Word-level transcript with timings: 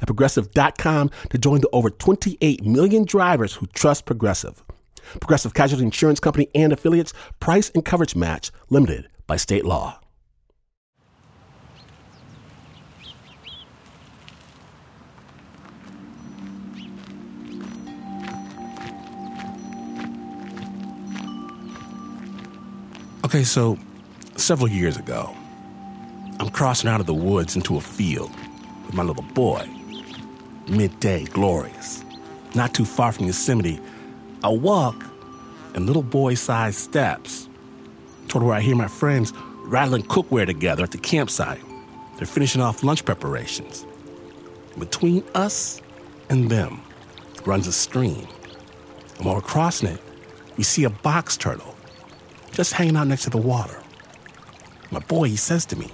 at 0.00 0.06
progressive.com 0.06 1.10
to 1.30 1.38
join 1.38 1.60
the 1.60 1.68
over 1.72 1.90
28 1.90 2.64
million 2.64 3.04
drivers 3.04 3.54
who 3.54 3.66
trust 3.68 4.06
Progressive. 4.06 4.62
Progressive 5.20 5.54
Casualty 5.54 5.84
Insurance 5.84 6.20
Company 6.20 6.48
and 6.54 6.72
affiliates, 6.72 7.12
price 7.40 7.70
and 7.70 7.84
coverage 7.84 8.14
match 8.14 8.50
limited 8.70 9.08
by 9.26 9.36
state 9.36 9.64
law. 9.64 9.98
Okay, 23.28 23.44
so 23.44 23.78
several 24.36 24.68
years 24.68 24.96
ago, 24.96 25.36
I'm 26.40 26.48
crossing 26.48 26.88
out 26.88 27.00
of 27.00 27.06
the 27.06 27.12
woods 27.12 27.56
into 27.56 27.76
a 27.76 27.80
field 27.80 28.30
with 28.86 28.94
my 28.94 29.02
little 29.02 29.22
boy. 29.22 29.68
Midday, 30.68 31.24
glorious. 31.24 32.04
Not 32.54 32.74
too 32.74 32.84
far 32.84 33.12
from 33.12 33.26
Yosemite, 33.26 33.80
I 34.44 34.48
walk 34.50 35.02
and 35.74 35.86
little 35.86 36.02
boy 36.02 36.34
sized 36.34 36.78
steps 36.78 37.48
toward 38.28 38.44
where 38.44 38.54
I 38.54 38.60
hear 38.60 38.76
my 38.76 38.88
friends 38.88 39.32
rattling 39.62 40.02
cookware 40.02 40.46
together 40.46 40.82
at 40.82 40.90
the 40.90 40.98
campsite. 40.98 41.60
They're 42.16 42.26
finishing 42.26 42.60
off 42.60 42.82
lunch 42.82 43.04
preparations. 43.04 43.86
Between 44.78 45.24
us 45.34 45.80
and 46.28 46.50
them 46.50 46.82
runs 47.46 47.66
a 47.66 47.72
stream. 47.72 48.28
And 49.16 49.24
while 49.24 49.36
we're 49.36 49.40
crossing 49.40 49.88
it, 49.88 50.00
we 50.56 50.64
see 50.64 50.84
a 50.84 50.90
box 50.90 51.36
turtle 51.36 51.74
just 52.52 52.72
hanging 52.72 52.96
out 52.96 53.06
next 53.06 53.22
to 53.24 53.30
the 53.30 53.38
water. 53.38 53.80
My 54.90 55.00
boy, 55.00 55.28
he 55.28 55.36
says 55.36 55.64
to 55.66 55.76
me, 55.76 55.90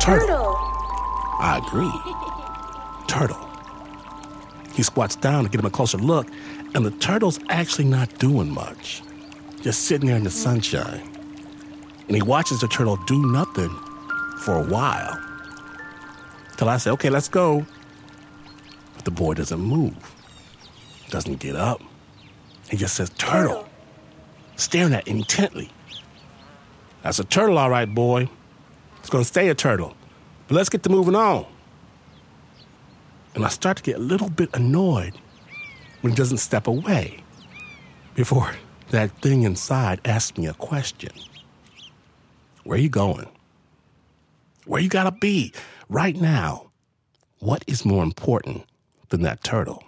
Turtle. 0.00 0.26
Turtle. 0.26 0.56
I 1.38 1.62
agree. 1.64 2.21
Turtle. 3.12 3.46
He 4.74 4.82
squats 4.82 5.16
down 5.16 5.44
to 5.44 5.50
get 5.50 5.60
him 5.60 5.66
a 5.66 5.70
closer 5.70 5.98
look, 5.98 6.28
and 6.74 6.82
the 6.82 6.92
turtle's 6.92 7.38
actually 7.50 7.84
not 7.84 8.18
doing 8.18 8.50
much, 8.50 9.02
just 9.60 9.82
sitting 9.82 10.06
there 10.06 10.16
in 10.16 10.24
the 10.24 10.30
sunshine. 10.30 11.02
And 12.06 12.16
he 12.16 12.22
watches 12.22 12.62
the 12.62 12.68
turtle 12.68 12.96
do 13.06 13.30
nothing 13.30 13.68
for 14.40 14.54
a 14.54 14.62
while. 14.64 15.20
Till 16.56 16.70
I 16.70 16.78
say, 16.78 16.90
okay, 16.92 17.10
let's 17.10 17.28
go. 17.28 17.66
But 18.94 19.04
the 19.04 19.10
boy 19.10 19.34
doesn't 19.34 19.60
move, 19.60 20.14
doesn't 21.10 21.38
get 21.38 21.54
up. 21.54 21.82
He 22.70 22.78
just 22.78 22.94
says, 22.94 23.10
Turtle, 23.10 23.68
staring 24.56 24.94
at 24.94 25.06
intently. 25.06 25.70
That's 27.02 27.18
a 27.18 27.24
turtle, 27.24 27.58
all 27.58 27.68
right, 27.68 27.94
boy. 27.94 28.30
It's 29.00 29.10
gonna 29.10 29.24
stay 29.24 29.50
a 29.50 29.54
turtle. 29.54 29.94
But 30.48 30.54
let's 30.54 30.70
get 30.70 30.82
to 30.84 30.88
moving 30.88 31.14
on. 31.14 31.51
And 33.34 33.44
I 33.44 33.48
start 33.48 33.78
to 33.78 33.82
get 33.82 33.96
a 33.96 34.00
little 34.00 34.28
bit 34.28 34.50
annoyed 34.54 35.14
when 36.00 36.12
he 36.12 36.16
doesn't 36.16 36.38
step 36.38 36.66
away 36.66 37.22
before 38.14 38.52
that 38.90 39.10
thing 39.22 39.42
inside 39.42 40.00
asks 40.04 40.36
me 40.36 40.46
a 40.46 40.54
question. 40.54 41.12
Where 42.64 42.78
are 42.78 42.80
you 42.80 42.90
going? 42.90 43.28
Where 44.66 44.80
you 44.80 44.88
gotta 44.88 45.12
be 45.12 45.52
right 45.88 46.14
now? 46.14 46.70
What 47.38 47.64
is 47.66 47.84
more 47.84 48.04
important 48.04 48.64
than 49.08 49.22
that 49.22 49.42
turtle? 49.42 49.82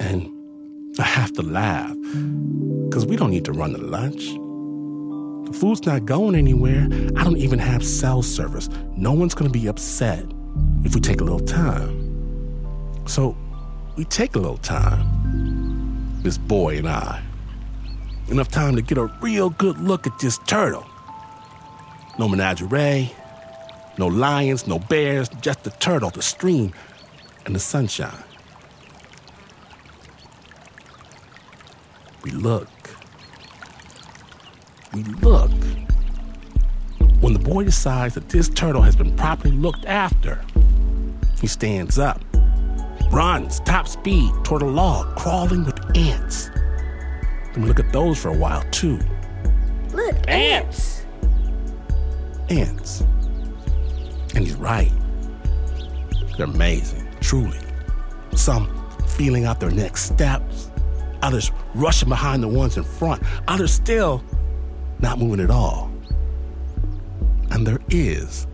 And 0.00 0.30
I 0.98 1.04
have 1.04 1.32
to 1.34 1.42
laugh 1.42 1.94
because 2.88 3.06
we 3.06 3.16
don't 3.16 3.30
need 3.30 3.44
to 3.44 3.52
run 3.52 3.72
to 3.72 3.78
lunch. 3.78 4.24
The 5.48 5.56
food's 5.56 5.84
not 5.84 6.06
going 6.06 6.34
anywhere. 6.34 6.88
I 7.16 7.24
don't 7.24 7.36
even 7.36 7.58
have 7.58 7.84
cell 7.84 8.22
service. 8.22 8.68
No 8.96 9.12
one's 9.12 9.34
gonna 9.34 9.50
be 9.50 9.66
upset 9.66 10.24
if 10.84 10.94
we 10.94 11.00
take 11.00 11.20
a 11.20 11.24
little 11.24 11.40
time. 11.40 12.04
So 13.06 13.36
we 13.96 14.04
take 14.04 14.34
a 14.34 14.38
little 14.38 14.58
time, 14.58 16.22
this 16.22 16.38
boy 16.38 16.78
and 16.78 16.88
I. 16.88 17.22
Enough 18.28 18.48
time 18.48 18.76
to 18.76 18.82
get 18.82 18.96
a 18.98 19.06
real 19.20 19.50
good 19.50 19.78
look 19.78 20.06
at 20.06 20.18
this 20.18 20.38
turtle. 20.46 20.86
No 22.18 22.28
menagerie, 22.28 23.12
no 23.98 24.06
lions, 24.06 24.66
no 24.66 24.78
bears, 24.78 25.28
just 25.40 25.64
the 25.64 25.70
turtle, 25.70 26.10
the 26.10 26.22
stream, 26.22 26.72
and 27.44 27.54
the 27.54 27.60
sunshine. 27.60 28.24
We 32.22 32.30
look. 32.30 32.68
We 34.94 35.02
look. 35.02 35.50
When 37.24 37.32
the 37.32 37.38
boy 37.38 37.64
decides 37.64 38.12
that 38.16 38.28
this 38.28 38.50
turtle 38.50 38.82
has 38.82 38.94
been 38.94 39.16
properly 39.16 39.56
looked 39.56 39.86
after, 39.86 40.44
he 41.40 41.46
stands 41.46 41.98
up, 41.98 42.22
runs 43.10 43.60
top 43.60 43.88
speed 43.88 44.30
toward 44.44 44.60
a 44.60 44.66
log, 44.66 45.16
crawling 45.16 45.64
with 45.64 45.96
ants. 45.96 46.50
And 47.54 47.62
we 47.62 47.68
look 47.68 47.80
at 47.80 47.90
those 47.94 48.18
for 48.18 48.28
a 48.28 48.36
while 48.36 48.62
too. 48.72 48.98
Look, 49.92 50.14
ants. 50.28 51.06
Ants. 52.50 53.00
And 54.34 54.44
he's 54.44 54.56
right. 54.56 54.92
They're 56.36 56.44
amazing, 56.44 57.08
truly. 57.22 57.58
Some 58.34 58.68
feeling 59.16 59.46
out 59.46 59.60
their 59.60 59.70
next 59.70 60.12
steps, 60.12 60.70
others 61.22 61.50
rushing 61.74 62.10
behind 62.10 62.42
the 62.42 62.48
ones 62.48 62.76
in 62.76 62.84
front, 62.84 63.22
others 63.48 63.72
still 63.72 64.22
not 65.00 65.18
moving 65.18 65.40
at 65.40 65.50
all. 65.50 65.93
There 67.64 67.80
is 67.88 68.46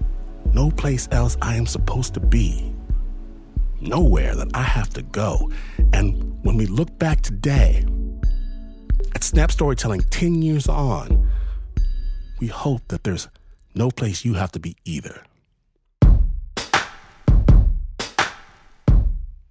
no 0.54 0.70
place 0.70 1.08
else 1.10 1.36
I 1.42 1.56
am 1.56 1.66
supposed 1.66 2.14
to 2.14 2.20
be, 2.20 2.72
nowhere 3.80 4.36
that 4.36 4.54
I 4.54 4.62
have 4.62 4.90
to 4.90 5.02
go. 5.02 5.50
And 5.92 6.38
when 6.44 6.56
we 6.56 6.66
look 6.66 6.96
back 6.96 7.20
today 7.20 7.84
at 9.12 9.24
Snap 9.24 9.50
Storytelling 9.50 10.02
10 10.10 10.42
years 10.42 10.68
on, 10.68 11.28
we 12.38 12.46
hope 12.46 12.86
that 12.86 13.02
there's 13.02 13.26
no 13.74 13.90
place 13.90 14.24
you 14.24 14.34
have 14.34 14.52
to 14.52 14.60
be 14.60 14.76
either. 14.84 15.24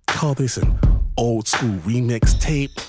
Call 0.08 0.36
this 0.36 0.56
an 0.56 0.80
old 1.18 1.50
school 1.50 1.76
remix 1.80 2.40
tape, 2.40 2.80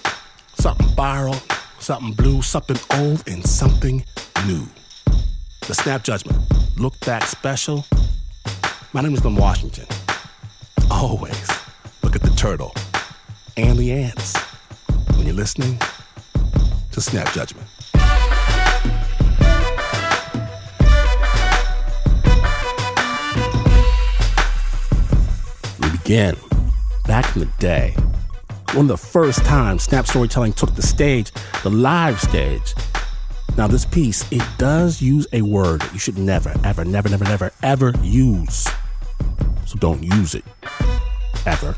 something 0.54 0.86
viral, 0.96 1.42
something 1.82 2.12
blue, 2.12 2.42
something 2.42 2.78
old, 2.96 3.28
and 3.28 3.44
something 3.44 4.04
new. 4.46 4.68
The 5.70 5.74
Snap 5.76 6.02
Judgment, 6.02 6.36
Look 6.80 6.98
Back 7.06 7.22
Special. 7.22 7.86
My 8.92 9.02
name 9.02 9.14
is 9.14 9.20
Glynn 9.20 9.36
Washington. 9.36 9.86
Always 10.90 11.48
look 12.02 12.16
at 12.16 12.22
the 12.22 12.30
turtle 12.30 12.74
and 13.56 13.78
the 13.78 13.92
ants 13.92 14.36
when 15.14 15.26
you're 15.26 15.32
listening 15.36 15.78
to 16.90 17.00
Snap 17.00 17.32
Judgment. 17.32 17.68
We 25.78 25.90
begin 25.98 26.34
back 27.06 27.36
in 27.36 27.42
the 27.42 27.50
day. 27.60 27.94
One 28.72 28.86
of 28.86 28.88
the 28.88 28.96
first 28.96 29.44
times 29.44 29.84
Snap 29.84 30.08
Storytelling 30.08 30.54
took 30.54 30.74
the 30.74 30.82
stage, 30.82 31.30
the 31.62 31.70
live 31.70 32.20
stage. 32.20 32.74
Now, 33.60 33.66
this 33.66 33.84
piece, 33.84 34.24
it 34.32 34.42
does 34.56 35.02
use 35.02 35.26
a 35.34 35.42
word 35.42 35.82
that 35.82 35.92
you 35.92 35.98
should 35.98 36.16
never, 36.16 36.58
ever, 36.64 36.82
never, 36.82 37.10
never, 37.10 37.24
never, 37.24 37.52
ever 37.62 37.92
use. 38.02 38.66
So 39.66 39.76
don't 39.78 40.02
use 40.02 40.34
it. 40.34 40.46
Ever. 41.44 41.76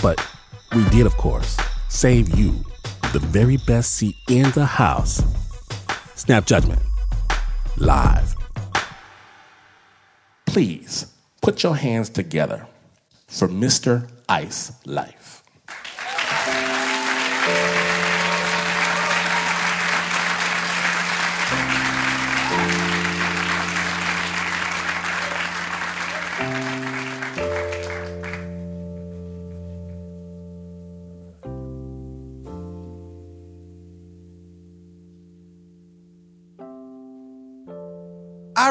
But 0.00 0.26
we 0.74 0.82
did, 0.88 1.04
of 1.04 1.14
course, 1.18 1.58
save 1.90 2.34
you 2.34 2.64
the 3.12 3.18
very 3.18 3.58
best 3.66 3.92
seat 3.96 4.16
in 4.30 4.52
the 4.52 4.64
house. 4.64 5.22
Snap 6.14 6.46
Judgment. 6.46 6.80
Live. 7.76 8.34
Please 10.46 11.12
put 11.42 11.62
your 11.62 11.76
hands 11.76 12.08
together 12.08 12.66
for 13.28 13.48
Mr. 13.48 14.08
Ise 14.30 14.72
Lyfe. 14.86 15.42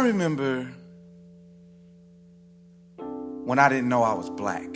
Remember 0.09 0.63
when 3.45 3.59
I 3.59 3.69
didn't 3.69 3.89
know 3.89 4.03
I 4.03 4.13
was 4.13 4.29
black. 4.29 4.67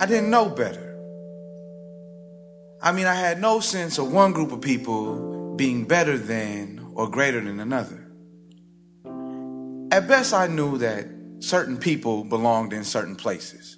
I 0.00 0.06
didn't 0.06 0.30
know 0.30 0.48
better. 0.48 0.88
I 2.82 2.90
mean, 2.90 3.06
I 3.06 3.14
had 3.14 3.40
no 3.40 3.60
sense 3.60 3.98
of 3.98 4.12
one 4.12 4.32
group 4.32 4.50
of 4.50 4.60
people 4.60 5.54
being 5.56 5.84
better 5.84 6.18
than 6.18 6.84
or 6.94 7.08
greater 7.08 7.40
than 7.40 7.60
another. 7.60 8.08
At 9.92 10.08
best, 10.08 10.34
I 10.34 10.48
knew 10.48 10.78
that 10.78 11.06
certain 11.38 11.76
people 11.76 12.24
belonged 12.24 12.72
in 12.72 12.82
certain 12.82 13.14
places. 13.14 13.76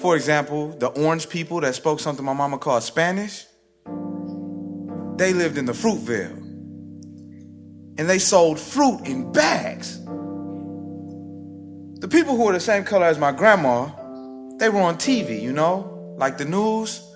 For 0.00 0.16
example, 0.16 0.76
the 0.78 0.88
orange 0.88 1.28
people 1.28 1.60
that 1.60 1.74
spoke 1.74 2.00
something 2.00 2.24
my 2.24 2.32
mama 2.32 2.58
called 2.58 2.82
Spanish, 2.82 3.46
they 5.20 5.34
lived 5.34 5.58
in 5.58 5.66
the 5.66 5.72
Fruitvale. 5.72 6.38
And 7.98 8.08
they 8.08 8.18
sold 8.18 8.58
fruit 8.58 9.02
in 9.04 9.30
bags. 9.32 9.98
The 12.00 12.08
people 12.08 12.38
who 12.38 12.44
were 12.44 12.54
the 12.54 12.60
same 12.60 12.84
color 12.84 13.04
as 13.04 13.18
my 13.18 13.30
grandma, 13.30 13.90
they 14.56 14.70
were 14.70 14.80
on 14.80 14.96
TV, 14.96 15.42
you 15.42 15.52
know, 15.52 16.14
like 16.16 16.38
the 16.38 16.46
news. 16.46 17.06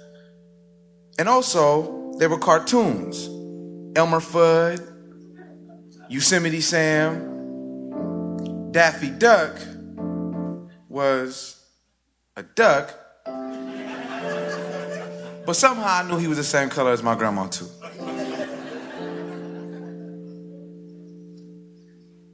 And 1.18 1.30
also, 1.30 2.12
there 2.18 2.28
were 2.28 2.38
cartoons 2.38 3.26
Elmer 3.96 4.20
Fudd, 4.20 4.86
Yosemite 6.10 6.60
Sam, 6.60 7.32
Daffy 8.70 9.08
Duck 9.08 9.56
was 10.90 11.64
a 12.36 12.42
duck, 12.42 12.94
but 15.46 15.56
somehow 15.56 16.04
I 16.04 16.06
knew 16.06 16.18
he 16.18 16.26
was 16.26 16.36
the 16.36 16.44
same 16.44 16.68
color 16.68 16.90
as 16.90 17.02
my 17.02 17.14
grandma, 17.14 17.46
too. 17.46 17.68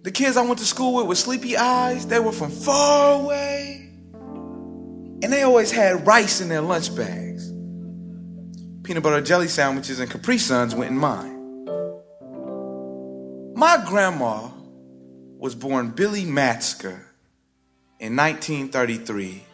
The 0.03 0.11
kids 0.11 0.39
I 0.39 0.43
went 0.43 0.59
to 0.61 0.65
school 0.65 0.95
with 0.95 1.07
with 1.07 1.19
sleepy 1.19 1.59
eyes, 1.59 2.07
they 2.07 2.19
were 2.19 2.33
from 2.33 2.51
far 2.51 3.21
away. 3.21 3.91
And 5.23 5.31
they 5.31 5.43
always 5.43 5.71
had 5.71 6.07
rice 6.07 6.41
in 6.41 6.49
their 6.49 6.63
lunch 6.63 6.95
bags. 6.97 7.51
Peanut 8.83 9.03
butter 9.03 9.21
jelly 9.21 9.49
sandwiches 9.49 10.01
and 10.01 10.11
Capri 10.11 10.39
Suns 10.39 10.75
went 10.75 10.91
in 10.91 10.97
mine. 10.97 11.37
My 13.55 13.85
grandma 13.87 14.49
was 15.37 15.55
born 15.55 15.91
Billy 15.91 16.25
Matsker 16.25 17.05
in 17.99 18.17
1933 18.17 19.45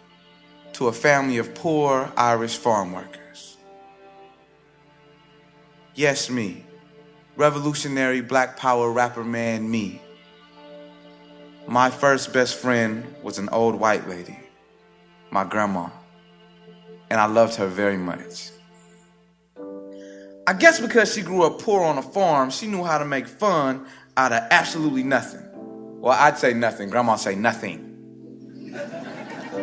to 0.75 0.87
a 0.87 0.93
family 0.93 1.39
of 1.39 1.57
poor 1.57 2.13
Irish 2.17 2.57
farm 2.57 2.93
workers. 2.93 3.57
Yes, 5.97 6.31
me, 6.31 6.65
revolutionary 7.35 8.21
black 8.21 8.57
power 8.57 8.93
rapper 8.93 9.25
man, 9.25 9.69
me. 9.69 10.01
My 11.69 11.91
first 11.91 12.33
best 12.33 12.55
friend 12.55 13.05
was 13.25 13.39
an 13.39 13.49
old 13.49 13.75
white 13.75 14.09
lady, 14.09 14.39
my 15.31 15.43
grandma, 15.43 15.89
and 17.11 17.21
I 17.21 17.27
loved 17.27 17.57
her 17.57 17.67
very 17.67 17.97
much. 17.97 18.51
I 20.47 20.53
guess 20.53 20.79
because 20.79 21.13
she 21.13 21.23
grew 21.23 21.43
up 21.43 21.61
poor 21.61 21.83
on 21.83 21.99
a 21.99 22.03
farm, 22.03 22.51
she 22.51 22.69
knew 22.69 22.85
how 22.85 22.99
to 22.99 23.05
make 23.05 23.27
fun 23.27 23.85
out 24.17 24.33
of 24.33 24.45
absolutely 24.53 25.03
nothing. 25.03 25.43
Well, 26.01 26.17
I'd 26.17 26.39
say 26.39 26.55
nothing. 26.55 26.89
Grandma 26.89 27.17
say 27.17 27.35
nothing. 27.35 27.83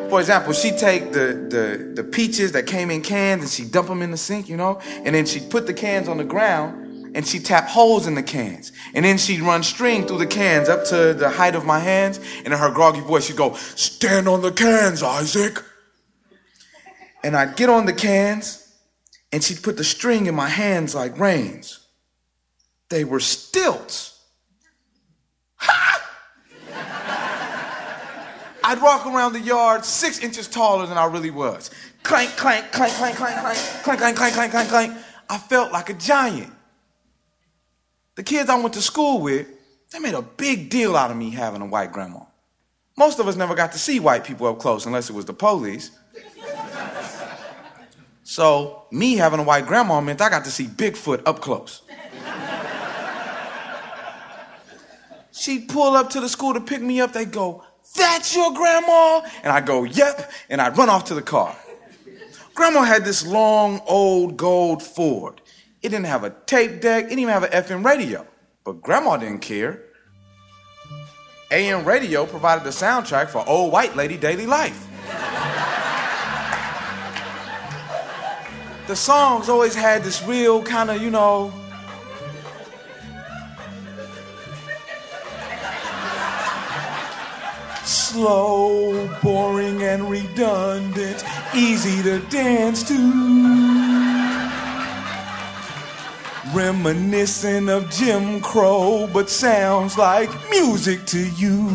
For 0.09 0.19
example, 0.19 0.51
she'd 0.51 0.77
take 0.77 1.13
the, 1.13 1.47
the, 1.49 1.93
the 1.95 2.03
peaches 2.03 2.51
that 2.51 2.67
came 2.67 2.91
in 2.91 3.01
cans 3.01 3.43
and 3.43 3.49
she'd 3.49 3.71
dump 3.71 3.87
them 3.87 4.01
in 4.01 4.11
the 4.11 4.17
sink, 4.17 4.49
you 4.49 4.57
know, 4.57 4.81
and 5.05 5.15
then 5.15 5.25
she'd 5.25 5.49
put 5.49 5.67
the 5.67 5.73
cans 5.73 6.09
on 6.09 6.17
the 6.17 6.25
ground 6.25 6.82
and 7.15 7.27
she'd 7.27 7.45
tap 7.45 7.67
holes 7.67 8.07
in 8.07 8.15
the 8.15 8.23
cans. 8.23 8.71
And 8.93 9.05
then 9.05 9.17
she'd 9.17 9.41
run 9.41 9.63
string 9.63 10.07
through 10.07 10.17
the 10.17 10.27
cans 10.27 10.69
up 10.69 10.85
to 10.85 11.13
the 11.13 11.29
height 11.29 11.55
of 11.55 11.65
my 11.65 11.79
hands. 11.79 12.19
And 12.37 12.47
in 12.47 12.53
her 12.53 12.71
groggy 12.71 13.01
voice, 13.01 13.25
she'd 13.25 13.37
go, 13.37 13.53
Stand 13.55 14.27
on 14.27 14.41
the 14.41 14.51
cans, 14.51 15.03
Isaac. 15.03 15.63
And 17.23 17.35
I'd 17.35 17.55
get 17.55 17.69
on 17.69 17.85
the 17.85 17.93
cans 17.93 18.63
and 19.31 19.43
she'd 19.43 19.63
put 19.63 19.77
the 19.77 19.83
string 19.83 20.27
in 20.27 20.35
my 20.35 20.49
hands 20.49 20.93
like 20.93 21.17
reins. 21.17 21.79
They 22.89 23.03
were 23.03 23.19
stilts. 23.19 24.21
Ha! 25.55 25.99
I'd 28.65 28.81
walk 28.81 29.05
around 29.05 29.33
the 29.33 29.39
yard 29.39 29.83
six 29.83 30.19
inches 30.19 30.47
taller 30.47 30.85
than 30.85 30.97
I 30.97 31.05
really 31.05 31.31
was. 31.31 31.71
Clank, 32.03 32.31
clank, 32.37 32.71
clank, 32.71 32.93
clank, 32.93 33.15
clank, 33.17 33.37
clank, 33.37 33.57
clank, 33.83 33.99
clank, 33.99 34.17
clank, 34.17 34.33
clank, 34.35 34.51
clank, 34.51 34.69
clank. 34.69 34.97
I 35.29 35.37
felt 35.37 35.71
like 35.71 35.89
a 35.89 35.93
giant. 35.93 36.53
The 38.15 38.23
kids 38.23 38.49
I 38.49 38.59
went 38.59 38.73
to 38.75 38.81
school 38.81 39.21
with, 39.21 39.47
they 39.91 39.99
made 39.99 40.13
a 40.13 40.21
big 40.21 40.69
deal 40.69 40.95
out 40.95 41.11
of 41.11 41.17
me 41.17 41.31
having 41.31 41.61
a 41.61 41.65
white 41.65 41.91
grandma. 41.91 42.19
Most 42.95 43.19
of 43.19 43.27
us 43.27 43.35
never 43.35 43.55
got 43.55 43.71
to 43.71 43.79
see 43.79 43.99
white 43.99 44.23
people 44.23 44.47
up 44.47 44.59
close 44.59 44.85
unless 44.85 45.09
it 45.09 45.13
was 45.13 45.25
the 45.25 45.33
police. 45.33 45.91
So, 48.23 48.85
me 48.91 49.15
having 49.15 49.39
a 49.39 49.43
white 49.43 49.65
grandma 49.65 49.99
meant 49.99 50.21
I 50.21 50.29
got 50.29 50.45
to 50.45 50.51
see 50.51 50.65
Bigfoot 50.65 51.23
up 51.25 51.41
close. 51.41 51.81
She'd 55.31 55.67
pull 55.67 55.95
up 55.95 56.11
to 56.11 56.21
the 56.21 56.29
school 56.29 56.53
to 56.53 56.61
pick 56.61 56.81
me 56.81 57.01
up. 57.01 57.11
They'd 57.11 57.31
go, 57.31 57.63
That's 57.95 58.35
your 58.35 58.53
grandma? 58.53 59.21
And 59.43 59.51
I'd 59.51 59.65
go, 59.65 59.83
Yep. 59.83 60.31
And 60.49 60.61
I'd 60.61 60.77
run 60.77 60.89
off 60.89 61.05
to 61.05 61.15
the 61.15 61.21
car. 61.21 61.55
Grandma 62.55 62.83
had 62.83 63.03
this 63.03 63.25
long, 63.25 63.81
old 63.87 64.37
gold 64.37 64.83
Ford. 64.83 65.41
It 65.83 65.89
didn't 65.89 66.05
have 66.05 66.23
a 66.23 66.29
tape 66.29 66.79
deck, 66.79 67.03
it 67.03 67.09
didn't 67.09 67.19
even 67.19 67.33
have 67.33 67.43
an 67.43 67.51
FM 67.51 67.85
radio. 67.85 68.25
But 68.63 68.81
grandma 68.81 69.17
didn't 69.17 69.39
care. 69.39 69.81
AM 71.51 71.83
radio 71.83 72.25
provided 72.25 72.63
the 72.63 72.69
soundtrack 72.69 73.27
for 73.27 73.47
old 73.47 73.73
white 73.73 73.95
lady 73.95 74.17
daily 74.17 74.45
life. 74.45 74.87
the 78.87 78.95
songs 78.95 79.49
always 79.49 79.75
had 79.75 80.03
this 80.03 80.23
real 80.23 80.63
kind 80.63 80.89
of, 80.89 81.01
you 81.01 81.11
know, 81.11 81.53
slow, 87.83 89.09
boring, 89.21 89.83
and 89.83 90.09
redundant, 90.09 91.25
easy 91.53 92.01
to 92.03 92.19
dance 92.29 92.83
to. 92.83 94.12
Reminiscent 96.53 97.67
of 97.67 97.89
Jim 97.89 98.39
Crow, 98.39 99.09
but 99.11 99.27
sounds 99.27 99.97
like 99.97 100.29
music 100.51 101.03
to 101.07 101.27
you. 101.31 101.67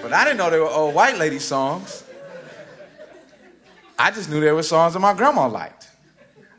But 0.00 0.12
I 0.12 0.24
didn't 0.24 0.36
know 0.36 0.48
they 0.48 0.60
were 0.60 0.70
old 0.70 0.94
white 0.94 1.18
lady 1.18 1.40
songs. 1.40 2.04
I 3.98 4.12
just 4.12 4.30
knew 4.30 4.40
they 4.40 4.52
were 4.52 4.62
songs 4.62 4.92
that 4.92 5.00
my 5.00 5.12
grandma 5.12 5.48
liked. 5.48 5.88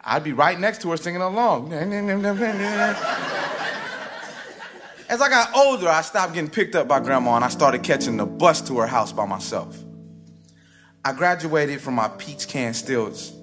I'd 0.03 0.25
be 0.25 0.33
right 0.33 0.59
next 0.59 0.81
to 0.81 0.91
her 0.91 0.97
singing 0.97 1.21
along. 1.21 1.71
As 1.71 1.89
I 5.21 5.29
got 5.29 5.55
older, 5.55 5.87
I 5.87 6.01
stopped 6.01 6.33
getting 6.33 6.49
picked 6.49 6.75
up 6.75 6.89
by 6.89 6.99
grandma 6.99 7.37
and 7.37 7.45
I 7.45 7.49
started 7.49 7.81
catching 7.83 8.17
the 8.17 8.25
bus 8.25 8.61
to 8.63 8.77
her 8.79 8.87
house 8.87 9.13
by 9.13 9.25
myself. 9.25 9.77
I 11.05 11.13
graduated 11.13 11.79
from 11.79 11.93
my 11.93 12.09
peach 12.09 12.47
can 12.49 12.73
stilts 12.73 13.38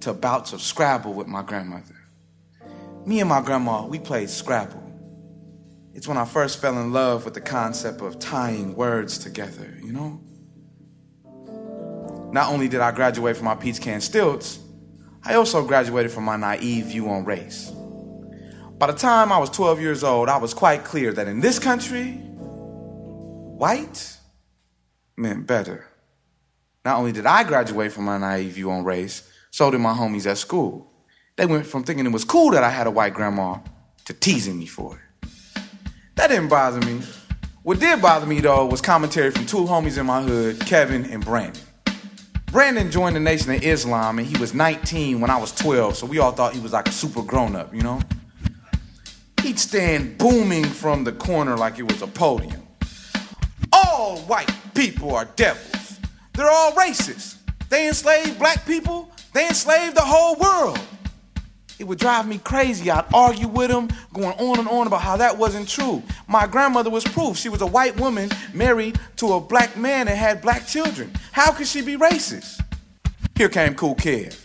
to 0.00 0.12
bouts 0.12 0.52
of 0.52 0.62
Scrabble 0.62 1.12
with 1.12 1.26
my 1.26 1.42
grandmother. 1.42 1.94
Me 3.04 3.20
and 3.20 3.28
my 3.28 3.40
grandma, 3.40 3.86
we 3.86 3.98
played 3.98 4.30
Scrabble. 4.30 4.84
It's 5.94 6.06
when 6.06 6.16
I 6.16 6.24
first 6.24 6.60
fell 6.60 6.78
in 6.78 6.92
love 6.92 7.24
with 7.24 7.34
the 7.34 7.40
concept 7.40 8.00
of 8.02 8.18
tying 8.18 8.76
words 8.76 9.18
together, 9.18 9.76
you 9.82 9.92
know? 9.92 10.20
Not 12.32 12.52
only 12.52 12.68
did 12.68 12.80
I 12.80 12.92
graduate 12.92 13.36
from 13.36 13.46
my 13.46 13.54
peach 13.54 13.80
can 13.80 14.00
stilts, 14.00 14.60
I 15.24 15.34
also 15.34 15.66
graduated 15.66 16.12
from 16.12 16.24
my 16.24 16.36
naive 16.36 16.86
view 16.86 17.08
on 17.08 17.24
race. 17.24 17.72
By 18.78 18.86
the 18.86 18.92
time 18.92 19.32
I 19.32 19.38
was 19.38 19.50
12 19.50 19.80
years 19.80 20.04
old, 20.04 20.28
I 20.28 20.36
was 20.36 20.54
quite 20.54 20.84
clear 20.84 21.12
that 21.12 21.26
in 21.26 21.40
this 21.40 21.58
country, 21.58 22.12
white 22.12 24.16
meant 25.16 25.46
better. 25.46 25.88
Not 26.84 26.98
only 26.98 27.10
did 27.10 27.26
I 27.26 27.42
graduate 27.42 27.90
from 27.90 28.04
my 28.04 28.18
naive 28.18 28.52
view 28.52 28.70
on 28.70 28.84
race, 28.84 29.28
so 29.50 29.70
did 29.70 29.80
my 29.80 29.92
homies 29.92 30.26
at 30.26 30.38
school. 30.38 30.90
They 31.36 31.46
went 31.46 31.66
from 31.66 31.84
thinking 31.84 32.06
it 32.06 32.12
was 32.12 32.24
cool 32.24 32.50
that 32.52 32.64
I 32.64 32.70
had 32.70 32.86
a 32.86 32.90
white 32.90 33.14
grandma 33.14 33.58
to 34.06 34.12
teasing 34.12 34.58
me 34.58 34.66
for 34.66 34.96
it. 34.96 35.30
That 36.16 36.28
didn't 36.28 36.48
bother 36.48 36.80
me. 36.84 37.00
What 37.62 37.80
did 37.80 38.02
bother 38.02 38.26
me 38.26 38.40
though 38.40 38.66
was 38.66 38.80
commentary 38.80 39.30
from 39.30 39.46
two 39.46 39.64
homies 39.64 39.98
in 39.98 40.06
my 40.06 40.22
hood, 40.22 40.60
Kevin 40.66 41.04
and 41.04 41.24
Brandon. 41.24 41.62
Brandon 42.50 42.90
joined 42.90 43.14
the 43.14 43.20
Nation 43.20 43.52
of 43.52 43.62
Islam 43.62 44.18
and 44.18 44.26
he 44.26 44.38
was 44.38 44.54
19 44.54 45.20
when 45.20 45.30
I 45.30 45.36
was 45.36 45.52
12, 45.52 45.96
so 45.98 46.06
we 46.06 46.18
all 46.18 46.32
thought 46.32 46.54
he 46.54 46.60
was 46.60 46.72
like 46.72 46.88
a 46.88 46.92
super 46.92 47.22
grown 47.22 47.54
up, 47.54 47.74
you 47.74 47.82
know? 47.82 48.00
He'd 49.42 49.58
stand 49.58 50.16
booming 50.16 50.64
from 50.64 51.04
the 51.04 51.12
corner 51.12 51.56
like 51.56 51.78
it 51.78 51.82
was 51.82 52.00
a 52.00 52.06
podium. 52.06 52.62
All 53.72 54.18
white 54.20 54.50
people 54.74 55.14
are 55.14 55.26
devils. 55.36 56.00
They're 56.32 56.50
all 56.50 56.72
racist. 56.72 57.36
They 57.68 57.88
enslave 57.88 58.38
black 58.38 58.64
people, 58.64 59.10
they 59.34 59.46
enslaved 59.48 59.96
the 59.96 60.02
whole 60.02 60.36
world. 60.36 60.78
it 61.78 61.84
would 61.84 61.98
drive 61.98 62.26
me 62.26 62.38
crazy. 62.38 62.90
I'd 62.90 63.04
argue 63.14 63.46
with 63.46 63.70
him, 63.70 63.88
going 64.12 64.36
on 64.38 64.58
and 64.58 64.68
on 64.68 64.86
about 64.88 65.00
how 65.00 65.16
that 65.18 65.38
wasn't 65.38 65.68
true. 65.68 66.02
My 66.26 66.46
grandmother 66.46 66.90
was 66.90 67.04
proof. 67.04 67.36
She 67.36 67.48
was 67.48 67.62
a 67.62 67.66
white 67.66 67.98
woman 68.00 68.30
married 68.52 68.98
to 69.16 69.34
a 69.34 69.40
black 69.40 69.76
man 69.76 70.08
and 70.08 70.18
had 70.18 70.42
black 70.42 70.66
children. 70.66 71.12
How 71.30 71.52
could 71.52 71.68
she 71.68 71.82
be 71.82 71.96
racist? 71.96 72.60
Here 73.36 73.48
came 73.48 73.74
Cool 73.74 73.94
Kev. 73.94 74.36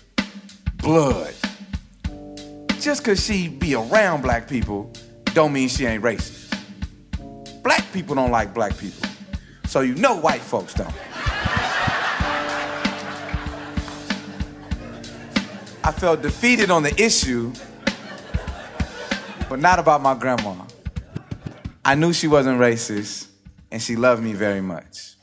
Blood. 0.78 1.34
Just 2.80 3.02
because 3.02 3.26
she 3.26 3.48
be 3.48 3.74
around 3.74 4.22
black 4.22 4.48
people 4.48 4.92
don't 5.34 5.54
mean 5.54 5.70
she 5.70 5.86
ain't 5.86 6.04
racist. 6.04 6.54
Black 7.64 7.84
people 7.94 8.14
don't 8.14 8.30
like 8.30 8.54
black 8.54 8.78
people. 8.78 9.10
So 9.66 9.80
you 9.80 9.96
know 9.96 10.18
white 10.18 10.42
folks 10.42 10.76
don't. 10.76 10.94
I 15.86 15.92
felt 15.92 16.22
defeated 16.22 16.72
on 16.72 16.84
the 16.84 16.94
issue, 17.02 17.52
but 19.50 19.60
not 19.60 19.80
about 19.80 20.02
my 20.02 20.16
grandma. 20.16 20.56
I 21.84 21.96
knew 21.96 22.14
she 22.14 22.28
wasn't 22.28 22.60
racist, 22.60 23.28
and 23.70 23.82
she 23.82 23.98
loved 23.98 24.24
me 24.24 24.32
very 24.32 24.62
much. 24.62 25.16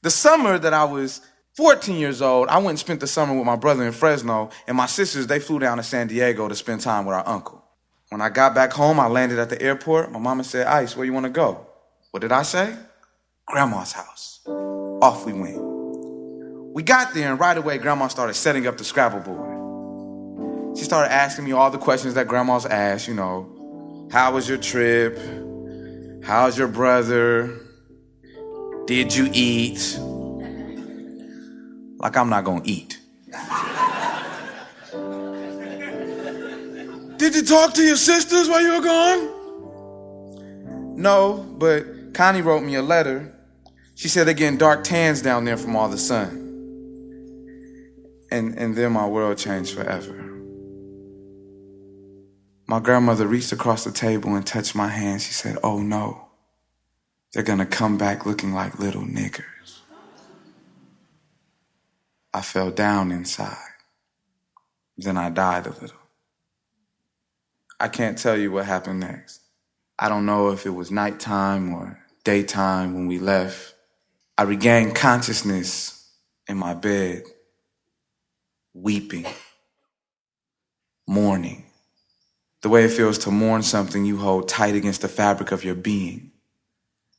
The 0.00 0.10
summer 0.10 0.58
that 0.58 0.72
I 0.72 0.84
was 0.84 1.20
14 1.56 1.96
years 1.96 2.22
old, 2.22 2.48
I 2.48 2.56
went 2.56 2.70
and 2.70 2.78
spent 2.78 3.00
the 3.00 3.06
summer 3.06 3.36
with 3.36 3.44
my 3.44 3.56
brother 3.56 3.84
in 3.84 3.92
Fresno, 3.92 4.48
and 4.66 4.74
my 4.74 4.86
sisters, 4.86 5.26
they 5.26 5.38
flew 5.38 5.58
down 5.58 5.76
to 5.76 5.82
San 5.82 6.06
Diego 6.06 6.48
to 6.48 6.54
spend 6.54 6.80
time 6.80 7.04
with 7.04 7.14
our 7.14 7.28
uncle. 7.28 7.62
When 8.08 8.22
I 8.22 8.30
got 8.30 8.54
back 8.54 8.72
home, 8.72 8.98
I 8.98 9.06
landed 9.06 9.38
at 9.38 9.50
the 9.50 9.60
airport. 9.60 10.10
My 10.10 10.18
mama 10.18 10.44
said, 10.44 10.66
Ice, 10.66 10.96
where 10.96 11.04
you 11.04 11.12
want 11.12 11.24
to 11.24 11.30
go? 11.30 11.66
What 12.10 12.20
did 12.20 12.32
I 12.32 12.42
say? 12.42 12.74
Grandma's 13.46 13.92
house. 13.92 14.40
Off 14.46 15.26
we 15.26 15.34
went. 15.34 15.71
We 16.72 16.82
got 16.82 17.12
there, 17.12 17.30
and 17.30 17.38
right 17.38 17.56
away, 17.56 17.76
Grandma 17.76 18.08
started 18.08 18.32
setting 18.32 18.66
up 18.66 18.78
the 18.78 18.84
Scrabble 18.84 19.20
board. 19.20 20.78
She 20.78 20.84
started 20.84 21.12
asking 21.12 21.44
me 21.44 21.52
all 21.52 21.70
the 21.70 21.76
questions 21.76 22.14
that 22.14 22.28
grandmas 22.28 22.64
ask, 22.64 23.08
you 23.08 23.14
know, 23.14 24.08
how 24.10 24.32
was 24.32 24.48
your 24.48 24.56
trip? 24.56 25.18
How's 26.24 26.56
your 26.56 26.68
brother? 26.68 27.60
Did 28.86 29.14
you 29.14 29.28
eat? 29.34 29.98
Like 31.98 32.16
I'm 32.16 32.30
not 32.30 32.44
gonna 32.44 32.62
eat. 32.64 32.98
Did 37.18 37.34
you 37.34 37.44
talk 37.44 37.74
to 37.74 37.82
your 37.82 37.96
sisters 37.96 38.48
while 38.48 38.62
you 38.62 38.72
were 38.72 38.80
gone? 38.80 39.28
No, 40.96 41.44
but 41.58 42.14
Connie 42.14 42.40
wrote 42.40 42.62
me 42.62 42.76
a 42.76 42.82
letter. 42.82 43.30
She 43.94 44.08
said 44.08 44.26
they're 44.26 44.32
getting 44.32 44.56
dark 44.56 44.84
tans 44.84 45.20
down 45.20 45.44
there 45.44 45.58
from 45.58 45.76
all 45.76 45.90
the 45.90 45.98
sun 45.98 46.41
and, 48.32 48.58
and 48.58 48.74
then 48.74 48.92
my 48.92 49.06
world 49.06 49.36
changed 49.36 49.74
forever. 49.74 50.30
My 52.66 52.80
grandmother 52.80 53.26
reached 53.26 53.52
across 53.52 53.84
the 53.84 53.92
table 53.92 54.34
and 54.34 54.46
touched 54.46 54.74
my 54.74 54.88
hand. 54.88 55.20
She 55.20 55.32
said, 55.32 55.58
Oh 55.62 55.80
no, 55.80 56.28
they're 57.32 57.42
gonna 57.42 57.66
come 57.66 57.98
back 57.98 58.24
looking 58.24 58.54
like 58.54 58.78
little 58.78 59.02
niggers. 59.02 59.80
I 62.32 62.40
fell 62.40 62.70
down 62.70 63.12
inside. 63.12 63.56
Then 64.96 65.18
I 65.18 65.28
died 65.28 65.66
a 65.66 65.70
little. 65.70 65.98
I 67.78 67.88
can't 67.88 68.16
tell 68.16 68.38
you 68.38 68.50
what 68.50 68.64
happened 68.64 69.00
next. 69.00 69.40
I 69.98 70.08
don't 70.08 70.24
know 70.24 70.50
if 70.50 70.64
it 70.64 70.70
was 70.70 70.90
nighttime 70.90 71.74
or 71.74 72.02
daytime 72.24 72.94
when 72.94 73.06
we 73.06 73.18
left. 73.18 73.74
I 74.38 74.44
regained 74.44 74.94
consciousness 74.94 76.10
in 76.48 76.56
my 76.56 76.72
bed 76.72 77.24
weeping, 78.74 79.26
mourning. 81.06 81.64
The 82.62 82.68
way 82.68 82.84
it 82.84 82.90
feels 82.92 83.18
to 83.18 83.30
mourn 83.30 83.62
something 83.62 84.04
you 84.04 84.18
hold 84.18 84.48
tight 84.48 84.74
against 84.74 85.02
the 85.02 85.08
fabric 85.08 85.52
of 85.52 85.64
your 85.64 85.74
being. 85.74 86.30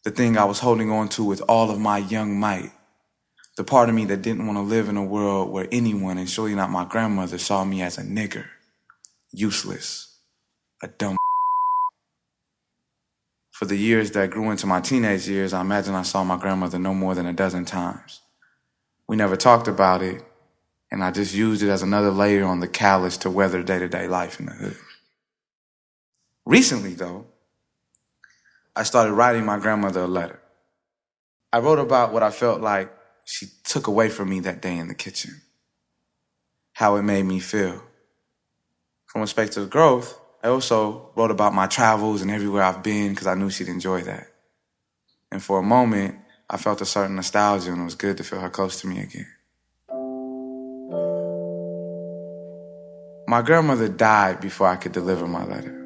The 0.04 0.12
thing 0.12 0.38
I 0.38 0.46
was 0.46 0.60
holding 0.60 0.90
on 0.92 1.10
to 1.10 1.24
with 1.24 1.42
all 1.48 1.70
of 1.70 1.80
my 1.80 1.98
young 1.98 2.40
might. 2.40 2.72
The 3.56 3.64
part 3.64 3.90
of 3.90 3.96
me 3.96 4.06
that 4.06 4.22
didn't 4.22 4.48
want 4.48 4.58
to 4.58 4.64
live 4.64 4.90
in 4.90 4.98
a 4.98 5.04
world 5.04 5.52
where 5.52 5.68
anyone, 5.72 6.18
and 6.18 6.30
surely 6.30 6.56
not 6.56 6.72
my 6.72 6.86
grandmother, 6.86 7.38
saw 7.38 7.64
me 7.64 7.82
as 7.84 7.98
a 7.98 8.02
nigger, 8.04 8.46
useless, 9.32 10.18
a 10.82 10.88
dumb. 10.88 11.18
For 13.52 13.66
the 13.66 13.78
years 13.78 14.12
that 14.12 14.32
grew 14.32 14.50
into 14.50 14.66
my 14.66 14.82
teenage 14.82 15.28
years, 15.28 15.54
I 15.54 15.62
imagine 15.62 15.94
I 15.94 16.02
saw 16.02 16.24
my 16.24 16.38
grandmother 16.38 16.80
no 16.80 16.94
more 16.94 17.14
than 17.16 17.28
a 17.28 17.34
dozen 17.34 17.66
times. 17.66 18.22
We 19.08 19.16
never 19.16 19.36
talked 19.36 19.68
about 19.68 20.02
it, 20.02 20.24
and 20.94 21.04
I 21.04 21.10
just 21.10 21.34
used 21.34 21.64
it 21.64 21.70
as 21.70 21.82
another 21.82 22.12
layer 22.12 22.46
on 22.46 22.60
the 22.60 22.68
callus 22.68 23.18
to 23.18 23.30
weather 23.32 23.64
day 23.64 23.80
to 23.80 23.90
day 23.90 24.08
life 24.08 24.40
in 24.40 24.46
the 24.46 24.52
hood. 24.52 24.78
Recently, 26.46 26.94
though, 26.94 27.26
I 28.76 28.84
started 28.84 29.14
writing 29.14 29.44
my 29.44 29.58
grandmother 29.58 30.02
a 30.02 30.08
letter. 30.08 30.40
I 31.52 31.60
wrote 31.60 31.80
about 31.80 32.14
what 32.14 32.22
I 32.22 32.30
felt 32.30 32.62
like 32.62 32.94
she 33.26 33.48
took 33.64 33.88
away 33.88 34.10
from 34.10 34.30
me 34.30 34.42
that 34.42 34.62
day 34.62 34.78
in 34.78 34.88
the 34.88 34.94
kitchen, 34.94 35.42
how 36.74 36.96
it 36.98 37.02
made 37.02 37.24
me 37.24 37.40
feel. 37.40 37.82
From 39.08 39.24
a 39.24 39.28
space 39.28 39.58
of 39.58 39.72
growth, 39.72 40.20
I 40.44 40.50
also 40.50 41.10
wrote 41.16 41.32
about 41.32 41.56
my 41.56 41.66
travels 41.66 42.22
and 42.22 42.30
everywhere 42.30 42.62
I've 42.62 42.84
been 42.84 43.14
because 43.14 43.26
I 43.26 43.34
knew 43.34 43.50
she'd 43.50 43.68
enjoy 43.68 44.02
that. 44.02 44.28
And 45.32 45.42
for 45.42 45.58
a 45.58 45.64
moment, 45.64 46.20
I 46.48 46.58
felt 46.58 46.82
a 46.82 46.86
certain 46.86 47.16
nostalgia 47.16 47.72
and 47.72 47.82
it 47.82 47.86
was 47.86 47.96
good 47.96 48.18
to 48.18 48.24
feel 48.24 48.42
her 48.42 48.50
close 48.52 48.80
to 48.82 48.88
me 48.88 49.00
again. 49.00 49.26
My 53.28 53.42
grandmother 53.42 53.88
died 53.88 54.42
before 54.42 54.68
I 54.68 54.76
could 54.76 54.92
deliver 54.92 55.28
my 55.28 55.46
letter. 55.46 55.80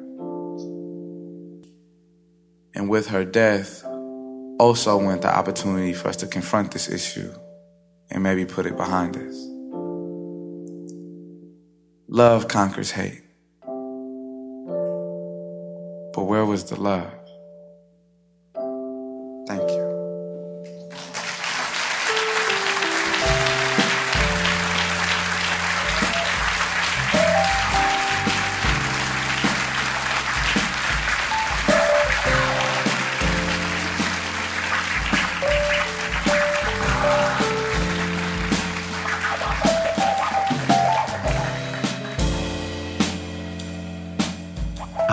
And 2.74 2.88
with 2.88 3.08
her 3.08 3.24
death, 3.24 3.84
also 4.58 4.96
went 4.96 5.22
the 5.22 5.34
opportunity 5.34 5.92
for 5.92 6.08
us 6.08 6.16
to 6.16 6.26
confront 6.26 6.72
this 6.72 6.88
issue 6.88 7.32
and 8.10 8.22
maybe 8.22 8.44
put 8.44 8.66
it 8.66 8.76
behind 8.76 9.16
us. 9.16 9.36
Love 12.08 12.48
conquers 12.48 12.90
hate. 12.90 13.22
But 16.12 16.24
where 16.24 16.44
was 16.44 16.64
the 16.64 16.80
love? 16.80 17.17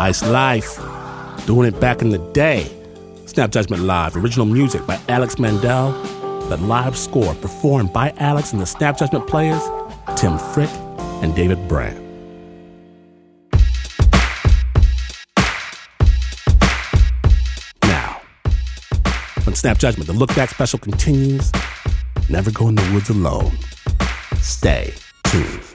Ise 0.06 0.22
Lyfe, 0.22 1.48
doing 1.48 1.68
it 1.68 1.80
back 1.80 2.04
in 2.04 2.12
the 2.12 2.20
day. 2.32 2.70
Snap 3.26 3.50
Judgment 3.50 3.82
Live, 3.82 4.16
original 4.16 4.46
music 4.46 4.86
by 4.86 5.00
Alex 5.10 5.40
Mandel. 5.40 5.94
The 6.48 6.58
live 6.58 6.96
score 6.96 7.34
performed 7.34 7.92
by 7.92 8.14
Alex 8.18 8.54
and 8.54 8.62
the 8.62 8.68
Snap 8.68 9.00
Judgment 9.00 9.26
players, 9.26 9.64
Tim 10.16 10.38
Frick 10.38 10.70
and 11.24 11.36
David 11.36 11.68
Brand. 11.68 12.00
Now, 17.82 18.22
on 19.48 19.56
Snap 19.56 19.80
Judgment, 19.80 20.06
the 20.06 20.14
Look 20.14 20.36
Back 20.36 20.52
special 20.52 20.78
continues. 20.78 21.52
Never 22.30 22.52
go 22.52 22.68
in 22.68 22.76
the 22.76 22.92
woods 22.94 23.10
alone. 23.10 23.54
Stay 24.40 24.94
tuned. 25.24 25.75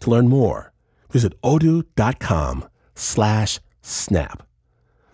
To 0.00 0.10
learn 0.10 0.28
more, 0.28 0.72
visit 1.10 1.40
odoo.com 1.42 2.68
slash 2.94 3.60
snap. 3.82 4.42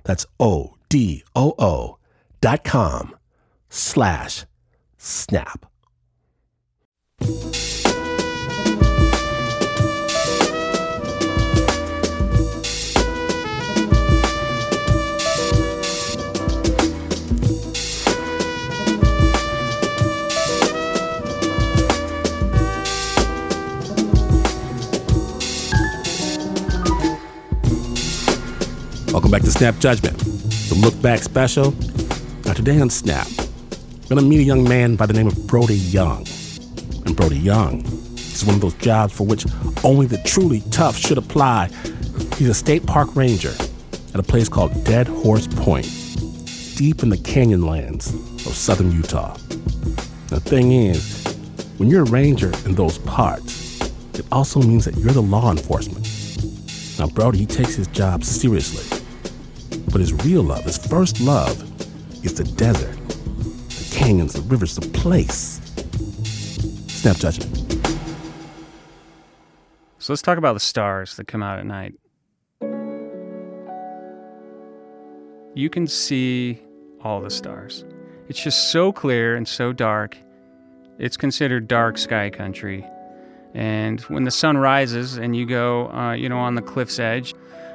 That's 0.05 0.27
O-D-O-O 0.39 1.99
dot 2.41 2.65
com 2.65 3.17
slash 3.71 4.45
snap. 4.99 5.67
Welcome 29.15 29.31
back 29.31 29.43
to 29.43 29.51
Snap 29.53 29.79
Judgment, 29.79 30.19
the 30.19 30.75
look 30.75 31.01
back 31.01 31.21
special. 31.21 31.71
Now, 32.45 32.53
today 32.53 32.81
on 32.81 32.91
Snap, 32.91 33.29
I'm 33.39 34.09
going 34.09 34.21
to 34.21 34.23
meet 34.23 34.41
a 34.41 34.43
young 34.43 34.69
man 34.69 34.97
by 34.97 35.07
the 35.07 35.13
name 35.13 35.29
of 35.29 35.47
Brody 35.47 35.77
Young. 35.77 36.27
And 37.07 37.15
Brody 37.15 37.39
Young 37.39 37.85
is 38.17 38.45
one 38.45 38.57
of 38.57 38.61
those 38.61 38.75
jobs 38.75 39.13
for 39.13 39.25
which 39.25 39.47
only 39.85 40.07
the 40.07 40.19
truly 40.27 40.65
tough 40.73 40.97
should 40.97 41.17
apply. 41.17 41.69
He's 42.39 42.49
a 42.49 42.55
state 42.55 42.87
park 42.87 43.15
ranger 43.15 43.53
at 44.13 44.17
a 44.19 44.23
place 44.25 44.49
called 44.49 44.83
Dead 44.83 45.07
Horse 45.07 45.47
Point, 45.47 45.87
deep 46.75 47.05
in 47.05 47.09
the 47.09 47.21
canyon 47.25 47.65
lands 47.65 48.13
of 48.13 48.53
southern 48.53 48.91
Utah. 48.91 49.37
The 50.27 50.41
thing 50.41 50.73
is, 50.73 51.23
when 51.77 51.89
you're 51.89 52.03
a 52.03 52.11
ranger 52.11 52.51
in 52.65 52.75
those 52.75 52.99
parts, 52.99 53.81
it 54.19 54.27
also 54.33 54.61
means 54.61 54.85
that 54.87 54.97
you're 54.97 55.13
the 55.13 55.23
law 55.23 55.53
enforcement. 55.53 56.05
Now, 56.99 57.07
Brody, 57.07 57.39
he 57.39 57.47
takes 57.47 57.77
his 57.77 57.87
job 57.87 58.25
seriously. 58.25 58.94
But 59.95 60.01
his 60.01 60.13
real 60.25 60.43
love, 60.43 60.65
his 60.65 60.77
first 60.77 61.21
love, 61.21 61.57
is 62.25 62.35
the 62.35 62.43
desert, 62.43 62.97
the 63.07 63.89
canyons, 63.93 64.33
the 64.33 64.41
rivers, 64.41 64.75
the 64.75 64.81
place. 64.89 65.61
Snap 66.89 67.17
judgment. 67.17 67.57
So 70.01 70.13
let's 70.13 70.21
talk 70.21 70.37
about 70.37 70.55
the 70.55 70.59
stars 70.59 71.15
that 71.15 71.29
come 71.29 71.45
out 71.45 71.61
at 71.61 71.67
night. 71.67 71.95
You 75.55 75.71
can 75.71 75.87
see 75.87 76.61
all 77.01 77.21
the 77.21 77.31
stars. 77.31 77.85
It's 78.29 78.43
just 78.43 78.73
so 78.73 78.91
clear 78.91 79.37
and 79.37 79.47
so 79.47 79.73
dark. 79.73 80.19
It's 80.99 81.17
considered 81.17 81.69
dark 81.69 81.99
sky 81.99 82.31
country. 82.31 82.85
And 83.55 84.01
when 84.01 84.25
the 84.25 84.33
sun 84.33 84.57
rises 84.57 85.19
and 85.19 85.37
you 85.37 85.47
go, 85.47 85.89
uh, 85.93 86.15
you 86.15 86.29
know, 86.29 86.39
on 86.39 86.57
the 86.57 86.63
cliff's 86.63 86.99
edge, 86.99 87.33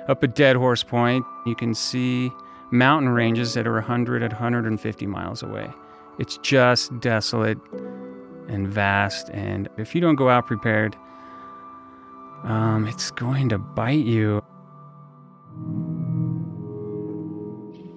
up 0.10 0.24
at 0.24 0.36
Dead 0.36 0.56
Horse 0.56 0.84
Point, 0.84 1.24
you 1.46 1.56
can 1.56 1.74
see 1.75 2.32
mountain 2.72 3.10
ranges 3.10 3.54
that 3.54 3.68
are 3.68 3.74
100 3.74 4.24
at 4.24 4.32
150 4.32 5.06
miles 5.06 5.44
away. 5.44 5.72
It's 6.18 6.38
just 6.39 7.00
desolate 7.00 7.60
and 8.48 8.68
vast. 8.68 9.30
And 9.30 9.70
if 9.78 9.94
you 9.94 10.01
don't 10.01 10.16
go 10.16 10.28
out 10.28 10.48
prepared, 10.48 10.96
um, 12.44 12.88
it's 12.88 13.12
going 13.12 13.50
to 13.50 13.60
bite 13.60 14.06
you. 14.06 14.44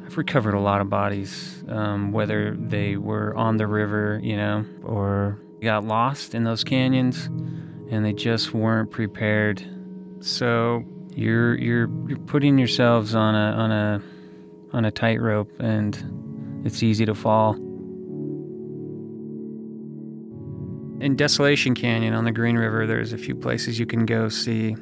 I've 0.04 0.18
recovered 0.18 0.54
a 0.54 0.60
lot 0.60 0.82
of 0.82 0.90
bodies, 0.90 1.64
um, 1.68 2.12
whether 2.12 2.54
they 2.54 2.96
were 2.96 3.34
on 3.34 3.56
the 3.56 3.66
river, 3.66 4.20
you 4.22 4.36
know, 4.36 4.66
or 4.84 5.40
got 5.62 5.84
lost 5.84 6.34
in 6.34 6.44
those 6.44 6.62
canyons 6.62 7.26
and 7.90 8.04
they 8.04 8.12
just 8.12 8.52
weren't 8.52 8.90
prepared. 8.90 9.64
So 10.20 10.84
you're 11.14 11.58
you're 11.58 11.90
you're 12.08 12.18
putting 12.18 12.58
yourselves 12.58 13.14
on 13.14 13.34
a 13.34 13.52
on 13.52 13.72
a 13.72 14.02
on 14.72 14.84
a 14.84 14.90
tightrope 14.90 15.50
and 15.60 16.62
it's 16.64 16.82
easy 16.82 17.04
to 17.06 17.14
fall. 17.14 17.54
In 21.00 21.16
Desolation 21.16 21.74
Canyon 21.74 22.14
on 22.14 22.24
the 22.24 22.30
Green 22.30 22.56
River, 22.56 22.86
there's 22.86 23.12
a 23.12 23.18
few 23.18 23.34
places 23.34 23.78
you 23.78 23.86
can 23.86 24.06
go 24.06 24.28
see 24.28 24.76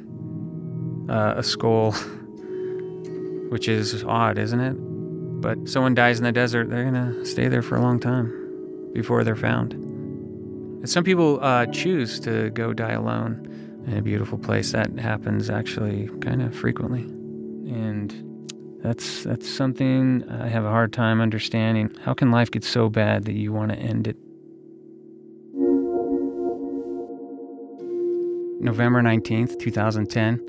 uh, 1.09 1.33
a 1.37 1.43
skull, 1.43 1.91
which 3.49 3.67
is 3.67 4.03
odd, 4.03 4.37
isn't 4.37 4.59
it? 4.59 4.75
But 5.41 5.67
someone 5.67 5.95
dies 5.95 6.19
in 6.19 6.23
the 6.23 6.31
desert, 6.31 6.69
they're 6.69 6.83
gonna 6.83 7.25
stay 7.25 7.47
there 7.47 7.63
for 7.63 7.75
a 7.75 7.81
long 7.81 7.99
time 7.99 8.91
before 8.93 9.23
they're 9.23 9.35
found. 9.35 9.73
And 9.73 10.89
some 10.89 11.03
people 11.03 11.39
uh, 11.41 11.65
choose 11.65 12.19
to 12.21 12.51
go 12.51 12.73
die 12.73 12.91
alone 12.91 13.50
a 13.87 14.01
beautiful 14.01 14.37
place. 14.37 14.71
That 14.71 14.97
happens 14.99 15.49
actually 15.49 16.09
kind 16.21 16.41
of 16.41 16.55
frequently, 16.55 17.01
and 17.01 18.11
that's 18.83 19.23
that's 19.23 19.49
something 19.49 20.27
I 20.29 20.47
have 20.47 20.65
a 20.65 20.69
hard 20.69 20.93
time 20.93 21.21
understanding. 21.21 21.95
How 22.03 22.13
can 22.13 22.31
life 22.31 22.51
get 22.51 22.63
so 22.63 22.89
bad 22.89 23.25
that 23.25 23.33
you 23.33 23.53
want 23.53 23.71
to 23.71 23.77
end 23.77 24.07
it? 24.07 24.17
November 28.61 29.01
19th, 29.01 29.57
2010. 29.59 30.39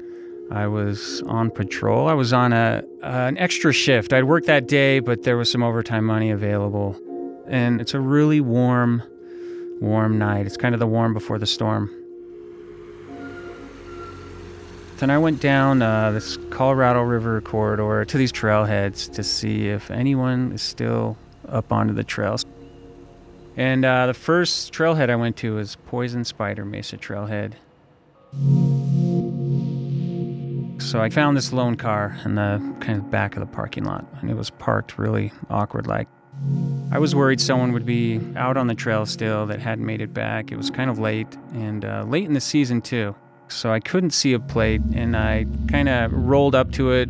I 0.50 0.66
was 0.66 1.22
on 1.26 1.50
patrol. 1.50 2.08
I 2.08 2.12
was 2.12 2.32
on 2.34 2.52
a 2.52 2.82
uh, 3.02 3.06
an 3.06 3.38
extra 3.38 3.72
shift. 3.72 4.12
I'd 4.12 4.24
worked 4.24 4.46
that 4.46 4.68
day, 4.68 5.00
but 5.00 5.22
there 5.22 5.36
was 5.36 5.50
some 5.50 5.62
overtime 5.62 6.04
money 6.04 6.30
available. 6.30 6.98
And 7.48 7.80
it's 7.80 7.94
a 7.94 8.00
really 8.00 8.40
warm, 8.40 9.02
warm 9.80 10.18
night. 10.18 10.46
It's 10.46 10.58
kind 10.58 10.74
of 10.74 10.78
the 10.78 10.86
warm 10.86 11.14
before 11.14 11.38
the 11.38 11.46
storm. 11.46 11.90
Then 15.02 15.10
I 15.10 15.18
went 15.18 15.40
down 15.40 15.82
uh, 15.82 16.12
this 16.12 16.38
Colorado 16.50 17.02
River 17.02 17.40
corridor 17.40 18.04
to 18.04 18.16
these 18.16 18.30
trailheads 18.30 19.12
to 19.14 19.24
see 19.24 19.66
if 19.66 19.90
anyone 19.90 20.52
is 20.52 20.62
still 20.62 21.16
up 21.48 21.72
onto 21.72 21.92
the 21.92 22.04
trails. 22.04 22.46
And 23.56 23.84
uh, 23.84 24.06
the 24.06 24.14
first 24.14 24.72
trailhead 24.72 25.10
I 25.10 25.16
went 25.16 25.36
to 25.38 25.56
was 25.56 25.74
Poison 25.86 26.24
Spider 26.24 26.64
Mesa 26.64 26.98
Trailhead. 26.98 27.54
So 30.80 31.00
I 31.00 31.10
found 31.10 31.36
this 31.36 31.52
lone 31.52 31.74
car 31.74 32.16
in 32.24 32.36
the 32.36 32.62
kind 32.78 33.00
of 33.00 33.10
back 33.10 33.34
of 33.34 33.40
the 33.40 33.52
parking 33.52 33.82
lot, 33.82 34.06
and 34.20 34.30
it 34.30 34.36
was 34.36 34.50
parked 34.50 35.00
really 35.00 35.32
awkward 35.50 35.88
like. 35.88 36.06
I 36.92 37.00
was 37.00 37.12
worried 37.12 37.40
someone 37.40 37.72
would 37.72 37.84
be 37.84 38.20
out 38.36 38.56
on 38.56 38.68
the 38.68 38.74
trail 38.76 39.04
still 39.06 39.46
that 39.46 39.58
hadn't 39.58 39.84
made 39.84 40.00
it 40.00 40.14
back. 40.14 40.52
It 40.52 40.56
was 40.56 40.70
kind 40.70 40.88
of 40.88 41.00
late, 41.00 41.36
and 41.54 41.84
uh, 41.84 42.04
late 42.06 42.26
in 42.26 42.34
the 42.34 42.40
season 42.40 42.80
too. 42.80 43.16
So 43.52 43.72
I 43.72 43.80
couldn't 43.80 44.10
see 44.10 44.32
a 44.32 44.40
plate, 44.40 44.80
and 44.94 45.16
I 45.16 45.46
kind 45.68 45.88
of 45.88 46.12
rolled 46.12 46.54
up 46.54 46.72
to 46.72 46.92
it 46.92 47.08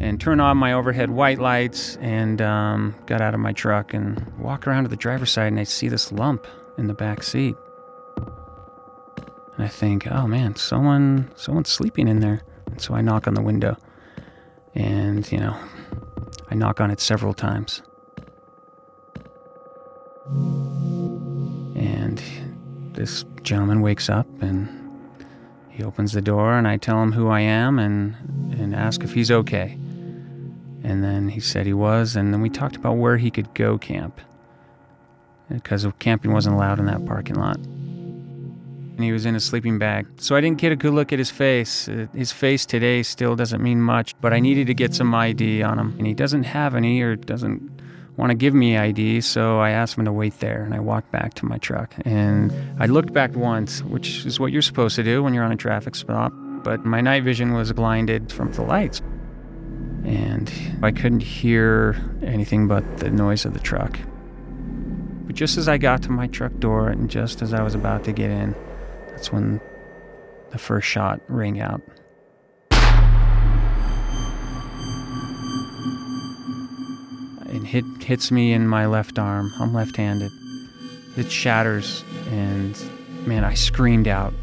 and 0.00 0.20
turned 0.20 0.40
on 0.40 0.56
my 0.56 0.72
overhead 0.72 1.10
white 1.10 1.38
lights 1.38 1.96
and 1.96 2.42
um, 2.42 2.94
got 3.06 3.20
out 3.20 3.34
of 3.34 3.40
my 3.40 3.52
truck 3.52 3.94
and 3.94 4.32
walked 4.38 4.66
around 4.66 4.82
to 4.82 4.88
the 4.88 4.96
driver's 4.96 5.30
side, 5.30 5.48
and 5.48 5.60
I 5.60 5.64
see 5.64 5.88
this 5.88 6.12
lump 6.12 6.46
in 6.76 6.86
the 6.86 6.94
back 6.94 7.22
seat. 7.22 7.56
And 9.56 9.64
I 9.64 9.68
think, 9.68 10.06
oh 10.06 10.26
man, 10.26 10.56
someone 10.56 11.30
someone's 11.34 11.70
sleeping 11.70 12.08
in 12.08 12.20
there. 12.20 12.42
And 12.66 12.80
so 12.80 12.94
I 12.94 13.00
knock 13.00 13.26
on 13.26 13.34
the 13.34 13.42
window. 13.42 13.76
And, 14.74 15.30
you 15.32 15.38
know, 15.38 15.56
I 16.50 16.54
knock 16.54 16.80
on 16.80 16.90
it 16.90 17.00
several 17.00 17.32
times. 17.32 17.82
And 21.74 22.22
this 22.92 23.24
gentleman 23.42 23.80
wakes 23.80 24.10
up 24.10 24.26
and 24.42 24.68
he 25.76 25.84
opens 25.84 26.12
the 26.12 26.22
door 26.22 26.54
and 26.54 26.66
I 26.66 26.78
tell 26.78 27.02
him 27.02 27.12
who 27.12 27.28
I 27.28 27.40
am 27.40 27.78
and 27.78 28.14
and 28.58 28.74
ask 28.74 29.04
if 29.04 29.12
he's 29.12 29.30
okay. 29.30 29.72
And 30.82 31.04
then 31.04 31.28
he 31.28 31.40
said 31.40 31.66
he 31.66 31.74
was 31.74 32.16
and 32.16 32.32
then 32.32 32.40
we 32.40 32.48
talked 32.48 32.76
about 32.76 32.96
where 32.96 33.18
he 33.18 33.30
could 33.30 33.52
go 33.52 33.76
camp. 33.76 34.20
Because 35.50 35.86
camping 35.98 36.32
wasn't 36.32 36.56
allowed 36.56 36.78
in 36.78 36.86
that 36.86 37.04
parking 37.04 37.36
lot 37.36 37.58
and 38.96 39.04
he 39.04 39.12
was 39.12 39.26
in 39.26 39.36
a 39.36 39.40
sleeping 39.40 39.78
bag. 39.78 40.06
So 40.16 40.34
I 40.34 40.40
didn't 40.40 40.58
get 40.58 40.72
a 40.72 40.76
good 40.76 40.94
look 40.94 41.12
at 41.12 41.18
his 41.18 41.30
face. 41.30 41.86
Uh, 41.86 42.06
his 42.14 42.32
face 42.32 42.64
today 42.64 43.02
still 43.02 43.36
doesn't 43.36 43.62
mean 43.62 43.82
much, 43.82 44.18
but 44.22 44.32
I 44.32 44.40
needed 44.40 44.66
to 44.68 44.74
get 44.74 44.94
some 44.94 45.14
ID 45.14 45.62
on 45.62 45.78
him. 45.78 45.94
And 45.98 46.06
he 46.06 46.14
doesn't 46.14 46.44
have 46.44 46.74
any 46.74 47.02
or 47.02 47.14
doesn't 47.14 47.75
want 48.16 48.30
to 48.30 48.34
give 48.34 48.54
me 48.54 48.76
ID, 48.76 49.20
so 49.20 49.60
I 49.60 49.70
asked 49.70 49.98
him 49.98 50.04
to 50.06 50.12
wait 50.12 50.40
there 50.40 50.62
and 50.62 50.74
I 50.74 50.80
walked 50.80 51.12
back 51.12 51.34
to 51.34 51.46
my 51.46 51.58
truck. 51.58 51.94
And 52.04 52.52
I 52.80 52.86
looked 52.86 53.12
back 53.12 53.34
once, 53.36 53.82
which 53.82 54.24
is 54.24 54.40
what 54.40 54.52
you're 54.52 54.62
supposed 54.62 54.96
to 54.96 55.02
do 55.02 55.22
when 55.22 55.34
you're 55.34 55.44
on 55.44 55.52
a 55.52 55.56
traffic 55.56 55.94
stop, 55.94 56.32
but 56.64 56.84
my 56.84 57.00
night 57.00 57.24
vision 57.24 57.52
was 57.52 57.72
blinded 57.72 58.32
from 58.32 58.52
the 58.52 58.62
lights. 58.62 59.02
And 60.04 60.50
I 60.82 60.92
couldn't 60.92 61.22
hear 61.22 61.96
anything 62.22 62.68
but 62.68 62.98
the 62.98 63.10
noise 63.10 63.44
of 63.44 63.54
the 63.54 63.60
truck. 63.60 63.98
But 65.26 65.34
just 65.34 65.58
as 65.58 65.68
I 65.68 65.78
got 65.78 66.02
to 66.02 66.10
my 66.10 66.28
truck 66.28 66.56
door 66.58 66.88
and 66.88 67.10
just 67.10 67.42
as 67.42 67.52
I 67.52 67.62
was 67.62 67.74
about 67.74 68.04
to 68.04 68.12
get 68.12 68.30
in, 68.30 68.54
that's 69.08 69.32
when 69.32 69.60
the 70.50 70.58
first 70.58 70.86
shot 70.86 71.20
rang 71.28 71.60
out. 71.60 71.82
It 77.56 77.64
hit, 77.64 77.84
hits 78.02 78.30
me 78.30 78.52
in 78.52 78.68
my 78.68 78.84
left 78.84 79.18
arm. 79.18 79.50
I'm 79.58 79.72
left 79.72 79.96
handed. 79.96 80.30
It 81.16 81.32
shatters 81.32 82.04
and 82.28 82.78
man, 83.26 83.44
I 83.44 83.54
screamed 83.54 84.06
out 84.06 84.34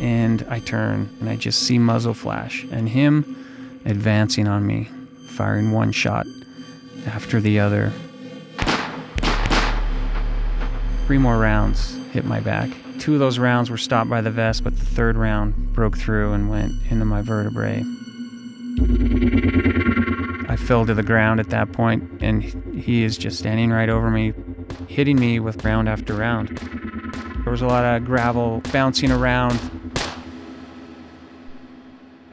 and 0.00 0.44
I 0.50 0.58
turn 0.58 1.08
and 1.20 1.28
I 1.28 1.36
just 1.36 1.62
see 1.62 1.78
muzzle 1.78 2.12
flash 2.12 2.66
and 2.72 2.88
him 2.88 3.80
advancing 3.84 4.48
on 4.48 4.66
me, 4.66 4.90
firing 5.28 5.70
one 5.70 5.92
shot 5.92 6.26
after 7.06 7.40
the 7.40 7.60
other. 7.60 7.92
Three 11.06 11.18
more 11.18 11.38
rounds 11.38 11.94
hit 12.10 12.24
my 12.24 12.40
back. 12.40 12.68
Two 12.98 13.14
of 13.14 13.20
those 13.20 13.38
rounds 13.38 13.70
were 13.70 13.78
stopped 13.78 14.10
by 14.10 14.22
the 14.22 14.32
vest, 14.32 14.64
but 14.64 14.76
the 14.76 14.84
third 14.84 15.16
round 15.16 15.72
broke 15.72 15.96
through 15.96 16.32
and 16.32 16.50
went 16.50 16.72
into 16.90 17.04
my 17.04 17.22
vertebrae. 17.22 17.84
I 20.56 20.58
fell 20.58 20.86
to 20.86 20.94
the 20.94 21.02
ground 21.02 21.38
at 21.38 21.50
that 21.50 21.72
point, 21.72 22.22
and 22.22 22.42
he 22.42 23.02
is 23.02 23.18
just 23.18 23.38
standing 23.38 23.70
right 23.72 23.90
over 23.90 24.10
me, 24.10 24.32
hitting 24.88 25.20
me 25.20 25.38
with 25.38 25.62
round 25.66 25.86
after 25.86 26.14
round. 26.14 26.56
There 27.44 27.50
was 27.50 27.60
a 27.60 27.66
lot 27.66 27.84
of 27.84 28.06
gravel 28.06 28.62
bouncing 28.72 29.12
around. 29.12 29.60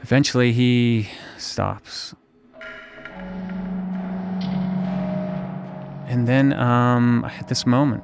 Eventually, 0.00 0.54
he 0.54 1.10
stops. 1.36 2.14
And 6.08 6.26
then 6.26 6.54
um, 6.54 7.26
I 7.26 7.28
had 7.28 7.50
this 7.50 7.66
moment. 7.66 8.02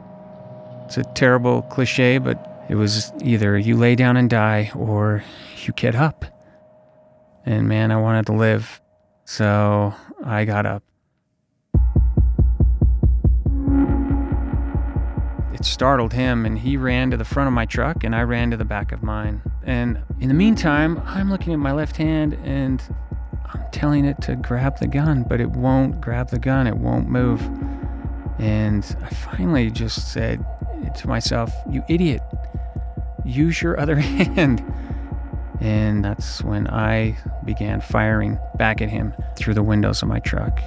It's 0.84 0.98
a 0.98 1.04
terrible 1.14 1.62
cliche, 1.62 2.18
but 2.18 2.66
it 2.68 2.74
was 2.74 3.10
either 3.22 3.56
you 3.56 3.74
lay 3.74 3.94
down 3.94 4.18
and 4.18 4.28
die 4.28 4.70
or 4.76 5.24
you 5.64 5.72
get 5.72 5.94
up. 5.94 6.26
And 7.46 7.68
man, 7.68 7.90
I 7.90 7.96
wanted 7.96 8.26
to 8.26 8.32
live. 8.34 8.82
So 9.30 9.94
I 10.24 10.44
got 10.44 10.66
up. 10.66 10.82
It 15.54 15.64
startled 15.64 16.12
him, 16.12 16.44
and 16.44 16.58
he 16.58 16.76
ran 16.76 17.12
to 17.12 17.16
the 17.16 17.24
front 17.24 17.46
of 17.46 17.52
my 17.52 17.64
truck, 17.64 18.02
and 18.02 18.12
I 18.12 18.22
ran 18.22 18.50
to 18.50 18.56
the 18.56 18.64
back 18.64 18.90
of 18.90 19.04
mine. 19.04 19.40
And 19.62 20.02
in 20.18 20.26
the 20.26 20.34
meantime, 20.34 21.00
I'm 21.06 21.30
looking 21.30 21.52
at 21.52 21.60
my 21.60 21.70
left 21.70 21.96
hand 21.96 22.34
and 22.44 22.82
I'm 23.54 23.62
telling 23.70 24.04
it 24.04 24.20
to 24.22 24.34
grab 24.34 24.80
the 24.80 24.88
gun, 24.88 25.22
but 25.22 25.40
it 25.40 25.50
won't 25.50 26.00
grab 26.00 26.30
the 26.30 26.40
gun, 26.40 26.66
it 26.66 26.78
won't 26.78 27.08
move. 27.08 27.40
And 28.40 28.84
I 29.00 29.10
finally 29.10 29.70
just 29.70 30.12
said 30.12 30.44
to 30.96 31.06
myself, 31.06 31.52
You 31.70 31.84
idiot, 31.88 32.22
use 33.24 33.62
your 33.62 33.78
other 33.78 33.94
hand. 34.00 34.60
And 35.60 36.04
that's 36.04 36.42
when 36.42 36.66
I 36.68 37.16
began 37.44 37.80
firing 37.80 38.38
back 38.56 38.80
at 38.80 38.88
him 38.88 39.14
through 39.36 39.54
the 39.54 39.62
windows 39.62 40.02
of 40.02 40.08
my 40.08 40.18
truck. 40.20 40.60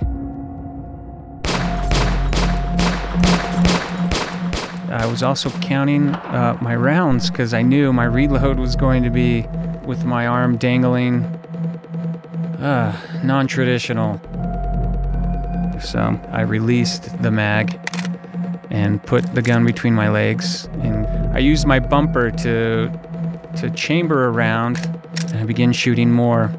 I 4.94 5.08
was 5.08 5.24
also 5.24 5.50
counting 5.60 6.10
uh, 6.10 6.56
my 6.62 6.76
rounds 6.76 7.32
because 7.32 7.54
I 7.54 7.64
knew 7.64 7.92
my 7.92 8.06
reload 8.06 8.60
was 8.60 8.76
going 8.76 9.02
to 9.02 9.10
be 9.10 9.42
with 9.86 10.06
my 10.06 10.28
arm 10.28 10.58
dangling. 10.58 11.24
Uh, 12.60 12.96
non 13.24 13.48
traditional. 13.48 14.22
So 15.82 16.20
I 16.32 16.42
released 16.42 17.22
the 17.24 17.32
mag 17.32 17.80
and 18.70 19.02
put 19.04 19.34
the 19.34 19.42
gun 19.42 19.66
between 19.66 19.94
my 19.94 20.10
legs. 20.10 20.66
And 20.82 21.08
I 21.36 21.40
used 21.40 21.66
my 21.66 21.80
bumper 21.80 22.32
to, 22.32 22.92
to 23.58 23.70
chamber 23.72 24.30
around 24.30 24.78
and 25.30 25.38
I 25.38 25.44
begin 25.46 25.72
shooting 25.72 26.12
more. 26.12 26.52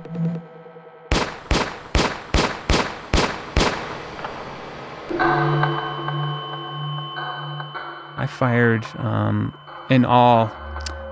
I 8.17 8.27
fired 8.27 8.85
um, 8.99 9.57
in 9.91 10.05
all 10.05 10.45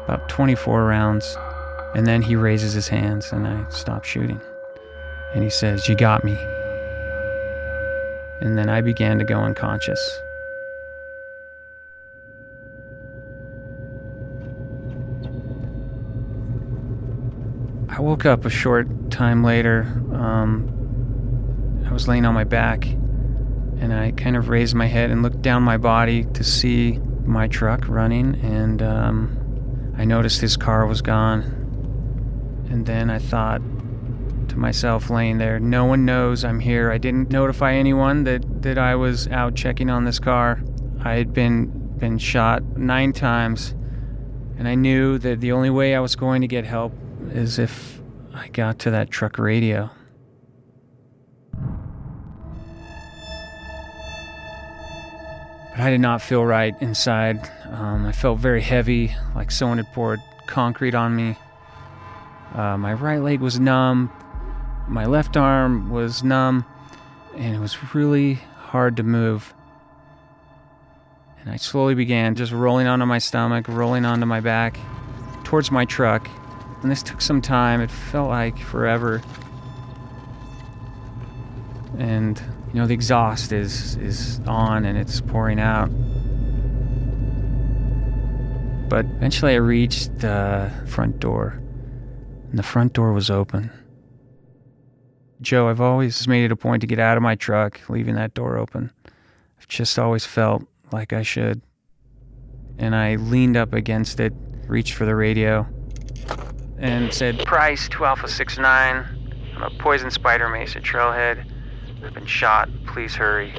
about 0.05 0.29
24 0.29 0.85
rounds. 0.85 1.37
And 1.95 2.07
then 2.07 2.23
he 2.23 2.37
raises 2.37 2.73
his 2.73 2.89
hands 2.89 3.33
and 3.33 3.47
I 3.47 3.69
stop 3.69 4.05
shooting. 4.05 4.41
And 5.35 5.45
he 5.45 5.51
says, 5.51 5.89
You 5.89 5.95
got 5.95 6.25
me. 6.25 6.39
And 8.41 8.57
then 8.57 8.69
I 8.69 8.81
began 8.81 9.19
to 9.19 9.25
go 9.25 9.41
unconscious. 9.41 10.21
Woke 18.03 18.27
up 18.27 18.45
a 18.45 18.51
short 18.51 19.11
time 19.11 19.45
later. 19.45 19.83
Um, 20.13 21.85
I 21.87 21.93
was 21.93 22.09
laying 22.09 22.27
on 22.27 22.35
my 22.35 22.45
back 22.45 22.85
and 22.85 23.93
I 23.93 24.11
kind 24.13 24.37
of 24.37 24.49
raised 24.49 24.75
my 24.75 24.87
head 24.87 25.11
and 25.11 25.23
looked 25.23 25.43
down 25.43 25.63
my 25.63 25.77
body 25.77 26.25
to 26.35 26.45
see 26.45 26.99
my 27.25 27.49
truck 27.49 27.89
running, 27.89 28.37
and 28.37 28.83
um, 28.83 29.95
I 29.97 30.05
noticed 30.05 30.41
his 30.41 30.57
car 30.57 30.87
was 30.87 31.03
gone. 31.03 31.43
And 32.71 32.87
then 32.87 33.11
I 33.11 33.19
thought 33.19 33.61
to 34.49 34.57
myself, 34.57 35.11
laying 35.11 35.39
there, 35.39 35.59
no 35.59 35.85
one 35.85 36.05
knows 36.05 36.45
I'm 36.45 36.61
here. 36.61 36.93
I 36.93 36.99
didn't 36.99 37.31
notify 37.31 37.75
anyone 37.75 38.25
that, 38.25 38.63
that 38.63 38.79
I 38.79 38.95
was 38.95 39.27
out 39.29 39.55
checking 39.55 39.91
on 39.91 40.05
this 40.05 40.19
car. 40.19 40.63
I 41.05 41.15
had 41.15 41.33
been 41.33 41.81
been 41.99 42.19
shot 42.19 42.65
nine 42.77 43.13
times, 43.13 43.75
and 44.59 44.67
I 44.67 44.75
knew 44.75 45.19
that 45.19 45.41
the 45.41 45.53
only 45.53 45.71
way 45.71 45.95
I 45.95 46.01
was 46.01 46.17
going 46.17 46.41
to 46.41 46.49
get 46.49 46.65
help 46.65 46.93
is 47.35 47.59
if 47.59 48.01
I 48.35 48.49
got 48.49 48.79
to 48.81 48.91
that 48.93 49.11
truck 49.11 49.39
radio. 49.39 49.91
But 55.71 55.81
I 55.81 55.91
did 55.91 56.01
not 56.01 56.21
feel 56.21 56.45
right 56.45 56.75
inside. 56.83 57.51
Um, 57.71 58.05
I 58.05 58.13
felt 58.13 58.39
very 58.39 58.61
heavy, 58.61 59.15
like 59.35 59.51
someone 59.51 59.79
had 59.79 59.91
poured 59.95 60.21
concrete 60.47 60.95
on 60.95 61.17
me. 61.17 61.37
Uh, 62.55 62.77
my 62.77 62.93
right 62.93 63.23
leg 63.23 63.41
was 63.41 63.59
numb, 63.59 64.11
my 64.87 65.07
left 65.07 65.39
arm 65.39 65.89
was 65.89 66.23
numb, 66.23 66.67
and 67.35 67.57
it 67.57 67.59
was 67.59 67.95
really 67.95 68.35
hard 68.35 68.99
to 68.99 69.03
move. 69.03 69.55
And 71.41 71.51
I 71.51 71.57
slowly 71.57 71.95
began 71.95 72.35
just 72.35 72.53
rolling 72.53 72.87
onto 72.87 73.07
my 73.07 73.19
stomach, 73.19 73.67
rolling 73.69 74.05
onto 74.05 74.27
my 74.27 74.41
back, 74.41 74.79
towards 75.45 75.71
my 75.71 75.87
truck. 75.87 76.29
And 76.83 76.91
this 76.91 77.03
took 77.03 77.21
some 77.21 77.41
time. 77.41 77.81
It 77.81 77.91
felt 77.91 78.29
like 78.29 78.59
forever. 78.59 79.23
And 81.99 82.41
you 82.73 82.81
know 82.81 82.87
the 82.87 82.95
exhaust 82.95 83.53
is 83.53 83.97
is 83.97 84.41
on 84.47 84.85
and 84.85 84.99
it's 84.99 85.21
pouring 85.21 85.61
out. 85.61 85.91
But 88.89 89.07
eventually 89.07 89.53
I 89.53 89.57
reached 89.57 90.19
the 90.19 90.71
front 90.87 91.21
door. 91.21 91.61
And 92.51 92.59
the 92.59 92.63
front 92.63 92.93
door 92.93 93.13
was 93.13 93.31
open. 93.31 93.71
Joe, 95.41 95.69
I've 95.69 95.81
always 95.81 96.29
made 96.29 96.45
it 96.45 96.53
a 96.53 96.57
point 96.57 96.83
to 96.83 96.87
get 96.87 96.99
out 96.99 97.17
of 97.17 97.23
my 97.23 97.35
truck, 97.35 97.81
leaving 97.89 98.15
that 98.17 98.35
door 98.35 98.59
open. 98.59 98.93
I've 99.59 99.69
just 99.69 99.99
always 99.99 100.27
felt 100.27 100.65
like 100.93 101.13
I 101.13 101.23
should. 101.23 101.63
And 102.79 102.95
I 102.95 103.17
leaned 103.17 103.57
up 103.57 103.73
against 103.73 104.21
it, 104.21 104.33
reached 104.67 104.95
for 104.95 105.05
the 105.05 105.17
radio, 105.17 105.67
and 106.83 107.15
said, 107.15 107.39
Price 107.47 107.89
2 107.89 108.05
Alpha 108.05 108.27
69. 108.27 109.07
I'm 109.55 109.63
a 109.63 109.71
poison 109.79 110.11
spider 110.11 110.49
mesa 110.49 110.81
trailhead. 110.81 111.47
I've 112.05 112.13
been 112.13 112.27
shot. 112.27 112.69
Please 112.87 113.15
hurry. 113.15 113.55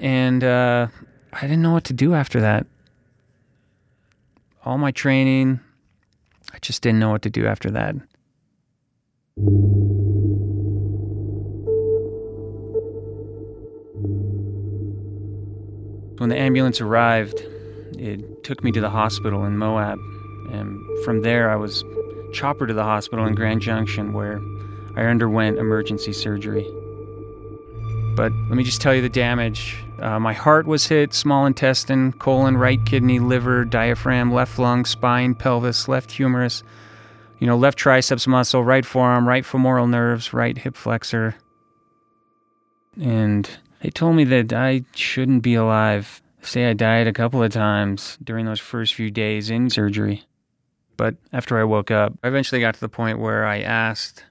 And 0.00 0.42
uh, 0.42 0.88
I 1.32 1.40
didn't 1.42 1.62
know 1.62 1.72
what 1.72 1.84
to 1.84 1.92
do 1.92 2.14
after 2.14 2.40
that. 2.40 2.66
All 4.64 4.76
my 4.76 4.90
training, 4.90 5.60
I 6.52 6.58
just 6.58 6.82
didn't 6.82 6.98
know 6.98 7.10
what 7.10 7.22
to 7.22 7.30
do 7.30 7.46
after 7.46 7.70
that. 7.70 7.94
When 16.18 16.28
the 16.28 16.36
ambulance 16.36 16.80
arrived, 16.80 17.40
it 17.96 18.42
took 18.42 18.64
me 18.64 18.72
to 18.72 18.80
the 18.80 18.90
hospital 18.90 19.44
in 19.44 19.56
Moab. 19.56 20.00
And 20.50 20.86
from 21.04 21.22
there, 21.22 21.50
I 21.50 21.56
was 21.56 21.84
chopper 22.32 22.66
to 22.66 22.74
the 22.74 22.84
hospital 22.84 23.26
in 23.26 23.34
Grand 23.34 23.60
Junction, 23.60 24.12
where 24.12 24.42
I 24.96 25.04
underwent 25.04 25.58
emergency 25.58 26.12
surgery. 26.12 26.66
But 28.16 28.32
let 28.32 28.56
me 28.56 28.64
just 28.64 28.80
tell 28.80 28.94
you 28.94 29.00
the 29.00 29.08
damage. 29.08 29.84
Uh, 30.00 30.18
my 30.18 30.32
heart 30.32 30.66
was 30.66 30.88
hit, 30.88 31.14
small 31.14 31.46
intestine, 31.46 32.12
colon, 32.12 32.56
right 32.56 32.84
kidney, 32.84 33.20
liver, 33.20 33.64
diaphragm, 33.64 34.32
left 34.32 34.58
lung, 34.58 34.84
spine, 34.84 35.34
pelvis, 35.34 35.86
left 35.86 36.10
humerus, 36.10 36.64
you 37.38 37.46
know, 37.46 37.56
left 37.56 37.78
triceps 37.78 38.26
muscle, 38.26 38.64
right 38.64 38.84
forearm, 38.84 39.28
right 39.28 39.46
femoral 39.46 39.86
nerves, 39.86 40.32
right 40.32 40.58
hip 40.58 40.74
flexor. 40.74 41.36
And 43.00 43.48
they 43.82 43.90
told 43.90 44.16
me 44.16 44.24
that 44.24 44.52
I 44.52 44.84
shouldn't 44.94 45.42
be 45.42 45.54
alive. 45.54 46.20
Say 46.42 46.68
I 46.68 46.72
died 46.72 47.06
a 47.06 47.12
couple 47.12 47.42
of 47.42 47.52
times 47.52 48.18
during 48.22 48.46
those 48.46 48.60
first 48.60 48.94
few 48.94 49.10
days 49.10 49.50
in 49.50 49.70
surgery. 49.70 50.24
But 50.98 51.14
after 51.32 51.58
I 51.58 51.64
woke 51.64 51.90
up, 51.90 52.12
I 52.22 52.28
eventually 52.28 52.60
got 52.60 52.74
to 52.74 52.80
the 52.80 52.88
point 52.88 53.20
where 53.20 53.46
I 53.46 53.60
asked, 53.60 54.24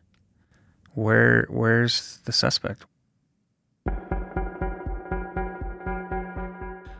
"Where 0.93 1.47
where's 1.49 2.19
the 2.25 2.31
suspect?" 2.31 2.85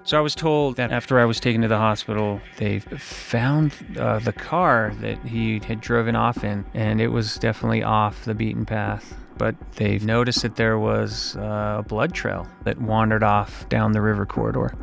So 0.04 0.18
I 0.18 0.22
was 0.22 0.36
told 0.36 0.78
that 0.78 0.94
after 0.94 1.20
I 1.20 1.26
was 1.26 1.42
taken 1.42 1.64
to 1.64 1.68
the 1.68 1.78
hospital, 1.78 2.40
they 2.56 2.80
found 2.80 3.74
uh, 4.00 4.20
the 4.20 4.32
car 4.32 4.94
that 5.02 5.18
he 5.26 5.60
had 5.60 5.82
driven 5.82 6.16
off 6.16 6.46
in, 6.46 6.64
and 6.74 7.02
it 7.02 7.10
was 7.10 7.36
definitely 7.36 7.84
off 7.84 8.24
the 8.24 8.34
beaten 8.34 8.66
path. 8.66 9.14
But 9.38 9.56
they 9.74 10.00
noticed 10.00 10.44
that 10.44 10.56
there 10.56 10.80
was 10.80 11.36
uh, 11.36 11.80
a 11.80 11.84
blood 11.86 12.14
trail 12.14 12.48
that 12.64 12.80
wandered 12.80 13.22
off 13.22 13.68
down 13.68 13.92
the 13.92 14.02
river 14.02 14.26
corridor. 14.26 14.74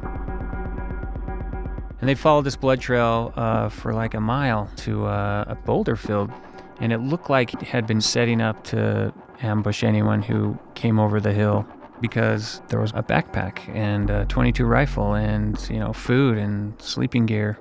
And 2.04 2.08
they 2.10 2.14
followed 2.14 2.42
this 2.42 2.56
blood 2.56 2.82
trail 2.82 3.32
uh, 3.34 3.70
for 3.70 3.94
like 3.94 4.12
a 4.12 4.20
mile 4.20 4.70
to 4.76 5.06
uh, 5.06 5.46
a 5.48 5.54
boulder 5.54 5.96
field, 5.96 6.30
and 6.78 6.92
it 6.92 6.98
looked 6.98 7.30
like 7.30 7.54
it 7.54 7.62
had 7.62 7.86
been 7.86 8.02
setting 8.02 8.42
up 8.42 8.62
to 8.64 9.10
ambush 9.40 9.82
anyone 9.82 10.20
who 10.20 10.58
came 10.74 11.00
over 11.00 11.18
the 11.18 11.32
hill 11.32 11.66
because 12.02 12.60
there 12.68 12.78
was 12.78 12.90
a 12.90 13.02
backpack 13.02 13.74
and 13.74 14.10
a 14.10 14.26
22 14.26 14.66
rifle 14.66 15.14
and 15.14 15.66
you 15.70 15.78
know 15.78 15.94
food 15.94 16.36
and 16.36 16.78
sleeping 16.78 17.24
gear. 17.24 17.58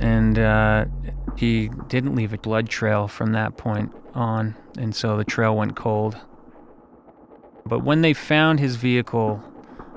And 0.00 0.40
uh, 0.40 0.86
he 1.36 1.68
didn't 1.86 2.16
leave 2.16 2.32
a 2.32 2.38
blood 2.38 2.68
trail 2.68 3.06
from 3.06 3.30
that 3.34 3.58
point 3.58 3.92
on. 4.12 4.56
And 4.76 4.92
so 4.92 5.16
the 5.16 5.24
trail 5.24 5.56
went 5.56 5.76
cold. 5.76 6.16
But 7.64 7.84
when 7.84 8.00
they 8.00 8.12
found 8.12 8.58
his 8.58 8.74
vehicle 8.74 9.40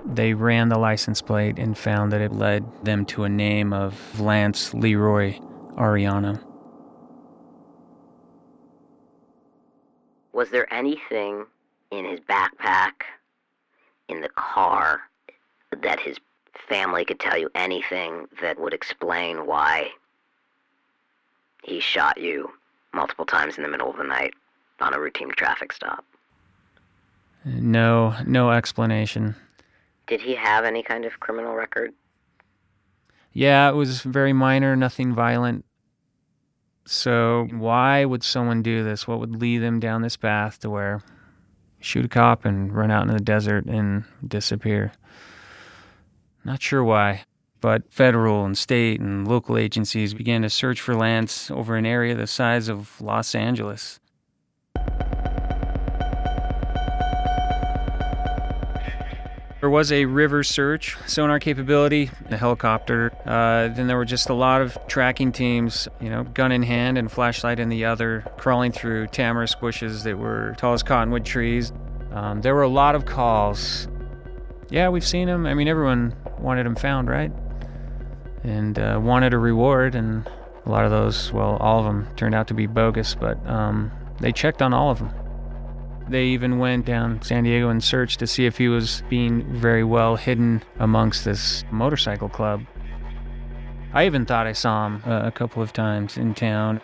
they 0.06 0.34
ran 0.34 0.70
the 0.70 0.78
license 0.78 1.22
plate 1.22 1.58
and 1.58 1.78
found 1.78 2.12
that 2.12 2.22
it 2.22 2.32
led 2.32 2.66
them 2.84 3.06
to 3.06 3.24
a 3.24 3.30
name 3.30 3.74
of 3.74 4.20
lance 4.20 4.74
leroy 4.74 5.34
arellano 5.78 6.40
Was 10.34 10.50
there 10.50 10.72
anything 10.74 11.46
in 11.92 12.06
his 12.06 12.20
backpack, 12.22 13.04
in 14.08 14.22
the 14.22 14.30
car, 14.30 15.02
that 15.82 16.00
his 16.00 16.18
family 16.68 17.04
could 17.06 17.20
tell 17.20 17.38
you 17.38 17.50
anything 17.54 18.28
that 18.42 18.60
would 18.60 18.74
explain 18.74 19.46
why 19.46 19.90
he 21.64 21.80
shot 21.80 22.18
you 22.18 22.50
multiple 22.94 23.26
times 23.26 23.58
in 23.58 23.64
the 23.64 23.70
middle 23.70 23.90
of 23.90 23.98
the 23.98 24.04
night 24.04 24.34
on 24.80 24.94
a 24.94 25.00
routine 25.00 25.30
traffic 25.32 25.72
stop? 25.72 26.04
no 27.46 28.16
no 28.26 28.52
explanation 28.52 29.36
Did 30.12 30.20
he 30.20 30.36
have 30.36 30.66
any 30.66 30.84
kind 30.84 31.06
of 31.06 31.22
criminal 31.22 31.56
record? 31.56 31.94
Yeah, 33.32 33.70
it 33.70 33.76
was 33.76 34.02
very 34.02 34.34
minor, 34.34 34.76
nothing 34.76 35.16
violent. 35.16 35.64
So, 36.86 37.48
why 37.50 38.04
would 38.04 38.22
someone 38.22 38.62
do 38.62 38.84
this? 38.84 39.08
What 39.08 39.22
would 39.22 39.38
lead 39.38 39.60
them 39.60 39.80
down 39.80 40.02
this 40.02 40.18
path 40.18 40.60
to 40.60 40.70
where 40.70 41.02
shoot 41.80 42.04
a 42.04 42.10
cop 42.10 42.44
and 42.44 42.76
run 42.76 42.92
out 42.92 43.04
into 43.04 43.14
the 43.14 43.24
desert 43.24 43.68
and 43.68 44.04
disappear? 44.28 44.92
Not 46.44 46.62
sure 46.62 46.84
why, 46.84 47.24
but 47.62 47.90
federal 47.90 48.44
and 48.44 48.58
state 48.58 49.00
and 49.00 49.26
local 49.26 49.58
agencies 49.58 50.14
began 50.14 50.42
to 50.42 50.50
search 50.50 50.82
for 50.82 50.94
Lance 50.94 51.50
over 51.50 51.78
an 51.78 51.86
area 51.86 52.16
the 52.16 52.28
size 52.28 52.68
of 52.68 53.00
Los 53.00 53.34
Angeles. 53.34 54.02
There 59.62 59.70
was 59.70 59.92
a 59.92 60.06
river 60.06 60.42
search, 60.42 60.98
sonar 61.06 61.40
capability, 61.40 62.10
a 62.32 62.36
helicopter. 62.36 63.14
Uh, 63.28 63.68
then 63.68 63.86
there 63.86 63.96
were 63.96 64.06
just 64.06 64.30
a 64.30 64.34
lot 64.34 64.60
of 64.64 64.76
tracking 64.88 65.32
teams, 65.32 65.88
you 66.00 66.10
know, 66.10 66.24
gun 66.24 66.52
in 66.52 66.64
hand 66.64 66.98
and 66.98 67.12
flashlight 67.12 67.60
in 67.60 67.70
the 67.70 67.86
other, 67.86 68.26
crawling 68.38 68.72
through 68.72 69.06
tamarisk 69.10 69.60
bushes 69.60 70.04
that 70.04 70.18
were 70.18 70.56
tall 70.58 70.74
as 70.74 70.82
cottonwood 70.82 71.26
trees. 71.26 71.72
Um, 72.12 72.42
there 72.42 72.56
were 72.56 72.64
a 72.64 72.68
lot 72.68 72.96
of 72.96 73.06
calls. 73.06 73.88
Yeah, 74.72 74.90
we've 74.90 75.06
seen 75.06 75.28
them. 75.28 75.46
I 75.46 75.54
mean, 75.54 75.68
everyone 75.68 76.16
wanted 76.40 76.66
them 76.66 76.76
found, 76.76 77.08
right? 77.08 77.32
And 78.44 78.80
uh, 78.80 79.00
wanted 79.00 79.36
a 79.36 79.38
reward, 79.38 79.94
and 79.94 80.28
a 80.66 80.70
lot 80.70 80.86
of 80.86 80.92
those, 80.92 81.32
well, 81.32 81.58
all 81.58 81.78
of 81.78 81.86
them 81.86 82.08
turned 82.16 82.34
out 82.34 82.48
to 82.48 82.56
be 82.56 82.66
bogus, 82.66 83.14
but 83.14 83.38
um, 83.48 83.92
they 84.22 84.32
checked 84.32 84.64
on 84.64 84.74
all 84.74 84.90
of 84.90 84.98
them. 84.98 85.12
They 86.10 86.26
even 86.26 86.60
went 86.60 86.86
down 86.86 87.22
San 87.22 87.44
Diego 87.44 87.70
and 87.70 87.84
searched 87.84 88.20
to 88.20 88.28
see 88.28 88.46
if 88.46 88.58
he 88.58 88.68
was 88.68 89.04
being 89.10 89.44
very 89.54 89.84
well 89.84 90.16
hidden 90.16 90.62
amongst 90.80 91.24
this 91.24 91.64
motorcycle 91.72 92.30
club. 92.30 92.66
I 93.94 94.06
even 94.06 94.26
thought 94.26 94.48
I 94.48 94.54
saw 94.54 94.88
him 94.88 95.04
uh, 95.06 95.22
a 95.26 95.32
couple 95.32 95.62
of 95.62 95.74
times 95.74 96.18
in 96.18 96.34
town. 96.34 96.82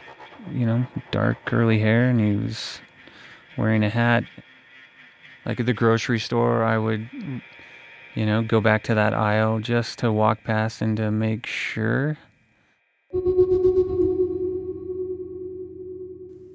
You 0.51 0.65
know, 0.65 0.88
dark 1.12 1.38
curly 1.45 1.80
hair, 1.80 2.10
and 2.10 2.19
he 2.19 2.36
was 2.36 2.80
wearing 3.58 3.84
a 3.84 3.89
hat. 3.89 4.23
Like 5.45 5.60
at 5.60 5.65
the 5.65 5.73
grocery 5.73 6.19
store, 6.19 6.63
I 6.63 6.77
would, 6.77 7.10
you 8.15 8.25
know, 8.25 8.41
go 8.43 8.62
back 8.62 8.84
to 8.84 8.95
that 8.95 9.13
aisle 9.13 9.60
just 9.60 9.99
to 9.99 10.12
walk 10.12 10.43
past 10.43 10.82
and 10.82 10.95
to 10.97 11.12
make 11.12 11.45
sure. 11.45 12.17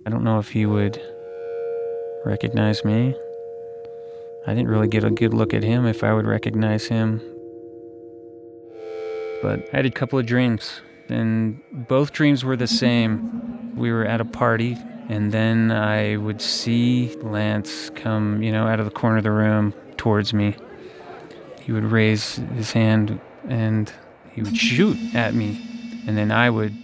I 0.07 0.11
don't 0.11 0.25
know 0.25 0.38
if 0.38 0.51
he 0.51 0.64
would 0.66 1.01
recognize 2.25 2.85
me. 2.85 3.15
I 4.47 4.55
didn't 4.55 4.69
really 4.69 4.89
get 4.89 5.05
a 5.05 5.11
good 5.11 5.35
look 5.35 5.55
at 5.55 5.63
him 5.63 5.87
if 5.87 6.03
I 6.03 6.13
would 6.13 6.27
recognize 6.27 6.87
him. 6.87 7.21
But 9.43 9.69
I 9.73 9.77
had 9.77 9.87
a 9.87 9.91
couple 9.91 10.19
of 10.19 10.27
dreams, 10.27 10.81
and 11.09 11.61
both 11.89 12.13
dreams 12.13 12.45
were 12.45 12.57
the 12.57 12.67
same. 12.67 13.75
We 13.77 13.93
were 13.93 14.05
at 14.05 14.21
a 14.21 14.25
party, 14.25 14.77
and 15.09 15.33
then 15.33 15.73
I 15.73 16.17
would 16.17 16.41
see 16.41 17.15
Lance 17.23 17.91
come, 17.91 18.43
you 18.43 18.53
know, 18.53 18.67
out 18.67 18.79
of 18.79 18.85
the 18.85 18.93
corner 18.93 19.19
of 19.19 19.25
the 19.25 19.33
room 19.33 19.75
towards 19.97 20.33
me. 20.33 20.57
He 21.61 21.73
would 21.73 21.85
raise 21.85 22.37
his 22.57 22.73
hand 22.73 23.21
and 23.49 23.93
he 24.33 24.43
would 24.43 24.57
shoot 24.57 24.97
at 25.15 25.35
me, 25.35 25.61
and 26.07 26.17
then 26.17 26.31
I 26.31 26.51
would 26.51 26.75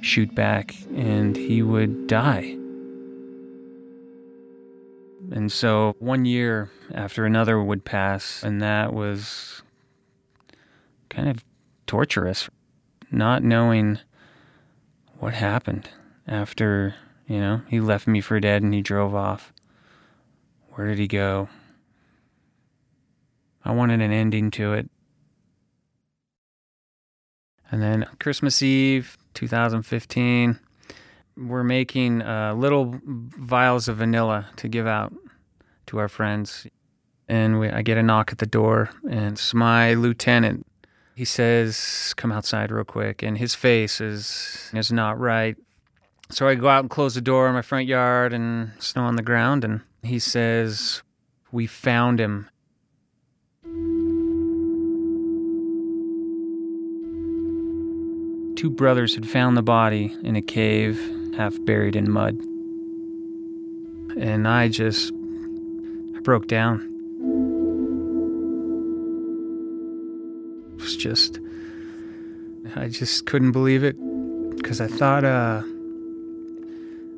shoot 0.00 0.34
back, 0.34 0.74
and 0.94 1.36
he 1.36 1.62
would 1.62 2.06
die. 2.06 2.56
And 5.30 5.52
so 5.52 5.94
one 6.00 6.24
year 6.24 6.70
after 6.92 7.24
another 7.24 7.62
would 7.62 7.84
pass, 7.84 8.42
and 8.42 8.60
that 8.60 8.92
was 8.92 9.62
kind 11.08 11.28
of 11.28 11.44
torturous, 11.86 12.50
not 13.12 13.42
knowing 13.42 14.00
what 15.18 15.34
happened 15.34 15.88
after, 16.26 16.94
you 17.26 17.38
know, 17.38 17.62
he 17.68 17.80
left 17.80 18.08
me 18.08 18.20
for 18.20 18.40
dead 18.40 18.62
and 18.62 18.74
he 18.74 18.82
drove 18.82 19.14
off. 19.14 19.52
Where 20.72 20.88
did 20.88 20.98
he 20.98 21.06
go? 21.06 21.48
I 23.64 23.72
wanted 23.72 24.00
an 24.00 24.12
ending 24.12 24.50
to 24.52 24.72
it. 24.72 24.90
And 27.70 27.80
then 27.80 28.06
Christmas 28.18 28.62
Eve, 28.62 29.16
2015, 29.34 30.58
we're 31.36 31.64
making 31.64 32.22
uh, 32.22 32.54
little 32.54 33.00
vials 33.04 33.88
of 33.88 33.98
vanilla 33.98 34.48
to 34.56 34.68
give 34.68 34.86
out 34.86 35.12
to 35.86 35.98
our 35.98 36.08
friends. 36.08 36.66
And 37.28 37.60
we, 37.60 37.68
I 37.68 37.82
get 37.82 37.98
a 37.98 38.02
knock 38.02 38.32
at 38.32 38.38
the 38.38 38.46
door, 38.46 38.90
and 39.08 39.32
it's 39.32 39.54
my 39.54 39.94
lieutenant. 39.94 40.66
He 41.14 41.24
says, 41.24 42.14
"Come 42.16 42.32
outside 42.32 42.72
real 42.72 42.84
quick," 42.84 43.22
and 43.22 43.38
his 43.38 43.54
face 43.54 44.00
is 44.00 44.70
is 44.74 44.90
not 44.90 45.18
right. 45.18 45.56
So 46.30 46.48
I 46.48 46.54
go 46.54 46.68
out 46.68 46.80
and 46.80 46.90
close 46.90 47.14
the 47.14 47.20
door 47.20 47.48
in 47.48 47.54
my 47.54 47.62
front 47.62 47.86
yard, 47.86 48.32
and 48.32 48.72
snow 48.78 49.04
on 49.04 49.16
the 49.16 49.22
ground. 49.22 49.64
And 49.64 49.82
he 50.02 50.18
says, 50.18 51.02
"We 51.52 51.66
found 51.66 52.20
him." 52.20 52.48
Two 58.56 58.70
brothers 58.70 59.14
had 59.14 59.26
found 59.26 59.56
the 59.56 59.62
body 59.62 60.14
in 60.22 60.36
a 60.36 60.42
cave 60.42 61.19
half 61.36 61.56
buried 61.64 61.96
in 61.96 62.10
mud. 62.10 62.38
And 64.16 64.46
I 64.48 64.68
just 64.68 65.12
I 66.16 66.20
broke 66.20 66.46
down. 66.46 66.86
It 70.76 70.82
was 70.82 70.96
just 70.96 71.40
I 72.76 72.88
just 72.88 73.26
couldn't 73.26 73.52
believe 73.52 73.84
it 73.84 73.96
because 74.56 74.80
I 74.80 74.86
thought 74.86 75.24
uh, 75.24 75.62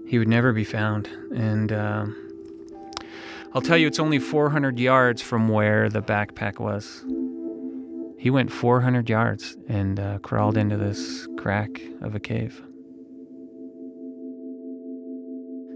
he 0.07 0.18
would 0.18 0.29
never 0.29 0.53
be 0.53 0.64
found. 0.64 1.09
And 1.35 1.72
um, 1.72 2.16
I'll 3.55 3.62
tell 3.62 3.77
you, 3.77 3.87
it's 3.87 3.98
only 3.98 4.18
400 4.18 4.79
yards 4.79 5.20
from 5.20 5.48
where 5.48 5.88
the 5.88 6.03
backpack 6.03 6.59
was. 6.59 7.05
He 8.18 8.31
went 8.31 8.53
400 8.53 9.11
yards 9.11 9.57
and 9.68 9.98
uh, 9.98 10.18
crawled 10.20 10.57
into 10.57 10.77
this 10.77 11.27
crack 11.37 11.83
of 12.01 12.14
a 12.14 12.20
cave. 12.20 12.62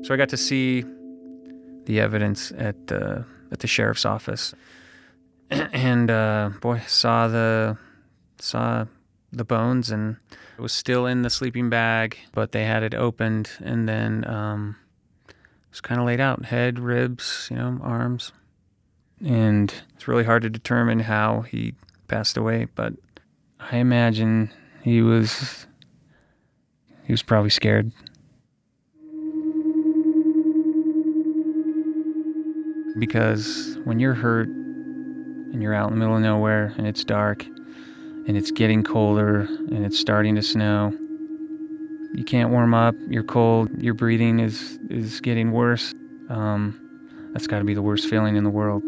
So 0.06 0.14
I 0.14 0.16
got 0.16 0.28
to 0.28 0.36
see 0.36 0.84
the 1.86 1.98
evidence 1.98 2.52
at 2.56 2.86
the 2.86 3.24
at 3.50 3.58
the 3.58 3.66
sheriff's 3.66 4.04
office, 4.04 4.54
and 5.50 6.08
uh, 6.08 6.50
boy, 6.60 6.80
saw 6.86 7.26
the 7.26 7.76
saw 8.38 8.84
the 9.32 9.44
bones, 9.44 9.90
and 9.90 10.18
it 10.30 10.62
was 10.62 10.72
still 10.72 11.06
in 11.06 11.22
the 11.22 11.28
sleeping 11.28 11.70
bag, 11.70 12.18
but 12.30 12.52
they 12.52 12.62
had 12.62 12.84
it 12.84 12.94
opened, 12.94 13.50
and 13.58 13.88
then 13.88 14.24
um, 14.30 14.76
it 15.28 15.34
was 15.72 15.80
kind 15.80 16.00
of 16.00 16.06
laid 16.06 16.20
out: 16.20 16.44
head, 16.44 16.78
ribs, 16.78 17.48
you 17.50 17.56
know, 17.56 17.80
arms, 17.82 18.30
and 19.24 19.74
it's 19.96 20.06
really 20.06 20.22
hard 20.22 20.42
to 20.42 20.48
determine 20.48 21.00
how 21.00 21.40
he 21.40 21.74
passed 22.06 22.36
away, 22.36 22.68
but 22.76 22.92
I 23.58 23.78
imagine 23.78 24.52
he 24.84 25.02
was 25.02 25.66
he 27.02 27.12
was 27.12 27.24
probably 27.24 27.50
scared. 27.50 27.90
Because 32.98 33.78
when 33.84 33.98
you're 33.98 34.14
hurt 34.14 34.48
and 34.48 35.62
you're 35.62 35.74
out 35.74 35.90
in 35.90 35.94
the 35.94 35.98
middle 35.98 36.16
of 36.16 36.22
nowhere 36.22 36.74
and 36.78 36.86
it's 36.86 37.04
dark 37.04 37.44
and 37.44 38.36
it's 38.36 38.50
getting 38.50 38.82
colder 38.82 39.40
and 39.40 39.84
it's 39.84 39.98
starting 39.98 40.34
to 40.36 40.42
snow, 40.42 40.92
you 42.14 42.24
can't 42.24 42.50
warm 42.50 42.72
up, 42.72 42.94
you're 43.08 43.22
cold, 43.22 43.70
your 43.82 43.94
breathing 43.94 44.40
is, 44.40 44.78
is 44.88 45.20
getting 45.20 45.52
worse. 45.52 45.92
Um, 46.30 47.30
that's 47.32 47.46
got 47.46 47.58
to 47.58 47.64
be 47.64 47.74
the 47.74 47.82
worst 47.82 48.08
feeling 48.08 48.36
in 48.36 48.44
the 48.44 48.50
world. 48.50 48.82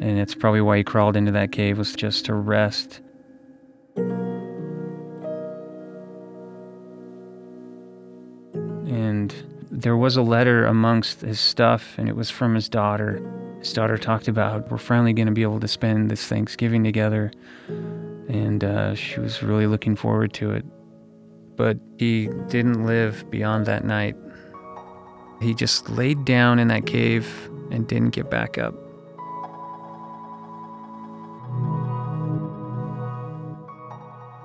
And 0.00 0.18
it's 0.18 0.34
probably 0.34 0.60
why 0.60 0.76
he 0.76 0.84
crawled 0.84 1.16
into 1.16 1.32
that 1.32 1.50
cave 1.52 1.78
was 1.78 1.94
just 1.94 2.26
to 2.26 2.34
rest. 2.34 3.00
There 9.78 9.96
was 9.96 10.16
a 10.16 10.22
letter 10.22 10.66
amongst 10.66 11.20
his 11.20 11.38
stuff, 11.38 11.94
and 11.98 12.08
it 12.08 12.16
was 12.16 12.30
from 12.30 12.54
his 12.56 12.68
daughter. 12.68 13.22
His 13.60 13.72
daughter 13.72 13.96
talked 13.96 14.26
about, 14.26 14.70
We're 14.70 14.78
finally 14.78 15.12
going 15.12 15.26
to 15.26 15.32
be 15.32 15.42
able 15.42 15.60
to 15.60 15.68
spend 15.68 16.10
this 16.10 16.26
Thanksgiving 16.26 16.82
together. 16.82 17.30
And 17.68 18.64
uh, 18.64 18.96
she 18.96 19.20
was 19.20 19.42
really 19.42 19.68
looking 19.68 19.94
forward 19.94 20.32
to 20.34 20.50
it. 20.50 20.64
But 21.56 21.78
he 21.96 22.28
didn't 22.48 22.86
live 22.86 23.30
beyond 23.30 23.66
that 23.66 23.84
night. 23.84 24.16
He 25.40 25.54
just 25.54 25.88
laid 25.88 26.24
down 26.24 26.58
in 26.58 26.68
that 26.68 26.84
cave 26.86 27.48
and 27.70 27.86
didn't 27.86 28.10
get 28.10 28.28
back 28.28 28.58
up. 28.58 28.74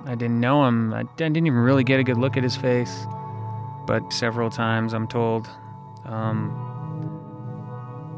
I 0.06 0.14
didn't 0.14 0.38
know 0.38 0.64
him. 0.66 0.94
I 0.94 1.02
didn't 1.16 1.36
even 1.38 1.58
really 1.58 1.82
get 1.82 1.98
a 1.98 2.04
good 2.04 2.18
look 2.18 2.36
at 2.36 2.44
his 2.44 2.56
face. 2.56 3.04
But 3.86 4.12
several 4.12 4.50
times 4.50 4.94
I'm 4.94 5.06
told 5.06 5.48
um, 6.04 6.52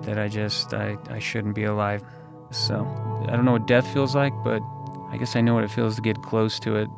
that 0.03 0.19
I 0.19 0.29
just, 0.29 0.73
I, 0.75 0.97
I 1.11 1.19
shouldn't 1.19 1.55
be 1.55 1.65
alive. 1.65 2.03
So 2.51 2.87
I 3.29 3.35
don't 3.35 3.45
know 3.45 3.53
what 3.53 3.67
death 3.67 3.87
feels 3.93 4.15
like, 4.15 4.33
but 4.45 4.63
I 5.11 5.17
guess 5.19 5.35
I 5.35 5.41
know 5.41 5.55
what 5.55 5.65
it 5.65 5.71
feels 5.71 5.97
to 5.97 6.03
get 6.03 6.23
close 6.23 6.61
to 6.61 6.77
it. 6.77 6.89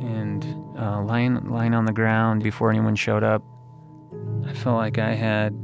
And 0.00 0.44
uh, 0.78 1.02
lying, 1.02 1.48
lying 1.48 1.74
on 1.74 1.84
the 1.84 1.92
ground 1.92 2.42
before 2.42 2.70
anyone 2.70 2.94
showed 2.94 3.24
up, 3.24 3.42
I 4.46 4.52
felt 4.52 4.76
like 4.76 4.98
I 4.98 5.14
had 5.14 5.56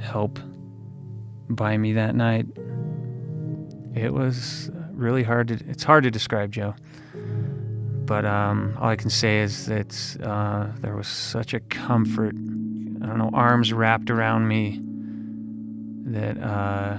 help 0.00 0.38
by 1.48 1.76
me 1.76 1.92
that 1.92 2.14
night. 2.14 2.46
It 3.94 4.12
was 4.12 4.70
really 4.92 5.22
hard 5.22 5.48
to, 5.48 5.54
it's 5.68 5.84
hard 5.84 6.04
to 6.04 6.10
describe, 6.10 6.50
Joe. 6.50 6.74
But 8.04 8.24
um, 8.24 8.76
all 8.80 8.88
I 8.88 8.96
can 8.96 9.10
say 9.10 9.40
is 9.40 9.66
that 9.66 10.16
uh, 10.22 10.68
there 10.80 10.96
was 10.96 11.06
such 11.06 11.54
a 11.54 11.60
comfort, 11.60 12.34
I 12.34 13.06
don't 13.06 13.18
know, 13.18 13.30
arms 13.32 13.72
wrapped 13.72 14.10
around 14.10 14.48
me 14.48 14.80
that 16.12 16.36
uh, 16.42 16.98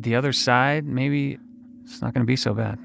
the 0.00 0.16
other 0.16 0.32
side, 0.32 0.84
maybe 0.84 1.38
it's 1.84 2.02
not 2.02 2.14
going 2.14 2.22
to 2.22 2.26
be 2.26 2.36
so 2.36 2.54
bad. 2.54 2.78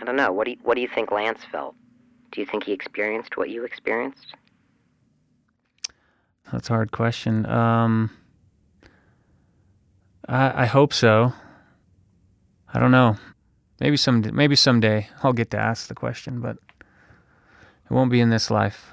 I 0.00 0.04
don't 0.04 0.16
know. 0.16 0.32
What 0.32 0.44
do 0.44 0.52
you, 0.52 0.56
what 0.62 0.74
do 0.74 0.80
you 0.80 0.88
think 0.88 1.10
Lance 1.10 1.40
felt? 1.50 1.74
Do 2.32 2.40
you 2.40 2.46
think 2.46 2.64
he 2.64 2.72
experienced 2.72 3.36
what 3.36 3.50
you 3.50 3.64
experienced? 3.64 4.34
That's 6.52 6.70
a 6.70 6.72
hard 6.72 6.92
question. 6.92 7.46
Um, 7.46 8.10
I, 10.28 10.62
I 10.62 10.66
hope 10.66 10.92
so. 10.92 11.32
I 12.72 12.78
don't 12.78 12.90
know. 12.90 13.16
Maybe 13.80 13.96
some 13.96 14.24
maybe 14.32 14.56
someday 14.56 15.08
I'll 15.22 15.32
get 15.32 15.50
to 15.52 15.58
ask 15.58 15.88
the 15.88 15.94
question, 15.94 16.40
but 16.40 16.56
it 16.78 17.90
won't 17.90 18.10
be 18.10 18.20
in 18.20 18.30
this 18.30 18.50
life. 18.50 18.92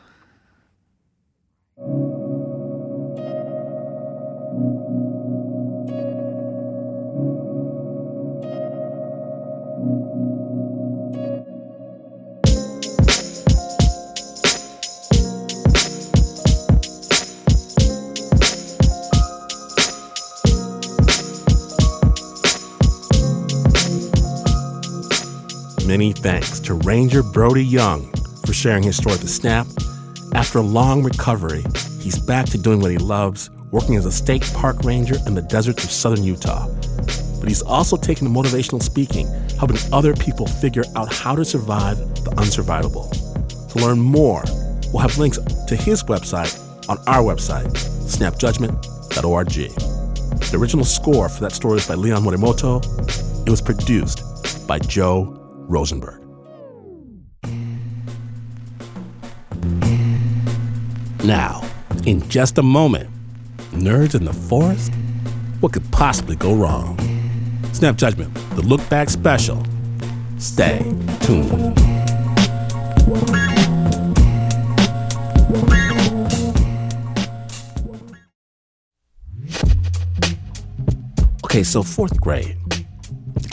Thanks 26.27 26.59
to 26.59 26.73
Ranger 26.73 27.23
Brody 27.23 27.63
Young 27.63 28.11
for 28.45 28.51
sharing 28.51 28.83
his 28.83 28.97
story 28.97 29.17
to 29.17 29.27
Snap. 29.29 29.65
After 30.35 30.59
a 30.59 30.61
long 30.61 31.01
recovery, 31.01 31.63
he's 32.01 32.19
back 32.19 32.47
to 32.47 32.57
doing 32.57 32.81
what 32.81 32.91
he 32.91 32.97
loves, 32.97 33.49
working 33.71 33.95
as 33.95 34.05
a 34.05 34.11
state 34.11 34.41
park 34.53 34.83
ranger 34.83 35.15
in 35.25 35.35
the 35.35 35.41
deserts 35.43 35.85
of 35.85 35.89
southern 35.89 36.25
Utah. 36.25 36.67
But 37.39 37.47
he's 37.47 37.61
also 37.61 37.95
taking 37.95 38.27
to 38.27 38.33
motivational 38.33 38.83
speaking, 38.83 39.27
helping 39.57 39.77
other 39.93 40.13
people 40.15 40.47
figure 40.47 40.83
out 40.97 41.13
how 41.13 41.33
to 41.33 41.45
survive 41.45 41.97
the 42.25 42.31
unsurvivable. 42.31 43.09
To 43.69 43.79
learn 43.79 43.97
more, 43.97 44.43
we'll 44.91 45.03
have 45.03 45.17
links 45.17 45.39
to 45.39 45.75
his 45.77 46.03
website 46.03 46.59
on 46.89 46.97
our 47.07 47.23
website, 47.23 47.71
snapjudgment.org. 48.03 49.53
The 50.51 50.57
original 50.57 50.83
score 50.83 51.29
for 51.29 51.39
that 51.39 51.53
story 51.53 51.77
is 51.77 51.87
by 51.87 51.93
Leon 51.93 52.21
Morimoto. 52.23 52.83
It 53.47 53.49
was 53.49 53.61
produced 53.61 54.67
by 54.67 54.79
Joe 54.79 55.36
Rosenberg. 55.67 56.21
Now, 61.23 61.61
in 62.05 62.27
just 62.29 62.57
a 62.57 62.63
moment, 62.63 63.09
nerds 63.71 64.15
in 64.15 64.23
the 64.23 64.33
forest? 64.33 64.93
What 65.59 65.73
could 65.73 65.89
possibly 65.91 66.35
go 66.35 66.55
wrong? 66.55 66.97
Snap 67.73 67.95
Judgment, 67.95 68.33
the 68.55 68.61
Look 68.61 68.87
Back 68.89 69.09
Special. 69.09 69.63
Stay 70.37 70.79
tuned. 71.21 71.77
Okay, 81.43 81.63
so 81.63 81.81
fourth 81.81 82.21
grade. 82.21 82.66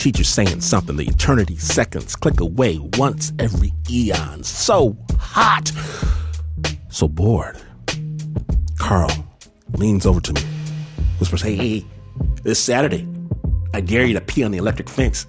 Teacher's 0.05 0.29
saying 0.29 0.61
something. 0.61 0.97
The 0.97 1.07
eternity 1.07 1.57
seconds 1.57 2.15
click 2.15 2.39
away 2.39 2.77
once 2.95 3.33
every 3.39 3.73
eon. 3.89 4.43
So 4.43 4.95
hot. 5.17 5.71
So 6.89 7.07
bored. 7.07 7.57
Carl 8.77 9.09
leans 9.73 10.05
over 10.05 10.21
to 10.21 10.31
me, 10.31 10.41
whispers, 11.17 11.41
Hey, 11.41 11.55
hey, 11.55 11.85
this 12.43 12.59
Saturday, 12.59 13.07
I 13.73 13.81
dare 13.81 14.05
you 14.05 14.13
to 14.13 14.21
pee 14.21 14.43
on 14.43 14.51
the 14.51 14.59
electric 14.59 14.89
fence. 14.89 15.25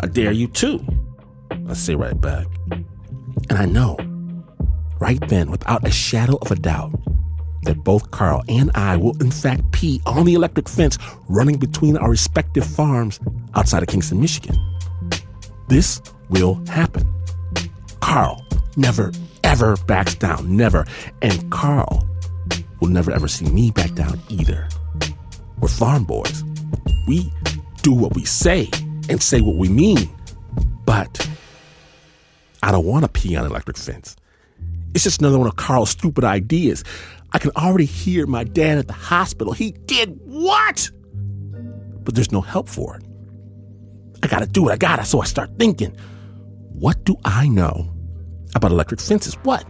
I 0.00 0.08
dare 0.08 0.32
you 0.32 0.48
too. 0.48 0.84
I 1.68 1.74
say 1.74 1.94
right 1.94 2.20
back. 2.20 2.48
And 3.48 3.58
I 3.58 3.66
know, 3.66 3.96
right 4.98 5.20
then, 5.28 5.52
without 5.52 5.86
a 5.86 5.92
shadow 5.92 6.36
of 6.42 6.50
a 6.50 6.56
doubt, 6.56 6.98
that 7.62 7.84
both 7.84 8.10
Carl 8.10 8.42
and 8.48 8.70
I 8.74 8.96
will 8.96 9.16
in 9.22 9.30
fact 9.30 9.70
pee 9.72 10.00
on 10.06 10.26
the 10.26 10.34
electric 10.34 10.68
fence 10.68 10.98
running 11.28 11.58
between 11.58 11.96
our 11.96 12.10
respective 12.10 12.64
farms 12.64 13.20
outside 13.58 13.82
of 13.82 13.88
Kingston, 13.88 14.20
Michigan. 14.20 14.56
This 15.66 16.00
will 16.28 16.62
happen. 16.68 17.12
Carl 18.00 18.46
never, 18.76 19.10
ever 19.42 19.76
backs 19.88 20.14
down. 20.14 20.56
Never. 20.56 20.86
And 21.22 21.50
Carl 21.50 22.08
will 22.80 22.88
never, 22.88 23.10
ever 23.10 23.26
see 23.26 23.46
me 23.46 23.72
back 23.72 23.92
down 23.94 24.20
either. 24.28 24.68
We're 25.58 25.68
farm 25.68 26.04
boys. 26.04 26.44
We 27.08 27.32
do 27.82 27.92
what 27.92 28.14
we 28.14 28.24
say 28.24 28.70
and 29.08 29.20
say 29.20 29.40
what 29.40 29.56
we 29.56 29.68
mean. 29.68 30.08
But 30.84 31.28
I 32.62 32.70
don't 32.70 32.86
want 32.86 33.04
to 33.04 33.08
pee 33.08 33.34
on 33.34 33.44
an 33.44 33.50
electric 33.50 33.76
fence. 33.76 34.14
It's 34.94 35.02
just 35.02 35.20
another 35.20 35.38
one 35.38 35.48
of 35.48 35.56
Carl's 35.56 35.90
stupid 35.90 36.22
ideas. 36.22 36.84
I 37.32 37.38
can 37.38 37.50
already 37.56 37.86
hear 37.86 38.24
my 38.26 38.44
dad 38.44 38.78
at 38.78 38.86
the 38.86 38.94
hospital. 38.94 39.52
He 39.52 39.72
did 39.72 40.18
what? 40.24 40.90
But 42.04 42.14
there's 42.14 42.32
no 42.32 42.40
help 42.40 42.68
for 42.68 42.96
it. 42.96 43.07
I 44.22 44.26
gotta 44.26 44.46
do 44.46 44.68
it. 44.68 44.72
I 44.72 44.76
gotta. 44.76 45.04
So 45.04 45.20
I 45.20 45.24
start 45.24 45.50
thinking, 45.58 45.96
what 46.72 47.02
do 47.04 47.16
I 47.24 47.48
know 47.48 47.92
about 48.54 48.70
electric 48.70 49.00
fences? 49.00 49.34
What? 49.42 49.64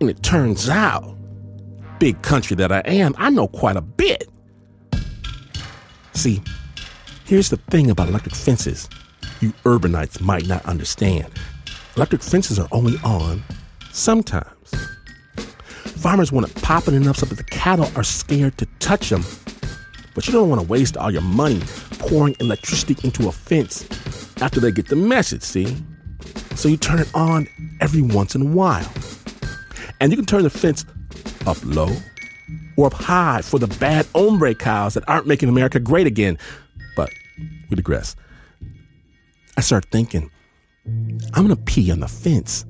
And 0.00 0.10
it 0.10 0.22
turns 0.22 0.68
out, 0.68 1.16
big 1.98 2.20
country 2.22 2.56
that 2.56 2.72
I 2.72 2.80
am, 2.80 3.14
I 3.18 3.30
know 3.30 3.48
quite 3.48 3.76
a 3.76 3.80
bit. 3.80 4.28
See, 6.12 6.42
here's 7.24 7.50
the 7.50 7.56
thing 7.56 7.90
about 7.90 8.08
electric 8.08 8.34
fences 8.34 8.88
you 9.40 9.52
urbanites 9.64 10.20
might 10.20 10.46
not 10.46 10.64
understand. 10.64 11.32
Electric 11.96 12.22
fences 12.22 12.58
are 12.58 12.68
only 12.72 12.96
on 13.04 13.42
sometimes. 13.92 14.74
Farmers 15.96 16.32
want 16.32 16.46
to 16.46 16.60
pop 16.60 16.88
it 16.88 16.94
enough 16.94 17.18
so 17.18 17.26
that 17.26 17.36
the 17.36 17.44
cattle 17.44 17.90
are 17.96 18.02
scared 18.02 18.58
to 18.58 18.66
touch 18.78 19.10
them. 19.10 19.24
But 20.14 20.26
you 20.26 20.32
don't 20.32 20.48
want 20.48 20.60
to 20.60 20.66
waste 20.66 20.96
all 20.96 21.10
your 21.10 21.22
money 21.22 21.60
pouring 22.06 22.36
electricity 22.40 22.96
into 23.02 23.28
a 23.28 23.32
fence 23.32 23.84
after 24.40 24.60
they 24.60 24.70
get 24.70 24.88
the 24.88 24.96
message, 24.96 25.42
see? 25.42 25.76
So 26.54 26.68
you 26.68 26.76
turn 26.76 27.00
it 27.00 27.10
on 27.14 27.48
every 27.80 28.02
once 28.02 28.34
in 28.34 28.42
a 28.42 28.50
while. 28.50 28.88
And 30.00 30.12
you 30.12 30.16
can 30.16 30.26
turn 30.26 30.42
the 30.42 30.50
fence 30.50 30.84
up 31.46 31.56
low 31.64 31.94
or 32.76 32.86
up 32.86 32.92
high 32.92 33.42
for 33.42 33.58
the 33.58 33.66
bad 33.66 34.06
hombre 34.14 34.54
cows 34.54 34.94
that 34.94 35.08
aren't 35.08 35.26
making 35.26 35.48
America 35.48 35.80
great 35.80 36.06
again. 36.06 36.38
But 36.96 37.10
we 37.70 37.76
digress. 37.76 38.16
I 39.56 39.60
start 39.60 39.86
thinking, 39.90 40.30
I'm 40.86 41.42
gonna 41.42 41.56
pee 41.56 41.90
on 41.90 42.00
the 42.00 42.08
fence 42.08 42.64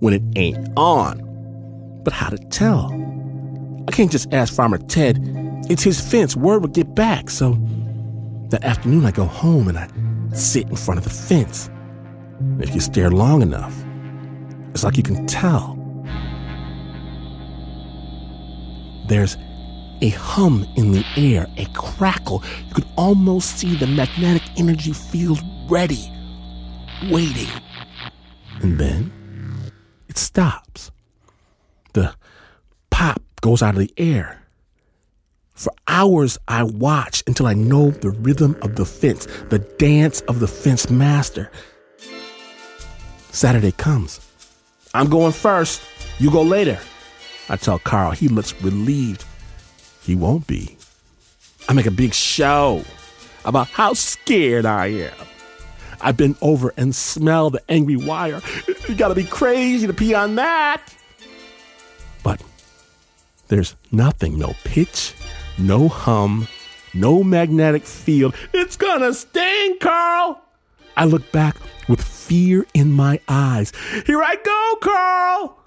when 0.00 0.14
it 0.14 0.22
ain't 0.36 0.68
on. 0.76 2.00
But 2.04 2.12
how 2.12 2.30
to 2.30 2.38
tell? 2.48 2.92
I 3.88 3.90
can't 3.90 4.10
just 4.10 4.32
ask 4.32 4.54
Farmer 4.54 4.78
Ted. 4.78 5.18
It's 5.68 5.82
his 5.82 6.00
fence. 6.00 6.36
Word 6.36 6.62
will 6.62 6.68
get 6.68 6.94
back. 6.94 7.28
So 7.30 7.58
that 8.50 8.64
afternoon, 8.64 9.04
I 9.04 9.10
go 9.10 9.24
home 9.24 9.68
and 9.68 9.78
I 9.78 9.88
sit 10.32 10.68
in 10.68 10.76
front 10.76 10.98
of 10.98 11.04
the 11.04 11.10
fence. 11.10 11.68
And 12.38 12.62
if 12.62 12.74
you 12.74 12.80
stare 12.80 13.10
long 13.10 13.42
enough, 13.42 13.74
it's 14.70 14.84
like 14.84 14.96
you 14.96 15.02
can 15.02 15.26
tell. 15.26 15.76
There's 19.08 19.36
a 20.00 20.10
hum 20.10 20.66
in 20.76 20.92
the 20.92 21.04
air, 21.16 21.46
a 21.56 21.66
crackle. 21.74 22.42
You 22.68 22.74
could 22.74 22.86
almost 22.96 23.58
see 23.58 23.74
the 23.74 23.86
magnetic 23.86 24.42
energy 24.56 24.92
field 24.92 25.40
ready, 25.68 26.10
waiting. 27.10 27.48
And 28.60 28.78
then 28.78 29.12
it 30.08 30.18
stops. 30.18 30.90
The 31.94 32.14
pop 32.90 33.20
goes 33.40 33.62
out 33.62 33.74
of 33.74 33.80
the 33.80 33.92
air. 33.96 34.42
For 35.58 35.72
hours, 35.88 36.38
I 36.46 36.62
watch 36.62 37.24
until 37.26 37.48
I 37.48 37.54
know 37.54 37.90
the 37.90 38.10
rhythm 38.10 38.56
of 38.62 38.76
the 38.76 38.84
fence, 38.84 39.26
the 39.48 39.58
dance 39.58 40.20
of 40.22 40.38
the 40.38 40.46
fence 40.46 40.88
master. 40.88 41.50
Saturday 43.32 43.72
comes. 43.72 44.20
I'm 44.94 45.10
going 45.10 45.32
first. 45.32 45.82
You 46.20 46.30
go 46.30 46.42
later. 46.42 46.78
I 47.48 47.56
tell 47.56 47.80
Carl. 47.80 48.12
He 48.12 48.28
looks 48.28 48.54
relieved. 48.62 49.24
He 50.04 50.14
won't 50.14 50.46
be. 50.46 50.76
I 51.68 51.72
make 51.72 51.86
a 51.86 51.90
big 51.90 52.14
show 52.14 52.84
about 53.44 53.66
how 53.66 53.94
scared 53.94 54.64
I 54.64 54.86
am. 54.86 55.26
I 56.00 56.12
bend 56.12 56.36
over 56.40 56.72
and 56.76 56.94
smell 56.94 57.50
the 57.50 57.62
angry 57.68 57.96
wire. 57.96 58.40
You 58.88 58.94
gotta 58.94 59.16
be 59.16 59.24
crazy 59.24 59.88
to 59.88 59.92
pee 59.92 60.14
on 60.14 60.36
that. 60.36 60.84
But 62.22 62.44
there's 63.48 63.74
nothing, 63.90 64.38
no 64.38 64.54
pitch, 64.62 65.14
no 65.58 65.88
hum, 65.88 66.48
no 66.94 67.22
magnetic 67.22 67.84
field. 67.84 68.34
It's 68.52 68.76
gonna 68.76 69.12
sting, 69.12 69.78
Carl. 69.80 70.40
I 70.96 71.04
look 71.04 71.30
back 71.32 71.56
with 71.88 72.02
fear 72.02 72.66
in 72.74 72.92
my 72.92 73.20
eyes. 73.28 73.72
Here 74.06 74.22
I 74.22 74.36
go, 74.36 74.76
Carl. 74.80 75.58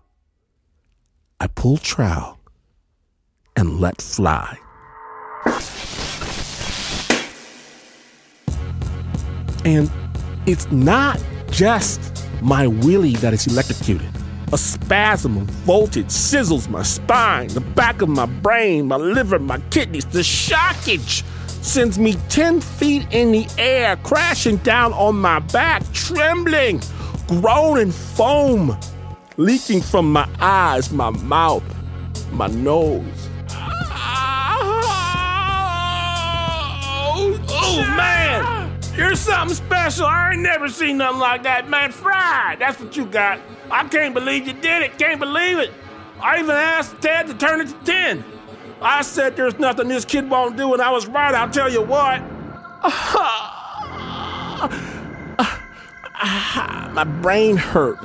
I 1.40 1.48
pull 1.48 1.78
trowel 1.78 2.38
and 3.56 3.80
let 3.80 4.02
fly. 4.02 4.58
And 9.64 9.92
it's 10.46 10.72
not 10.72 11.22
just 11.50 12.00
my 12.42 12.68
Willie 12.68 13.16
that 13.16 13.34
is 13.34 13.48
electrocuted. 13.48 14.10
A 14.54 14.58
spasm 14.58 15.38
of 15.38 15.44
voltage 15.64 16.08
sizzles 16.08 16.70
my 16.70 16.84
spine, 16.84 17.48
the 17.48 17.62
back 17.62 18.02
of 18.02 18.10
my 18.10 18.26
brain, 18.26 18.86
my 18.86 18.98
liver, 18.98 19.40
my 19.40 19.60
kidneys. 19.70 20.04
The 20.04 20.20
shockage 20.20 21.24
sends 21.64 21.98
me 21.98 22.16
10 22.28 22.60
feet 22.60 23.08
in 23.12 23.32
the 23.32 23.48
air, 23.58 23.96
crashing 24.04 24.58
down 24.58 24.92
on 24.92 25.16
my 25.16 25.40
back, 25.40 25.84
trembling, 25.94 26.82
groaning 27.28 27.92
foam, 27.92 28.78
leaking 29.38 29.80
from 29.80 30.12
my 30.12 30.28
eyes, 30.42 30.92
my 30.92 31.12
mouth, 31.12 31.64
my 32.34 32.48
nose. 32.48 33.30
Oh, 37.14 37.40
oh 37.48 37.78
man! 37.96 38.78
You're 38.98 39.16
something 39.16 39.56
special. 39.56 40.08
I 40.08 40.32
ain't 40.34 40.42
never 40.42 40.68
seen 40.68 40.98
nothing 40.98 41.20
like 41.20 41.44
that, 41.44 41.70
man. 41.70 41.94
Fried. 41.94 42.60
That's 42.60 42.82
what 42.82 42.98
you 42.98 43.06
got. 43.06 43.40
I 43.72 43.88
can't 43.88 44.14
believe 44.14 44.48
you 44.48 44.54
did 44.54 44.84
it. 44.84 44.98
Can't 44.98 45.20
believe 45.20 45.58
it. 45.58 45.72
I 46.22 46.40
even 46.40 46.52
asked 46.52 47.02
Ted 47.02 47.28
to 47.28 47.34
turn 47.34 47.62
it 47.62 47.70
to 47.70 47.86
10. 47.86 48.24
I 48.82 49.02
said 49.02 49.36
there's 49.36 49.58
nothing 49.60 49.88
this 49.88 50.06
kid 50.06 50.30
won't 50.30 50.58
do, 50.58 50.74
and 50.74 50.82
I 50.82 50.92
was 50.92 51.08
right. 51.08 51.34
I'll 51.34 51.50
tell 51.50 51.72
you 51.72 51.82
what. 51.82 52.22
My 56.94 57.04
brain 57.22 57.58
hurt. 57.58 57.98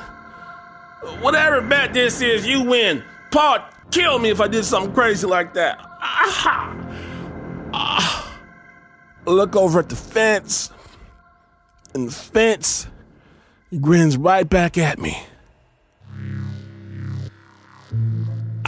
Whatever 1.21 1.61
bet 1.61 1.93
this 1.93 2.21
is, 2.21 2.47
you 2.47 2.63
win. 2.63 3.03
Paul, 3.31 3.59
kill 3.91 4.19
me 4.19 4.31
if 4.31 4.41
I 4.41 4.49
did 4.49 4.65
something 4.65 4.93
crazy 4.93 5.27
like 5.27 5.55
that. 5.55 5.81
Look 9.27 9.57
over 9.57 9.81
at 9.81 9.89
the 9.89 9.97
fence 9.97 10.71
and 11.95 12.09
the 12.09 12.13
fence 12.13 12.87
grins 13.81 14.17
right 14.17 14.49
back 14.49 14.79
at 14.79 14.99
me. 14.99 15.17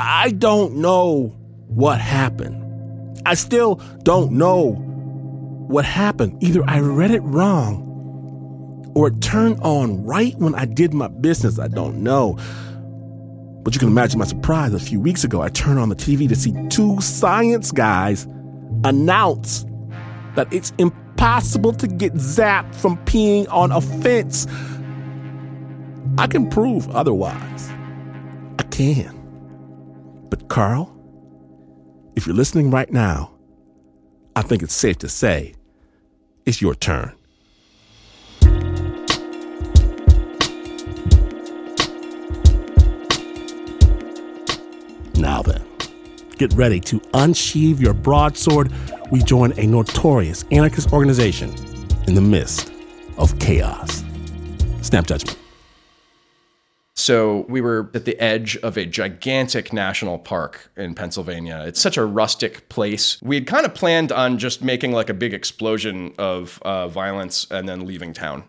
I 0.00 0.30
don't 0.30 0.76
know 0.76 1.34
what 1.66 2.00
happened. 2.00 3.20
I 3.26 3.34
still 3.34 3.76
don't 4.04 4.32
know 4.32 4.72
what 5.68 5.84
happened. 5.84 6.42
Either 6.42 6.62
I 6.66 6.80
read 6.80 7.10
it 7.10 7.20
wrong 7.20 7.84
or 8.94 9.08
it 9.08 9.20
turned 9.20 9.60
on 9.60 10.04
right 10.04 10.34
when 10.36 10.54
I 10.54 10.66
did 10.66 10.94
my 10.94 11.08
business. 11.08 11.58
I 11.58 11.68
don't 11.68 12.02
know. 12.02 12.38
But 13.64 13.74
you 13.74 13.80
can 13.80 13.88
imagine 13.88 14.18
my 14.18 14.24
surprise 14.24 14.72
a 14.72 14.78
few 14.78 15.00
weeks 15.00 15.24
ago. 15.24 15.42
I 15.42 15.48
turned 15.48 15.78
on 15.78 15.88
the 15.88 15.96
TV 15.96 16.28
to 16.28 16.36
see 16.36 16.54
two 16.68 17.00
science 17.00 17.72
guys 17.72 18.26
announce 18.84 19.66
that 20.36 20.50
it's 20.52 20.72
impossible 20.78 21.72
to 21.72 21.88
get 21.88 22.14
zapped 22.14 22.74
from 22.74 22.96
peeing 22.98 23.46
on 23.52 23.72
a 23.72 23.80
fence. 23.80 24.46
I 26.16 26.28
can 26.28 26.48
prove 26.48 26.88
otherwise. 26.90 27.68
I 28.58 28.62
can. 28.70 29.17
But, 30.30 30.48
Carl, 30.48 30.94
if 32.16 32.26
you're 32.26 32.36
listening 32.36 32.70
right 32.70 32.90
now, 32.92 33.32
I 34.36 34.42
think 34.42 34.62
it's 34.62 34.74
safe 34.74 34.98
to 34.98 35.08
say 35.08 35.54
it's 36.46 36.60
your 36.60 36.74
turn. 36.74 37.12
Now 45.16 45.42
then, 45.42 45.64
get 46.36 46.52
ready 46.52 46.78
to 46.80 47.00
unsheathe 47.14 47.80
your 47.80 47.94
broadsword. 47.94 48.72
We 49.10 49.22
join 49.22 49.52
a 49.58 49.66
notorious 49.66 50.44
anarchist 50.50 50.92
organization 50.92 51.52
in 52.06 52.14
the 52.14 52.20
midst 52.20 52.72
of 53.16 53.38
chaos. 53.38 54.04
Snap 54.82 55.06
judgment. 55.06 55.38
So 56.98 57.46
we 57.48 57.60
were 57.60 57.88
at 57.94 58.06
the 58.06 58.18
edge 58.20 58.56
of 58.56 58.76
a 58.76 58.84
gigantic 58.84 59.72
national 59.72 60.18
park 60.18 60.68
in 60.76 60.96
Pennsylvania. 60.96 61.62
It's 61.64 61.80
such 61.80 61.96
a 61.96 62.04
rustic 62.04 62.68
place. 62.70 63.22
We 63.22 63.36
had 63.36 63.46
kind 63.46 63.64
of 63.64 63.72
planned 63.72 64.10
on 64.10 64.36
just 64.36 64.64
making 64.64 64.90
like 64.90 65.08
a 65.08 65.14
big 65.14 65.32
explosion 65.32 66.12
of 66.18 66.60
uh, 66.62 66.88
violence 66.88 67.46
and 67.52 67.68
then 67.68 67.86
leaving 67.86 68.12
town. 68.12 68.44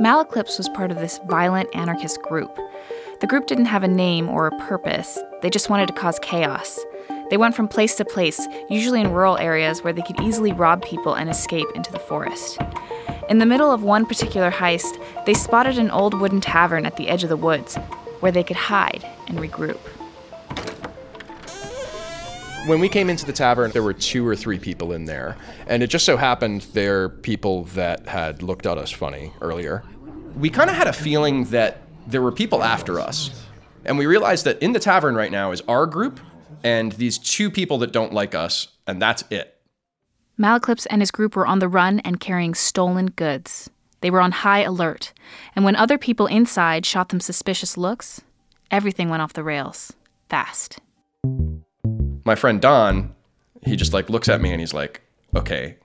Malaclips 0.00 0.56
was 0.56 0.70
part 0.70 0.90
of 0.90 0.96
this 0.96 1.20
violent 1.28 1.68
anarchist 1.74 2.22
group. 2.22 2.58
The 3.20 3.26
group 3.26 3.46
didn't 3.46 3.66
have 3.66 3.82
a 3.82 3.88
name 3.88 4.30
or 4.30 4.46
a 4.46 4.58
purpose, 4.58 5.18
they 5.42 5.50
just 5.50 5.68
wanted 5.68 5.88
to 5.88 5.92
cause 5.92 6.18
chaos. 6.22 6.80
They 7.28 7.36
went 7.36 7.54
from 7.54 7.68
place 7.68 7.94
to 7.96 8.06
place, 8.06 8.46
usually 8.70 9.02
in 9.02 9.12
rural 9.12 9.36
areas 9.36 9.82
where 9.82 9.92
they 9.92 10.02
could 10.02 10.20
easily 10.20 10.52
rob 10.52 10.82
people 10.82 11.14
and 11.14 11.28
escape 11.28 11.68
into 11.74 11.92
the 11.92 11.98
forest. 11.98 12.58
In 13.32 13.38
the 13.38 13.46
middle 13.46 13.72
of 13.72 13.82
one 13.82 14.04
particular 14.04 14.50
heist, 14.50 15.02
they 15.24 15.32
spotted 15.32 15.78
an 15.78 15.90
old 15.90 16.12
wooden 16.12 16.42
tavern 16.42 16.84
at 16.84 16.98
the 16.98 17.08
edge 17.08 17.22
of 17.22 17.30
the 17.30 17.36
woods 17.38 17.76
where 18.20 18.30
they 18.30 18.44
could 18.44 18.58
hide 18.58 19.08
and 19.26 19.38
regroup. 19.38 19.78
When 22.66 22.78
we 22.78 22.90
came 22.90 23.08
into 23.08 23.24
the 23.24 23.32
tavern, 23.32 23.70
there 23.70 23.82
were 23.82 23.94
two 23.94 24.28
or 24.28 24.36
three 24.36 24.58
people 24.58 24.92
in 24.92 25.06
there, 25.06 25.38
and 25.66 25.82
it 25.82 25.86
just 25.86 26.04
so 26.04 26.18
happened 26.18 26.66
they're 26.74 27.08
people 27.08 27.64
that 27.72 28.06
had 28.06 28.42
looked 28.42 28.66
at 28.66 28.76
us 28.76 28.90
funny 28.90 29.32
earlier. 29.40 29.82
We 30.36 30.50
kind 30.50 30.68
of 30.68 30.76
had 30.76 30.86
a 30.86 30.92
feeling 30.92 31.44
that 31.44 31.78
there 32.06 32.20
were 32.20 32.32
people 32.32 32.62
after 32.62 33.00
us, 33.00 33.46
and 33.86 33.96
we 33.96 34.04
realized 34.04 34.44
that 34.44 34.62
in 34.62 34.72
the 34.72 34.78
tavern 34.78 35.14
right 35.14 35.32
now 35.32 35.52
is 35.52 35.62
our 35.62 35.86
group 35.86 36.20
and 36.62 36.92
these 36.92 37.16
two 37.16 37.50
people 37.50 37.78
that 37.78 37.92
don't 37.92 38.12
like 38.12 38.34
us, 38.34 38.68
and 38.86 39.00
that's 39.00 39.24
it. 39.30 39.56
Malaclips 40.42 40.88
and 40.90 41.00
his 41.00 41.12
group 41.12 41.36
were 41.36 41.46
on 41.46 41.60
the 41.60 41.68
run 41.68 42.00
and 42.00 42.18
carrying 42.18 42.52
stolen 42.52 43.06
goods. 43.10 43.70
They 44.00 44.10
were 44.10 44.20
on 44.20 44.32
high 44.32 44.62
alert, 44.62 45.12
and 45.54 45.64
when 45.64 45.76
other 45.76 45.98
people 45.98 46.26
inside 46.26 46.84
shot 46.84 47.10
them 47.10 47.20
suspicious 47.20 47.78
looks, 47.78 48.22
everything 48.68 49.08
went 49.08 49.22
off 49.22 49.34
the 49.34 49.44
rails 49.44 49.92
fast. 50.28 50.80
My 52.24 52.34
friend 52.34 52.60
Don, 52.60 53.14
he 53.64 53.76
just 53.76 53.92
like 53.92 54.10
looks 54.10 54.28
at 54.28 54.40
me 54.40 54.50
and 54.50 54.58
he's 54.58 54.74
like, 54.74 55.02
okay, 55.36 55.76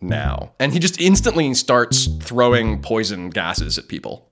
now. 0.00 0.52
And 0.60 0.72
he 0.72 0.78
just 0.78 1.00
instantly 1.00 1.52
starts 1.54 2.06
throwing 2.20 2.80
poison 2.82 3.30
gases 3.30 3.78
at 3.78 3.88
people. 3.88 4.28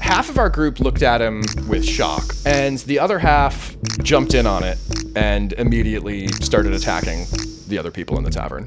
Half 0.00 0.28
of 0.28 0.38
our 0.38 0.50
group 0.50 0.80
looked 0.80 1.02
at 1.02 1.20
him 1.20 1.44
with 1.68 1.84
shock, 1.84 2.24
and 2.44 2.78
the 2.78 2.98
other 2.98 3.20
half 3.20 3.76
jumped 4.02 4.34
in 4.34 4.44
on 4.44 4.64
it 4.64 4.78
and 5.14 5.52
immediately 5.52 6.26
started 6.28 6.72
attacking 6.72 7.26
the 7.68 7.78
other 7.78 7.90
people 7.90 8.16
in 8.18 8.24
the 8.24 8.30
tavern. 8.30 8.64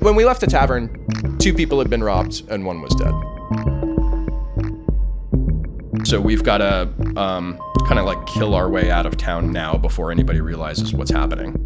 When 0.00 0.14
we 0.14 0.24
left 0.24 0.40
the 0.40 0.46
tavern, 0.46 1.06
two 1.38 1.52
people 1.52 1.78
had 1.78 1.90
been 1.90 2.02
robbed 2.02 2.42
and 2.50 2.64
one 2.64 2.80
was 2.80 2.94
dead. 2.94 3.12
So 6.06 6.20
we've 6.20 6.44
got 6.44 6.58
to 6.58 6.88
um, 7.16 7.58
kind 7.86 7.98
of 7.98 8.06
like 8.06 8.24
kill 8.26 8.54
our 8.54 8.68
way 8.68 8.90
out 8.90 9.04
of 9.06 9.16
town 9.16 9.52
now 9.52 9.76
before 9.76 10.10
anybody 10.10 10.40
realizes 10.40 10.92
what's 10.92 11.10
happening. 11.10 11.64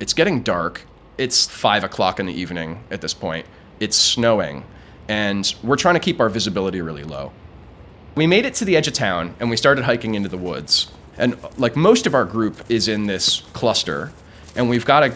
It's 0.00 0.14
getting 0.14 0.42
dark. 0.42 0.86
It's 1.18 1.46
five 1.46 1.84
o'clock 1.84 2.18
in 2.18 2.26
the 2.26 2.32
evening 2.32 2.82
at 2.90 3.00
this 3.00 3.14
point. 3.14 3.46
It's 3.80 3.96
snowing, 3.96 4.64
and 5.08 5.54
we're 5.62 5.76
trying 5.76 5.94
to 5.94 6.00
keep 6.00 6.20
our 6.20 6.28
visibility 6.28 6.80
really 6.80 7.04
low. 7.04 7.32
We 8.14 8.26
made 8.26 8.44
it 8.44 8.54
to 8.54 8.64
the 8.64 8.76
edge 8.76 8.86
of 8.86 8.94
town 8.94 9.34
and 9.40 9.50
we 9.50 9.56
started 9.56 9.84
hiking 9.84 10.14
into 10.14 10.28
the 10.28 10.38
woods. 10.38 10.90
And 11.18 11.36
like 11.58 11.76
most 11.76 12.06
of 12.06 12.14
our 12.14 12.24
group 12.24 12.64
is 12.68 12.88
in 12.88 13.06
this 13.06 13.40
cluster, 13.52 14.12
and 14.56 14.68
we've 14.68 14.84
got 14.84 15.02
a 15.04 15.10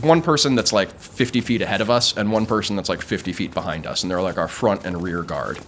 one 0.00 0.22
person 0.22 0.54
that's 0.54 0.72
like 0.72 0.90
50 0.98 1.40
feet 1.40 1.62
ahead 1.62 1.80
of 1.80 1.90
us 1.90 2.16
and 2.16 2.32
one 2.32 2.46
person 2.46 2.76
that's 2.76 2.88
like 2.88 3.02
50 3.02 3.32
feet 3.32 3.52
behind 3.52 3.86
us, 3.86 4.02
and 4.02 4.10
they're 4.10 4.22
like 4.22 4.38
our 4.38 4.48
front 4.48 4.84
and 4.84 5.02
rear 5.02 5.22
guard. 5.22 5.58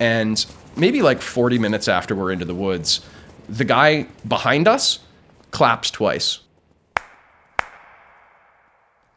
And 0.00 0.44
maybe 0.76 1.02
like 1.02 1.20
40 1.20 1.58
minutes 1.58 1.88
after 1.88 2.14
we're 2.14 2.32
into 2.32 2.44
the 2.44 2.54
woods, 2.54 3.00
the 3.48 3.64
guy 3.64 4.06
behind 4.26 4.68
us 4.68 5.00
claps 5.50 5.90
twice. 5.90 6.40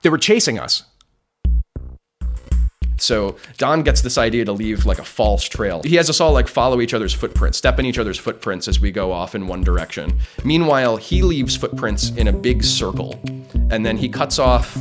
They 0.01 0.09
were 0.09 0.17
chasing 0.17 0.59
us. 0.59 0.83
So 2.99 3.37
Don 3.57 3.83
gets 3.83 4.01
this 4.01 4.17
idea 4.17 4.45
to 4.45 4.51
leave 4.51 4.85
like 4.85 4.99
a 4.99 5.03
false 5.03 5.43
trail. 5.43 5.81
He 5.83 5.95
has 5.95 6.09
us 6.09 6.19
all 6.19 6.33
like 6.33 6.47
follow 6.47 6.81
each 6.81 6.93
other's 6.93 7.13
footprints, 7.13 7.57
step 7.57 7.79
in 7.79 7.85
each 7.85 7.97
other's 7.97 8.17
footprints 8.17 8.67
as 8.67 8.79
we 8.79 8.91
go 8.91 9.11
off 9.11 9.35
in 9.35 9.47
one 9.47 9.61
direction. 9.61 10.19
Meanwhile, 10.43 10.97
he 10.97 11.21
leaves 11.21 11.55
footprints 11.55 12.09
in 12.11 12.27
a 12.27 12.33
big 12.33 12.63
circle, 12.63 13.19
and 13.69 13.85
then 13.85 13.97
he 13.97 14.09
cuts 14.09 14.39
off 14.39 14.75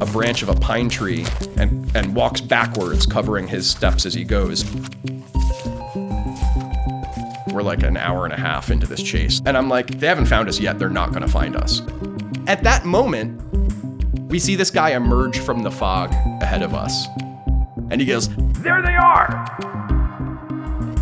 a 0.00 0.06
branch 0.06 0.42
of 0.42 0.48
a 0.48 0.54
pine 0.54 0.88
tree 0.88 1.26
and, 1.56 1.90
and 1.96 2.14
walks 2.14 2.40
backwards, 2.40 3.06
covering 3.06 3.46
his 3.46 3.68
steps 3.68 4.06
as 4.06 4.14
he 4.14 4.24
goes. 4.24 4.64
We're 7.52 7.62
like 7.62 7.82
an 7.82 7.96
hour 7.96 8.24
and 8.24 8.32
a 8.32 8.38
half 8.38 8.70
into 8.70 8.86
this 8.86 9.02
chase, 9.02 9.40
and 9.44 9.56
I'm 9.56 9.68
like, 9.68 9.98
they 9.98 10.06
haven't 10.06 10.26
found 10.26 10.48
us 10.48 10.60
yet. 10.60 10.78
They're 10.78 10.88
not 10.88 11.12
gonna 11.12 11.28
find 11.28 11.56
us. 11.56 11.82
At 12.46 12.62
that 12.62 12.84
moment, 12.84 13.40
we 14.30 14.38
see 14.38 14.54
this 14.54 14.70
guy 14.70 14.90
emerge 14.90 15.38
from 15.40 15.64
the 15.64 15.70
fog 15.70 16.12
ahead 16.40 16.62
of 16.62 16.74
us. 16.74 17.06
And 17.90 18.00
he 18.00 18.06
goes, 18.06 18.28
There 18.62 18.82
they 18.82 18.94
are! 18.94 19.46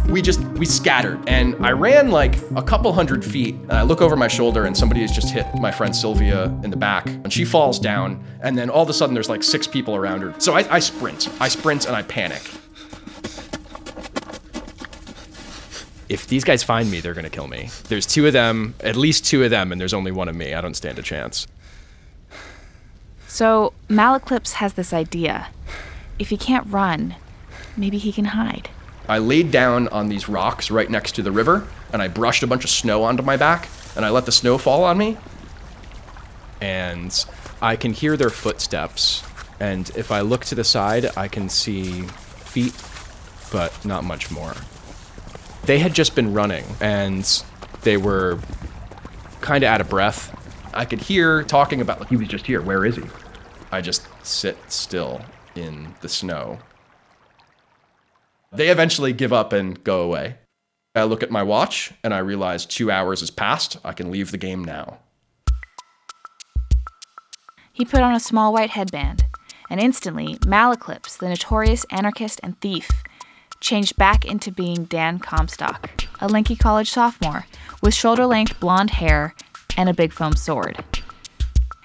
We 0.09 0.23
just, 0.23 0.41
we 0.41 0.65
scattered. 0.65 1.23
And 1.29 1.55
I 1.65 1.73
ran 1.73 2.11
like 2.11 2.37
a 2.57 2.63
couple 2.63 2.91
hundred 2.95 3.23
feet. 3.23 3.55
And 3.55 3.73
I 3.73 3.83
look 3.83 4.01
over 4.01 4.17
my 4.17 4.29
shoulder 4.29 4.65
and 4.65 4.75
somebody 4.75 5.03
has 5.03 5.13
just 5.13 5.31
hit 5.31 5.47
my 5.61 5.71
friend 5.71 5.95
Sylvia 5.95 6.45
in 6.65 6.71
the 6.71 6.79
back. 6.79 7.07
And 7.07 7.31
she 7.31 7.45
falls 7.45 7.79
down. 7.79 8.25
And 8.41 8.57
then 8.57 8.71
all 8.71 8.83
of 8.83 8.89
a 8.89 8.95
sudden 8.95 9.13
there's 9.15 9.29
like 9.29 9.43
six 9.43 9.67
people 9.67 9.95
around 9.95 10.23
her. 10.23 10.35
So 10.39 10.55
I, 10.55 10.77
I 10.77 10.79
sprint. 10.79 11.29
I 11.41 11.49
sprint 11.49 11.87
and 11.87 11.95
I 11.95 12.03
panic. 12.03 12.41
If 16.09 16.27
these 16.27 16.43
guys 16.43 16.63
find 16.63 16.91
me, 16.91 17.01
they're 17.01 17.13
gonna 17.13 17.29
kill 17.29 17.49
me. 17.49 17.69
There's 17.89 18.07
two 18.07 18.27
of 18.27 18.33
them, 18.33 18.75
at 18.81 18.97
least 18.97 19.27
two 19.27 19.45
of 19.45 19.51
them, 19.51 19.73
and 19.73 19.81
there's 19.81 19.93
only 19.93 20.11
one 20.11 20.29
of 20.29 20.35
me. 20.35 20.55
I 20.55 20.63
don't 20.63 20.75
stand 20.75 20.99
a 20.99 21.03
chance. 21.03 21.47
So 23.27 23.75
Malaclips 23.91 24.53
has 24.53 24.73
this 24.73 24.95
idea. 24.95 25.49
If 26.19 26.31
he 26.31 26.37
can't 26.37 26.67
run, 26.69 27.15
maybe 27.77 27.99
he 27.99 28.13
can 28.13 28.27
hide. 28.27 28.71
I 29.09 29.19
laid 29.19 29.51
down 29.51 29.89
on 29.89 30.09
these 30.09 30.29
rocks 30.29 30.71
right 30.71 30.91
next 30.91 31.13
to 31.13 31.23
the 31.23 31.33
river, 31.33 31.67
and 31.93 32.03
I 32.03 32.09
brushed 32.09 32.43
a 32.43 32.47
bunch 32.47 32.65
of 32.65 32.71
snow 32.71 33.05
onto 33.05 33.23
my 33.23 33.37
back, 33.37 33.69
and 33.97 34.05
I 34.05 34.11
let 34.11 34.27
the 34.27 34.33
snow 34.33 34.59
fall 34.59 34.85
on 34.85 34.99
me. 34.99 35.17
And 36.61 37.25
I 37.63 37.77
can 37.77 37.93
hear 37.93 38.17
their 38.17 38.31
footsteps, 38.31 39.23
and 39.61 39.91
if 39.97 40.11
I 40.13 40.21
look 40.21 40.45
to 40.47 40.55
the 40.55 40.65
side, 40.65 41.17
I 41.17 41.29
can 41.29 41.49
see 41.49 42.03
feet, 42.03 42.75
but 43.51 43.85
not 43.85 44.05
much 44.05 44.31
more. 44.31 44.55
They 45.63 45.79
had 45.79 45.95
just 45.95 46.15
been 46.15 46.35
running, 46.35 46.65
and 46.81 47.25
they 47.83 47.97
were 47.97 48.41
kind 49.41 49.65
of 49.65 49.69
out 49.69 49.81
of 49.81 49.89
breath. 49.89 50.35
I 50.75 50.85
could 50.85 51.01
hear 51.01 51.43
talking 51.45 51.81
about, 51.81 52.01
like, 52.01 52.09
he 52.11 52.17
was 52.17 52.29
just 52.29 52.47
here. 52.47 52.61
Where 52.61 52.85
is 52.85 52.97
he? 52.97 53.05
I 53.73 53.81
just 53.81 54.07
sit 54.23 54.57
still 54.71 55.23
in 55.59 55.95
the 56.01 56.09
snow. 56.09 56.59
They 58.53 58.69
eventually 58.69 59.13
give 59.13 59.33
up 59.33 59.53
and 59.53 59.83
go 59.85 60.03
away. 60.03 60.37
I 60.95 61.05
look 61.05 61.23
at 61.23 61.31
my 61.31 61.43
watch 61.43 61.93
and 62.03 62.15
I 62.15 62.19
realize 62.19 62.65
two 62.65 62.91
hours 62.91 63.21
has 63.21 63.31
passed. 63.31 63.77
I 63.85 63.93
can 63.93 64.11
leave 64.11 64.31
the 64.31 64.39
game 64.39 64.65
now. 64.65 64.99
He 67.73 67.85
put 67.85 68.01
on 68.01 68.15
a 68.15 68.21
small 68.21 68.53
white 68.53 68.71
headband, 68.71 69.25
and 69.71 69.81
instantly, 69.81 70.35
Malaclips, 70.41 71.19
the 71.19 71.29
notorious 71.29 71.87
anarchist 71.93 72.41
and 72.43 72.61
thief, 72.61 72.91
changed 73.61 73.97
back 73.97 74.25
into 74.25 74.51
being 74.51 74.85
Dan 74.85 75.21
Comstock, 75.21 75.91
a 76.21 76.27
lanky 76.27 76.57
college 76.57 76.91
sophomore 76.91 77.47
with 77.81 77.95
shoulder 77.95 78.27
length 78.27 78.59
blonde 78.59 78.91
hair 78.91 79.35
and 79.77 79.89
a 79.89 79.95
big 79.95 80.13
foam 80.13 80.35
sword. 80.35 80.83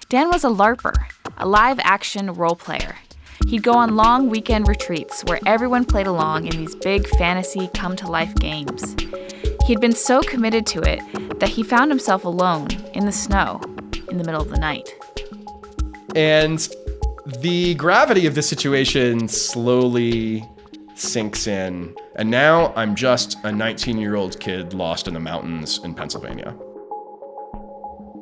Dan 0.09 0.30
was 0.30 0.43
a 0.43 0.49
LARPer, 0.49 0.95
a 1.38 1.47
live 1.47 1.80
action 1.84 2.34
role 2.34 2.55
player. 2.55 2.95
He'd 3.48 3.64
go 3.64 3.74
on 3.74 3.96
long 3.96 4.30
weekend 4.30 4.68
retreats 4.68 5.24
where 5.26 5.39
everyone 5.46 5.86
played 5.86 6.08
along 6.08 6.48
in 6.48 6.58
these 6.58 6.76
big 6.76 7.08
fantasy 7.08 7.70
come 7.74 7.96
to 7.98 8.08
life 8.08 8.34
games. 8.36 8.96
He'd 9.66 9.80
been 9.80 9.94
so 9.94 10.22
committed 10.22 10.66
to 10.68 10.82
it 10.82 11.39
that 11.39 11.50
he 11.50 11.64
found 11.64 11.91
himself 11.91 12.26
alone 12.26 12.68
in 12.94 13.06
the 13.06 13.12
snow 13.12 13.62
in 14.10 14.18
the 14.18 14.24
middle 14.24 14.41
of 14.41 14.50
the 14.50 14.58
night. 14.58 14.89
And 16.16 16.68
the 17.39 17.76
gravity 17.76 18.28
of 18.28 18.36
the 18.36 18.41
situation 18.41 19.28
slowly 19.28 20.44
sinks 20.96 21.48
in. 21.48 21.96
And 22.16 22.30
now 22.30 22.74
I'm 22.76 22.96
just 22.96 23.38
a 23.44 23.52
19 23.52 23.98
year 23.98 24.16
old 24.16 24.39
kid 24.39 24.74
lost 24.74 25.08
in 25.08 25.14
the 25.14 25.20
mountains 25.20 25.80
in 25.84 25.94
Pennsylvania. 25.94 26.56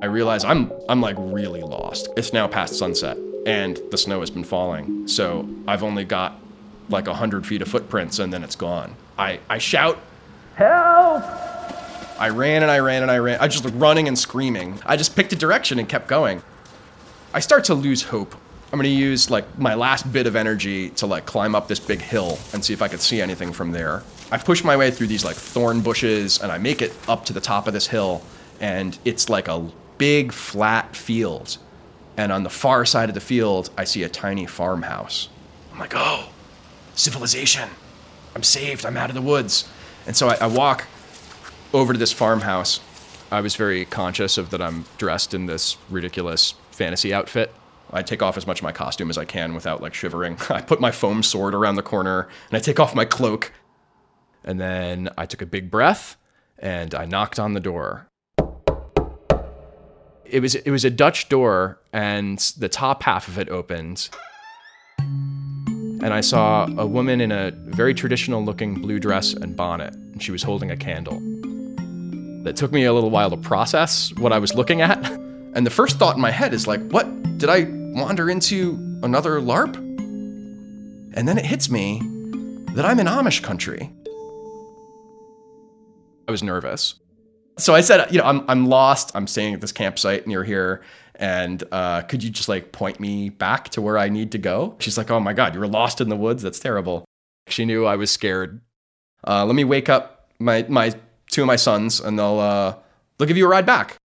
I 0.01 0.07
realize 0.07 0.43
I'm 0.43 0.71
I'm 0.89 0.99
like 0.99 1.15
really 1.19 1.61
lost. 1.61 2.09
It's 2.17 2.33
now 2.33 2.47
past 2.47 2.75
sunset 2.75 3.17
and 3.45 3.79
the 3.89 3.97
snow 3.97 4.19
has 4.19 4.29
been 4.29 4.43
falling. 4.43 5.07
So 5.07 5.47
I've 5.67 5.83
only 5.83 6.05
got 6.05 6.39
like 6.89 7.07
a 7.07 7.13
hundred 7.13 7.45
feet 7.45 7.61
of 7.61 7.67
footprints 7.67 8.19
and 8.19 8.31
then 8.31 8.43
it's 8.43 8.55
gone. 8.55 8.95
I, 9.17 9.39
I 9.49 9.57
shout, 9.57 9.99
Help! 10.55 11.23
I 12.19 12.29
ran 12.29 12.61
and 12.61 12.71
I 12.71 12.79
ran 12.79 13.01
and 13.01 13.09
I 13.09 13.17
ran. 13.17 13.39
I 13.39 13.47
just 13.47 13.65
running 13.73 14.07
and 14.07 14.17
screaming. 14.17 14.79
I 14.85 14.95
just 14.95 15.15
picked 15.15 15.33
a 15.33 15.35
direction 15.35 15.79
and 15.79 15.89
kept 15.89 16.07
going. 16.07 16.43
I 17.33 17.39
start 17.39 17.63
to 17.65 17.73
lose 17.73 18.03
hope. 18.03 18.35
I'm 18.71 18.77
gonna 18.77 18.89
use 18.89 19.29
like 19.29 19.57
my 19.57 19.73
last 19.73 20.11
bit 20.13 20.27
of 20.27 20.35
energy 20.35 20.91
to 20.91 21.07
like 21.07 21.25
climb 21.25 21.55
up 21.55 21.67
this 21.67 21.79
big 21.79 21.99
hill 21.99 22.37
and 22.53 22.63
see 22.63 22.73
if 22.73 22.81
I 22.81 22.87
could 22.87 23.01
see 23.01 23.21
anything 23.21 23.51
from 23.51 23.71
there. 23.71 24.03
I 24.31 24.37
push 24.37 24.63
my 24.63 24.77
way 24.77 24.91
through 24.91 25.07
these 25.07 25.25
like 25.25 25.35
thorn 25.35 25.81
bushes 25.81 26.41
and 26.41 26.51
I 26.51 26.57
make 26.57 26.81
it 26.81 26.93
up 27.07 27.25
to 27.25 27.33
the 27.33 27.41
top 27.41 27.67
of 27.67 27.73
this 27.73 27.87
hill 27.87 28.21
and 28.59 28.97
it's 29.03 29.27
like 29.27 29.47
a 29.47 29.67
big 29.97 30.31
flat 30.31 30.95
field. 30.95 31.57
And 32.17 32.31
on 32.31 32.43
the 32.43 32.49
far 32.49 32.85
side 32.85 33.09
of 33.09 33.15
the 33.15 33.21
field, 33.21 33.69
I 33.77 33.83
see 33.83 34.03
a 34.03 34.09
tiny 34.09 34.45
farmhouse. 34.45 35.29
I'm 35.71 35.79
like, 35.79 35.93
oh, 35.95 36.29
civilization. 36.95 37.69
I'm 38.35 38.43
saved. 38.43 38.85
I'm 38.85 38.97
out 38.97 39.09
of 39.09 39.15
the 39.15 39.21
woods. 39.21 39.67
And 40.05 40.15
so 40.15 40.29
I, 40.29 40.35
I 40.35 40.47
walk 40.47 40.87
over 41.73 41.93
to 41.93 41.99
this 41.99 42.11
farmhouse. 42.11 42.79
I 43.31 43.41
was 43.41 43.55
very 43.55 43.85
conscious 43.85 44.37
of 44.37 44.49
that 44.49 44.61
I'm 44.61 44.85
dressed 44.97 45.33
in 45.33 45.45
this 45.45 45.77
ridiculous 45.89 46.55
fantasy 46.71 47.13
outfit. 47.13 47.53
I 47.93 48.01
take 48.01 48.21
off 48.21 48.37
as 48.37 48.47
much 48.47 48.59
of 48.59 48.63
my 48.63 48.71
costume 48.71 49.09
as 49.09 49.17
I 49.17 49.25
can 49.25 49.53
without 49.53 49.81
like 49.81 49.93
shivering. 49.93 50.37
I 50.49 50.61
put 50.61 50.81
my 50.81 50.91
foam 50.91 51.23
sword 51.23 51.53
around 51.53 51.75
the 51.75 51.83
corner 51.83 52.27
and 52.49 52.57
I 52.57 52.59
take 52.59 52.79
off 52.79 52.95
my 52.95 53.05
cloak. 53.05 53.53
And 54.43 54.59
then 54.59 55.09
I 55.17 55.25
took 55.25 55.41
a 55.41 55.45
big 55.45 55.69
breath 55.69 56.17
and 56.57 56.93
I 56.95 57.05
knocked 57.05 57.39
on 57.39 57.53
the 57.53 57.59
door 57.59 58.07
it 60.31 60.39
was 60.39 60.55
it 60.55 60.71
was 60.71 60.85
a 60.85 60.89
Dutch 60.89 61.29
door, 61.29 61.79
and 61.91 62.39
the 62.57 62.69
top 62.69 63.03
half 63.03 63.27
of 63.27 63.37
it 63.37 63.49
opened, 63.49 64.09
and 64.97 66.13
I 66.13 66.21
saw 66.21 66.67
a 66.77 66.85
woman 66.85 67.21
in 67.21 67.31
a 67.31 67.51
very 67.51 67.93
traditional 67.93 68.43
looking 68.43 68.75
blue 68.75 68.99
dress 68.99 69.33
and 69.33 69.55
bonnet, 69.55 69.93
and 69.93 70.23
she 70.23 70.31
was 70.31 70.41
holding 70.41 70.71
a 70.71 70.77
candle. 70.77 71.21
It 72.47 72.55
took 72.55 72.71
me 72.71 72.85
a 72.85 72.93
little 72.93 73.11
while 73.11 73.29
to 73.29 73.37
process 73.37 74.11
what 74.15 74.31
I 74.31 74.39
was 74.39 74.55
looking 74.55 74.81
at, 74.81 75.05
and 75.11 75.65
the 75.65 75.69
first 75.69 75.99
thought 75.99 76.15
in 76.15 76.21
my 76.21 76.31
head 76.31 76.53
is 76.53 76.65
like, 76.65 76.81
what 76.89 77.05
did 77.37 77.49
I 77.49 77.65
wander 77.93 78.29
into 78.29 78.75
another 79.03 79.39
LARP? 79.41 79.75
And 81.13 81.27
then 81.27 81.37
it 81.37 81.45
hits 81.45 81.69
me 81.69 81.99
that 82.73 82.85
I'm 82.85 82.99
in 82.99 83.07
Amish 83.07 83.43
country. 83.43 83.91
I 86.27 86.31
was 86.31 86.41
nervous. 86.41 86.95
So 87.57 87.75
I 87.75 87.81
said, 87.81 88.11
you 88.11 88.17
know, 88.17 88.25
I'm, 88.25 88.43
I'm 88.47 88.65
lost. 88.65 89.11
I'm 89.13 89.27
staying 89.27 89.53
at 89.53 89.61
this 89.61 89.71
campsite 89.71 90.25
near 90.27 90.43
here. 90.43 90.81
And 91.15 91.63
uh, 91.71 92.01
could 92.01 92.23
you 92.23 92.29
just 92.29 92.49
like 92.49 92.71
point 92.71 92.99
me 92.99 93.29
back 93.29 93.69
to 93.69 93.81
where 93.81 93.97
I 93.97 94.09
need 94.09 94.31
to 94.31 94.37
go? 94.37 94.75
She's 94.79 94.97
like, 94.97 95.11
oh 95.11 95.19
my 95.19 95.33
God, 95.33 95.53
you 95.53 95.59
were 95.59 95.67
lost 95.67 96.01
in 96.01 96.09
the 96.09 96.15
woods? 96.15 96.41
That's 96.41 96.59
terrible. 96.59 97.05
She 97.47 97.65
knew 97.65 97.85
I 97.85 97.95
was 97.95 98.09
scared. 98.09 98.61
Uh, 99.27 99.45
let 99.45 99.53
me 99.53 99.63
wake 99.63 99.89
up 99.89 100.31
my, 100.39 100.65
my 100.67 100.95
two 101.29 101.41
of 101.41 101.47
my 101.47 101.57
sons 101.57 101.99
and 101.99 102.17
they'll, 102.17 102.39
uh, 102.39 102.75
they'll 103.17 103.27
give 103.27 103.37
you 103.37 103.45
a 103.45 103.49
ride 103.49 103.65
back. 103.67 103.97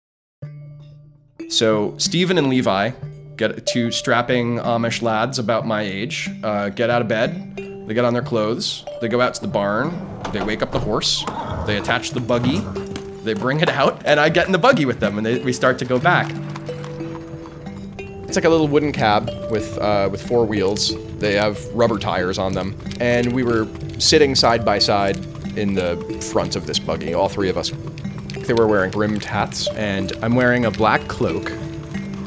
So 1.48 1.96
Stephen 1.98 2.38
and 2.38 2.48
Levi, 2.48 2.90
get 3.36 3.66
two 3.66 3.92
strapping 3.92 4.58
Amish 4.58 5.02
lads 5.02 5.38
about 5.38 5.66
my 5.66 5.82
age, 5.82 6.30
uh, 6.42 6.70
get 6.70 6.90
out 6.90 7.02
of 7.02 7.06
bed. 7.06 7.56
They 7.86 7.94
get 7.94 8.04
on 8.04 8.14
their 8.14 8.22
clothes. 8.22 8.84
They 9.00 9.08
go 9.08 9.20
out 9.20 9.34
to 9.34 9.40
the 9.40 9.46
barn. 9.46 9.92
They 10.32 10.42
wake 10.42 10.62
up 10.62 10.72
the 10.72 10.80
horse. 10.80 11.22
They 11.66 11.76
attach 11.76 12.10
the 12.10 12.20
buggy. 12.20 12.60
They 13.24 13.32
bring 13.32 13.60
it 13.60 13.70
out, 13.70 14.02
and 14.04 14.20
I 14.20 14.28
get 14.28 14.46
in 14.46 14.52
the 14.52 14.58
buggy 14.58 14.84
with 14.84 15.00
them, 15.00 15.16
and 15.16 15.26
they, 15.26 15.38
we 15.38 15.52
start 15.52 15.78
to 15.78 15.86
go 15.86 15.98
back. 15.98 16.30
It's 17.98 18.36
like 18.36 18.44
a 18.44 18.50
little 18.50 18.68
wooden 18.68 18.92
cab 18.92 19.30
with 19.50 19.78
uh, 19.78 20.08
with 20.12 20.20
four 20.26 20.44
wheels. 20.44 20.94
They 21.18 21.34
have 21.34 21.64
rubber 21.68 21.98
tires 21.98 22.36
on 22.36 22.52
them, 22.52 22.76
and 23.00 23.32
we 23.32 23.42
were 23.42 23.66
sitting 23.98 24.34
side 24.34 24.64
by 24.64 24.78
side 24.78 25.16
in 25.56 25.74
the 25.74 25.96
front 26.32 26.54
of 26.54 26.66
this 26.66 26.78
buggy. 26.78 27.14
All 27.14 27.28
three 27.28 27.48
of 27.48 27.56
us. 27.56 27.72
They 28.40 28.52
were 28.52 28.66
wearing 28.66 28.90
brimmed 28.90 29.24
hats, 29.24 29.68
and 29.68 30.12
I'm 30.20 30.34
wearing 30.34 30.66
a 30.66 30.70
black 30.70 31.08
cloak 31.08 31.50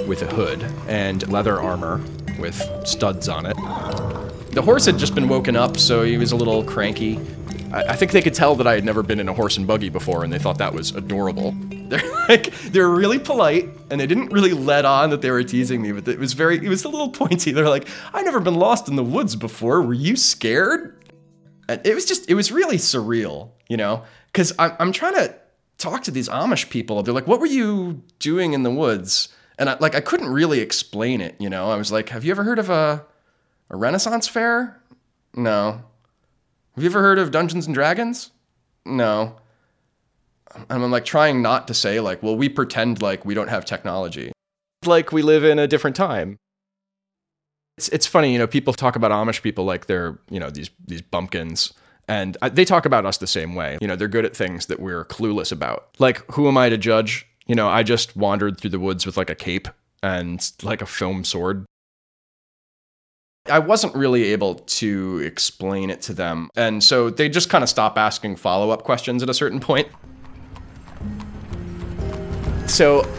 with 0.08 0.24
a 0.24 0.28
hood 0.28 0.64
and 0.88 1.28
leather 1.32 1.62
armor 1.62 2.02
with 2.39 2.60
studs 2.88 3.30
on 3.30 3.45
it. 3.45 3.56
The 4.54 4.62
horse 4.64 4.86
had 4.88 4.98
just 4.98 5.14
been 5.14 5.28
woken 5.28 5.56
up, 5.56 5.78
so 5.78 6.04
he 6.04 6.18
was 6.18 6.32
a 6.32 6.36
little 6.36 6.64
cranky. 6.64 7.20
I, 7.78 7.91
I 7.91 7.95
think 7.95 8.11
they 8.11 8.21
could 8.21 8.34
tell 8.34 8.55
that 8.55 8.65
I 8.65 8.73
had 8.73 8.84
never 8.84 9.03
been 9.03 9.19
in 9.19 9.30
a 9.30 9.34
horse 9.34 9.57
and 9.57 9.67
buggy 9.67 9.89
before, 9.89 10.23
and 10.23 10.34
they 10.34 10.39
thought 10.39 10.57
that 10.57 10.73
was 10.73 10.91
adorable. 10.91 11.51
They're 11.88 12.01
like 12.28 12.51
they're 12.71 12.89
really 12.89 13.19
polite, 13.19 13.69
and 13.89 14.01
they 14.01 14.07
didn't 14.07 14.34
really 14.34 14.51
let 14.51 14.84
on 14.84 15.09
that 15.11 15.21
they 15.21 15.32
were 15.32 15.43
teasing 15.43 15.82
me, 15.82 15.93
but 15.93 16.05
it 16.07 16.19
was 16.19 16.34
very 16.34 16.57
it 16.57 16.67
was 16.67 16.84
a 16.84 16.89
little 16.89 17.09
pointy. 17.21 17.51
They're 17.51 17.69
like, 17.69 17.88
"I've 18.13 18.25
never 18.25 18.41
been 18.41 18.55
lost 18.55 18.89
in 18.89 18.97
the 18.97 19.03
woods 19.03 19.38
before. 19.38 19.82
Were 19.82 19.93
you 19.93 20.17
scared?" 20.17 21.01
And 21.69 21.80
it 21.86 21.95
was 21.95 22.05
just 22.05 22.30
it 22.30 22.34
was 22.34 22.51
really 22.51 22.75
surreal, 22.78 23.51
you 23.69 23.78
know, 23.78 24.03
because 24.34 24.51
I'm 24.59 24.73
I'm 24.80 24.91
trying 24.91 25.13
to 25.13 25.34
talk 25.78 26.03
to 26.03 26.11
these 26.11 26.28
Amish 26.28 26.69
people. 26.69 27.01
They're 27.03 27.13
like, 27.13 27.28
"What 27.28 27.39
were 27.39 27.45
you 27.47 28.03
doing 28.19 28.51
in 28.51 28.63
the 28.63 28.71
woods?" 28.71 29.30
And 29.57 29.69
I 29.69 29.78
like 29.80 29.95
I 29.95 30.01
couldn't 30.01 30.28
really 30.28 30.59
explain 30.59 31.21
it, 31.21 31.36
you 31.39 31.49
know. 31.49 31.71
I 31.71 31.78
was 31.78 31.89
like, 31.89 32.09
"Have 32.09 32.25
you 32.25 32.32
ever 32.32 32.43
heard 32.43 32.59
of 32.59 32.69
a 32.69 33.05
a 33.69 33.78
Renaissance 33.78 34.28
fair? 34.28 34.82
No. 35.34 35.84
Have 36.78 36.84
you 36.84 36.91
ever 36.91 37.01
heard 37.01 37.17
of 37.17 37.32
Dungeons 37.32 37.65
and 37.65 37.73
Dragons? 37.73 38.30
No. 38.86 39.38
And 40.53 40.84
I'm 40.84 40.91
like 40.91 41.05
trying 41.05 41.41
not 41.41 41.67
to 41.69 41.73
say, 41.73 41.99
like, 41.99 42.21
well, 42.21 42.38
we 42.38 42.49
pretend 42.49 43.01
like 43.01 43.25
we 43.25 43.34
don't 43.34 43.47
have 43.47 43.65
technology. 43.65 44.32
Like 44.86 45.11
we 45.11 45.23
live 45.23 45.43
in 45.43 45.57
a 45.57 45.65
different 45.65 45.95
time. 45.95 46.38
It's, 47.80 47.89
it's 47.89 48.05
funny, 48.05 48.32
you 48.32 48.38
know, 48.38 48.45
people 48.45 48.73
talk 48.73 48.95
about 48.95 49.09
Amish 49.09 49.41
people 49.41 49.65
like 49.65 49.88
they're, 49.88 50.19
you 50.30 50.39
know, 50.39 50.51
these, 50.51 50.69
these 50.86 51.01
bumpkins. 51.01 51.73
And 52.07 52.38
uh, 52.43 52.49
they 52.49 52.63
talk 52.63 52.86
about 52.86 53.07
us 53.07 53.17
the 53.17 53.25
same 53.25 53.55
way. 53.55 53.80
You 53.82 53.88
know, 53.88 53.95
they're 53.95 54.07
good 54.07 54.23
at 54.23 54.38
things 54.38 54.67
that 54.67 54.80
we're 54.80 55.03
clueless 55.03 55.51
about. 55.51 55.88
Like, 55.97 56.32
who 56.34 56.47
am 56.47 56.59
I 56.59 56.69
to 56.69 56.78
judge? 56.78 57.25
You 57.47 57.55
know, 57.55 57.67
I 57.67 57.82
just 57.82 58.15
wandered 58.15 58.59
through 58.59 58.69
the 58.69 58.80
woods 58.80 59.03
with 59.03 59.17
like 59.17 59.32
a 59.32 59.36
cape 59.36 59.67
and 60.03 60.51
like 60.61 60.84
a 60.84 60.86
foam 60.86 61.23
sword. 61.23 61.65
I 63.50 63.60
wasn't 63.60 63.95
really 63.95 64.26
able 64.26 64.56
to 64.56 65.20
explain 65.20 65.89
it 65.89 66.02
to 66.04 66.14
them. 66.14 66.50
And 66.56 66.84
so 66.84 67.10
they 67.10 67.30
just 67.30 67.50
kind 67.50 67.64
of 67.64 67.70
stop 67.70 67.98
asking 67.98 68.38
follow 68.38 68.70
up 68.72 68.84
questions 68.84 69.24
at 69.24 69.30
a 69.30 69.34
certain 69.34 69.60
point. 69.60 69.88
So 72.68 73.10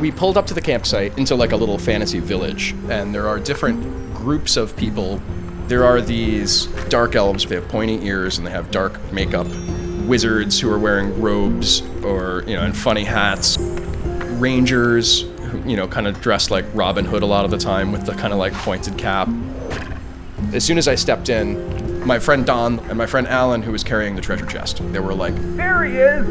we 0.00 0.10
pulled 0.10 0.36
up 0.36 0.46
to 0.46 0.54
the 0.54 0.60
campsite 0.60 1.16
into 1.18 1.34
like 1.34 1.52
a 1.52 1.56
little 1.56 1.78
fantasy 1.78 2.18
village, 2.20 2.74
and 2.88 3.14
there 3.14 3.28
are 3.28 3.38
different 3.38 4.14
groups 4.14 4.56
of 4.56 4.76
people. 4.76 5.20
There 5.68 5.84
are 5.84 6.00
these 6.00 6.66
dark 6.88 7.14
elves, 7.14 7.46
they 7.46 7.54
have 7.54 7.68
pointy 7.68 8.04
ears 8.06 8.38
and 8.38 8.46
they 8.46 8.50
have 8.50 8.70
dark 8.70 9.00
makeup. 9.12 9.46
Wizards 10.06 10.60
who 10.60 10.70
are 10.70 10.78
wearing 10.78 11.20
robes 11.20 11.80
or, 12.02 12.44
you 12.46 12.54
know, 12.54 12.62
and 12.62 12.76
funny 12.76 13.04
hats. 13.04 13.56
Rangers 13.58 15.24
you 15.68 15.76
know, 15.76 15.86
kind 15.88 16.06
of 16.06 16.20
dressed 16.20 16.50
like 16.50 16.64
Robin 16.74 17.04
Hood 17.04 17.22
a 17.22 17.26
lot 17.26 17.44
of 17.44 17.50
the 17.50 17.58
time 17.58 17.92
with 17.92 18.06
the 18.06 18.12
kind 18.12 18.32
of 18.32 18.38
like 18.38 18.52
pointed 18.52 18.96
cap. 18.98 19.28
As 20.52 20.64
soon 20.64 20.78
as 20.78 20.88
I 20.88 20.94
stepped 20.94 21.28
in, 21.28 22.06
my 22.06 22.18
friend 22.18 22.44
Don 22.44 22.78
and 22.80 22.98
my 22.98 23.06
friend 23.06 23.26
Alan, 23.26 23.62
who 23.62 23.72
was 23.72 23.82
carrying 23.82 24.14
the 24.14 24.20
treasure 24.20 24.46
chest, 24.46 24.80
they 24.92 25.00
were 25.00 25.14
like, 25.14 25.34
There 25.56 25.84
he 25.84 25.96
is! 25.96 26.26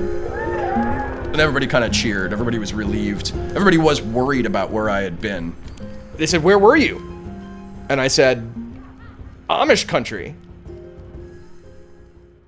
And 1.34 1.41
everybody 1.41 1.65
kind 1.65 1.84
of 1.84 1.91
cheered. 1.91 2.32
Everybody 2.32 2.59
was 2.59 2.74
relieved. 2.74 3.32
Everybody 3.55 3.78
was 3.78 4.01
worried 4.01 4.45
about 4.45 4.69
where 4.69 4.89
I 4.89 5.01
had 5.01 5.19
been. 5.19 5.55
They 6.15 6.28
said, 6.28 6.43
Where 6.43 6.59
were 6.59 6.76
you? 6.76 6.97
And 7.89 7.99
I 7.99 8.07
said, 8.07 8.47
Amish 9.49 9.88
country. 9.88 10.36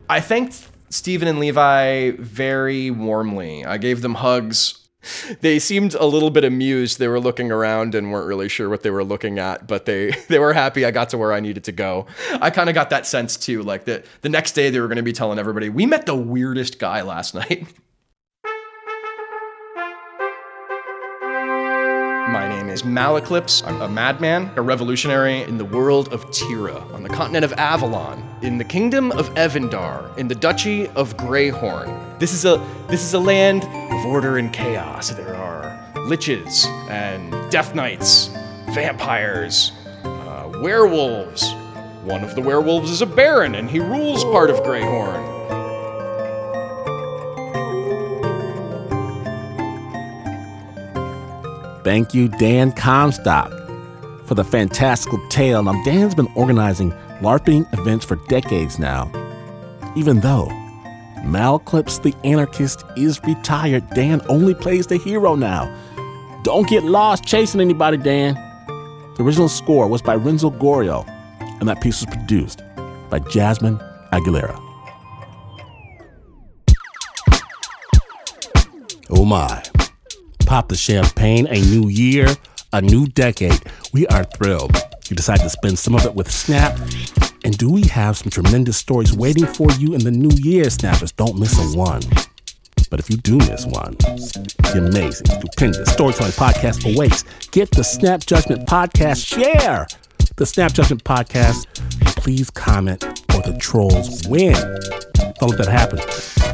I 0.08 0.20
thanked 0.20 0.68
Stephen 0.90 1.28
and 1.28 1.40
Levi 1.40 2.12
very 2.12 2.92
warmly. 2.92 3.66
I 3.66 3.78
gave 3.78 4.02
them 4.02 4.14
hugs 4.14 4.85
they 5.42 5.60
seemed 5.60 5.94
a 5.96 6.06
little 6.06 6.30
bit 6.30 6.44
amused. 6.44 7.00
They 7.00 7.08
were 7.08 7.20
looking 7.20 7.52
around 7.52 7.96
and 7.96 8.12
weren't 8.12 8.28
really 8.28 8.50
sure 8.50 8.70
what 8.70 8.84
they 8.84 8.90
were 8.90 9.04
looking 9.04 9.40
at, 9.40 9.68
but 9.68 9.86
they 9.86 10.12
they 10.30 10.40
were 10.40 10.54
happy 10.54 10.86
I 10.86 10.92
got 10.92 11.10
to 11.10 11.18
where 11.18 11.34
I 11.34 11.40
needed 11.40 11.64
to 11.66 11.72
go. 11.72 12.08
I 12.42 12.50
kind 12.50 12.70
of 12.70 12.76
got 12.76 12.90
that 12.90 13.06
sense 13.06 13.38
too, 13.38 13.64
like 13.64 13.86
that 13.86 14.06
the 14.22 14.30
next 14.30 14.54
day 14.54 14.70
they 14.70 14.80
were 14.80 14.88
going 14.88 14.98
to 14.98 15.04
be 15.04 15.14
telling 15.14 15.40
everybody, 15.40 15.70
"We 15.70 15.86
met 15.86 16.06
the 16.06 16.16
weirdest 16.16 16.80
guy 16.80 17.02
last 17.02 17.36
night." 17.36 17.68
My 22.36 22.50
name 22.50 22.68
is 22.68 22.82
Malaclips. 22.84 23.66
I'm 23.66 23.82
a 23.82 23.88
madman, 23.88 24.52
a 24.58 24.62
revolutionary 24.62 25.44
in 25.44 25.58
the 25.58 25.64
world 25.64 26.12
of 26.12 26.30
Tira, 26.32 26.76
on 26.92 27.02
the 27.02 27.08
continent 27.08 27.46
of 27.46 27.54
Avalon, 27.54 28.22
in 28.42 28.58
the 28.58 28.64
kingdom 28.64 29.12
of 29.14 29.30
Evandar, 29.36 30.18
in 30.18 30.28
the 30.28 30.36
duchy 30.36 30.88
of 30.90 31.16
Greyhorn. 31.16 32.20
This 32.20 32.34
is 32.34 32.44
a 32.44 32.58
this 32.90 33.04
is 33.04 33.14
a 33.14 33.20
land 33.20 33.64
order 34.06 34.38
and 34.38 34.54
chaos. 34.54 35.10
There 35.10 35.36
are 35.36 35.78
liches 35.96 36.68
and 36.90 37.32
death 37.52 37.74
knights, 37.76 38.28
vampires, 38.74 39.72
uh, 40.04 40.52
werewolves. 40.62 41.52
One 42.04 42.24
of 42.24 42.36
the 42.36 42.42
werewolves 42.42 42.92
is 42.92 43.02
a 43.02 43.06
baron, 43.08 43.56
and 43.56 43.70
he 43.70 43.80
rules 43.80 44.24
part 44.26 44.50
of 44.50 44.58
Greyhorn. 44.58 45.34
Thank 51.84 52.14
you, 52.14 52.28
Dan 52.28 52.72
Comstock, 52.72 53.52
for 54.26 54.36
the 54.36 54.44
fantastical 54.44 55.20
tale. 55.30 55.62
Now, 55.64 55.84
Dan's 55.84 56.16
been 56.16 56.32
organizing 56.36 56.92
LARPing 57.22 57.72
events 57.78 58.06
for 58.06 58.16
decades 58.28 58.80
now. 58.80 59.12
Even 59.96 60.20
though 60.20 60.50
Malaclips 61.26 62.02
the 62.04 62.14
Anarchist 62.24 62.84
is 62.96 63.20
retired, 63.24 63.90
Dan 63.90 64.22
only 64.30 64.54
plays 64.54 64.86
the 64.86 64.98
hero 64.98 65.36
now. 65.36 65.74
Don't 66.44 66.70
get 66.70 66.84
lost 66.84 67.26
chasing 67.26 67.60
anybody, 67.60 67.98
Dan. 67.98 68.36
The 69.18 69.24
original 69.24 69.50
score 69.50 69.88
was 69.88 70.04
by 70.04 70.16
Renzo 70.16 70.52
Gorrio, 70.52 71.04
and 71.60 71.68
that 71.68 71.82
piece 71.82 72.06
was 72.06 72.16
produced 72.16 72.62
by 73.10 73.20
Jasmine 73.20 73.80
Aguilera. 74.14 74.62
Oh 79.10 79.26
my. 79.26 79.64
Pop 80.46 80.70
the 80.70 80.76
champagne, 80.76 81.48
a 81.48 81.60
new 81.60 81.90
year, 81.90 82.28
a 82.72 82.82
new 82.82 83.08
decade. 83.08 83.62
We 83.94 84.06
are 84.08 84.26
thrilled. 84.26 84.76
You 85.10 85.16
decide 85.16 85.40
to 85.40 85.50
spend 85.50 85.80
some 85.80 85.96
of 85.96 86.06
it 86.06 86.14
with 86.14 86.32
Snap. 86.32 86.78
And 87.46 87.56
do 87.58 87.72
we 87.72 87.84
have 87.84 88.18
some 88.18 88.32
tremendous 88.32 88.76
stories 88.76 89.14
waiting 89.14 89.46
for 89.46 89.72
you 89.74 89.94
in 89.94 90.04
the 90.04 90.10
new 90.10 90.36
year, 90.38 90.68
Snappers? 90.70 91.12
Don't 91.12 91.40
miss 91.40 91.58
a 91.58 91.78
one. 91.78 92.02
But 92.90 93.00
if 93.00 93.10
you 93.10 93.18
do 93.18 93.38
miss 93.38 93.68
one, 93.68 93.94
the 93.94 94.84
amazing, 94.90 95.28
stupendous 95.28 95.94
storytelling 95.94 96.32
podcast 96.32 96.92
awaits. 96.92 97.24
Get 97.52 97.70
the 97.70 97.84
Snap 97.84 98.26
Judgment 98.26 98.68
Podcast. 98.68 99.24
Share 99.24 99.86
the 100.36 100.46
Snap 100.46 100.74
Judgment 100.74 101.04
Podcast. 101.04 101.68
Please 102.18 102.50
comment 102.50 103.04
or 103.06 103.42
the 103.44 103.56
trolls 103.60 104.28
win. 104.28 104.56
Don't 105.40 105.52
let 105.52 105.60
that 105.60 105.68
happen. 105.70 106.00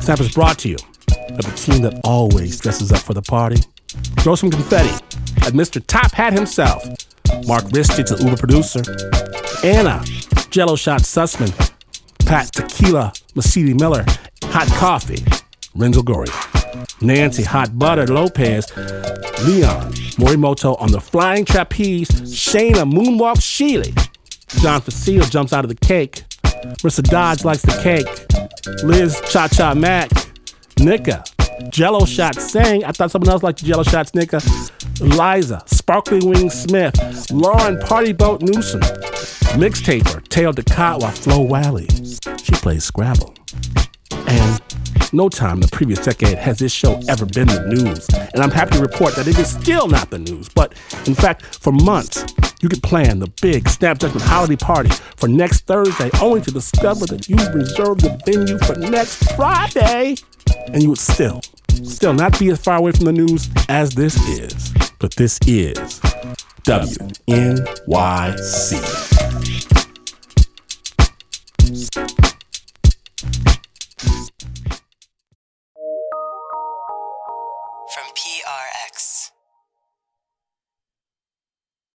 Snap 0.02 0.20
is 0.20 0.34
brought 0.34 0.60
to 0.60 0.70
you 0.70 0.78
by 1.08 1.38
the 1.38 1.54
team 1.56 1.84
that 1.84 2.02
always 2.04 2.60
dresses 2.60 2.92
up 2.92 3.00
for 3.00 3.14
the 3.14 3.22
party 3.22 3.62
Throw 4.20 4.36
some 4.36 4.52
confetti 4.52 4.94
at 5.38 5.54
Mr. 5.54 5.84
Top 5.86 6.12
Hat 6.14 6.32
himself, 6.32 6.84
Mark 7.48 7.64
Ristich, 7.66 8.08
the 8.08 8.24
Uber 8.24 8.38
producer, 8.38 8.82
Anna, 9.64 10.04
Jello 10.50 10.76
Shot 10.76 11.02
Sussman, 11.02 11.52
Pat 12.26 12.52
Tequila, 12.52 13.14
Mesiti-Miller, 13.36 14.04
Hot 14.46 14.68
Coffee, 14.70 15.24
Renzo 15.76 16.02
Gorrio, 16.02 16.34
Nancy 17.02 17.44
Hot 17.44 17.78
Butter 17.78 18.08
Lopez, 18.08 18.76
Leon, 19.46 19.92
Morimoto 20.18 20.82
on 20.82 20.92
the 20.92 21.00
Flying 21.00 21.46
Trapeze, 21.46 22.10
Shayna 22.10 22.92
Moonwalk 22.92 23.38
Shealy, 23.38 23.94
John 24.62 24.82
Facile 24.82 25.26
jumps 25.26 25.54
out 25.54 25.64
of 25.64 25.70
the 25.70 25.76
cake, 25.76 26.24
Marissa 26.82 27.04
Dodge 27.04 27.46
likes 27.46 27.62
the 27.62 27.80
cake, 27.84 28.84
Liz 28.84 29.22
Cha 29.32 29.48
Cha 29.48 29.76
Mac, 29.76 30.10
Nika, 30.80 31.24
Jello 31.70 32.06
Shot 32.06 32.36
Sang. 32.36 32.84
I 32.84 32.92
thought 32.92 33.12
someone 33.12 33.30
else 33.30 33.44
liked 33.44 33.64
Jello 33.64 33.84
Shots 33.84 34.16
Nika. 34.16 34.42
Liza, 35.02 35.64
Sparkling 35.66 36.30
Wing 36.30 36.50
Smith, 36.50 36.96
Lauren 37.32 37.80
Party 37.80 38.14
Boat 38.14 38.42
Newsom, 38.42 38.82
Mixtaper, 39.58 40.28
Tail 40.30 40.54
Decatwa, 40.54 41.12
Flo 41.12 41.42
Wally. 41.42 41.88
She 42.44 42.52
plays 42.54 42.84
Scrabble. 42.84 43.34
And 44.28 44.62
no 45.12 45.28
time 45.28 45.56
in 45.56 45.62
the 45.62 45.70
previous 45.72 46.06
decade 46.06 46.38
has 46.38 46.60
this 46.60 46.72
show 46.72 47.02
ever 47.10 47.26
been 47.26 47.48
the 47.48 47.66
news. 47.68 48.08
And 48.34 48.44
I'm 48.44 48.52
happy 48.52 48.76
to 48.76 48.82
report 48.82 49.16
that 49.16 49.28
it 49.28 49.40
is 49.40 49.50
still 49.50 49.88
not 49.88 50.12
the 50.12 50.20
news. 50.20 50.48
But 50.50 50.74
in 51.08 51.16
fact, 51.16 51.58
for 51.58 51.72
months, 51.72 52.24
you 52.62 52.70
could 52.70 52.84
plan 52.84 53.20
the 53.20 53.32
big 53.42 53.68
Snap 53.68 53.98
Judgment 53.98 54.26
holiday 54.26 54.56
party 54.56 54.92
for 55.18 55.28
next 55.28 55.66
Thursday, 55.66 56.12
only 56.22 56.42
to 56.42 56.52
discover 56.52 57.08
that 57.08 57.28
you've 57.28 57.54
reserved 57.56 58.02
the 58.02 58.22
venue 58.26 58.60
for 58.60 58.76
next 58.76 59.36
Friday. 59.36 60.16
And 60.68 60.84
you 60.84 60.90
would 60.90 61.00
still, 61.00 61.42
still 61.86 62.14
not 62.14 62.38
be 62.40 62.50
as 62.50 62.62
far 62.62 62.78
away 62.78 62.92
from 62.92 63.06
the 63.06 63.12
news 63.12 63.50
as 63.70 63.92
this 63.92 64.16
is. 64.28 64.74
But 65.00 65.16
this 65.16 65.40
is 65.46 66.00
WNYC. 66.64 67.42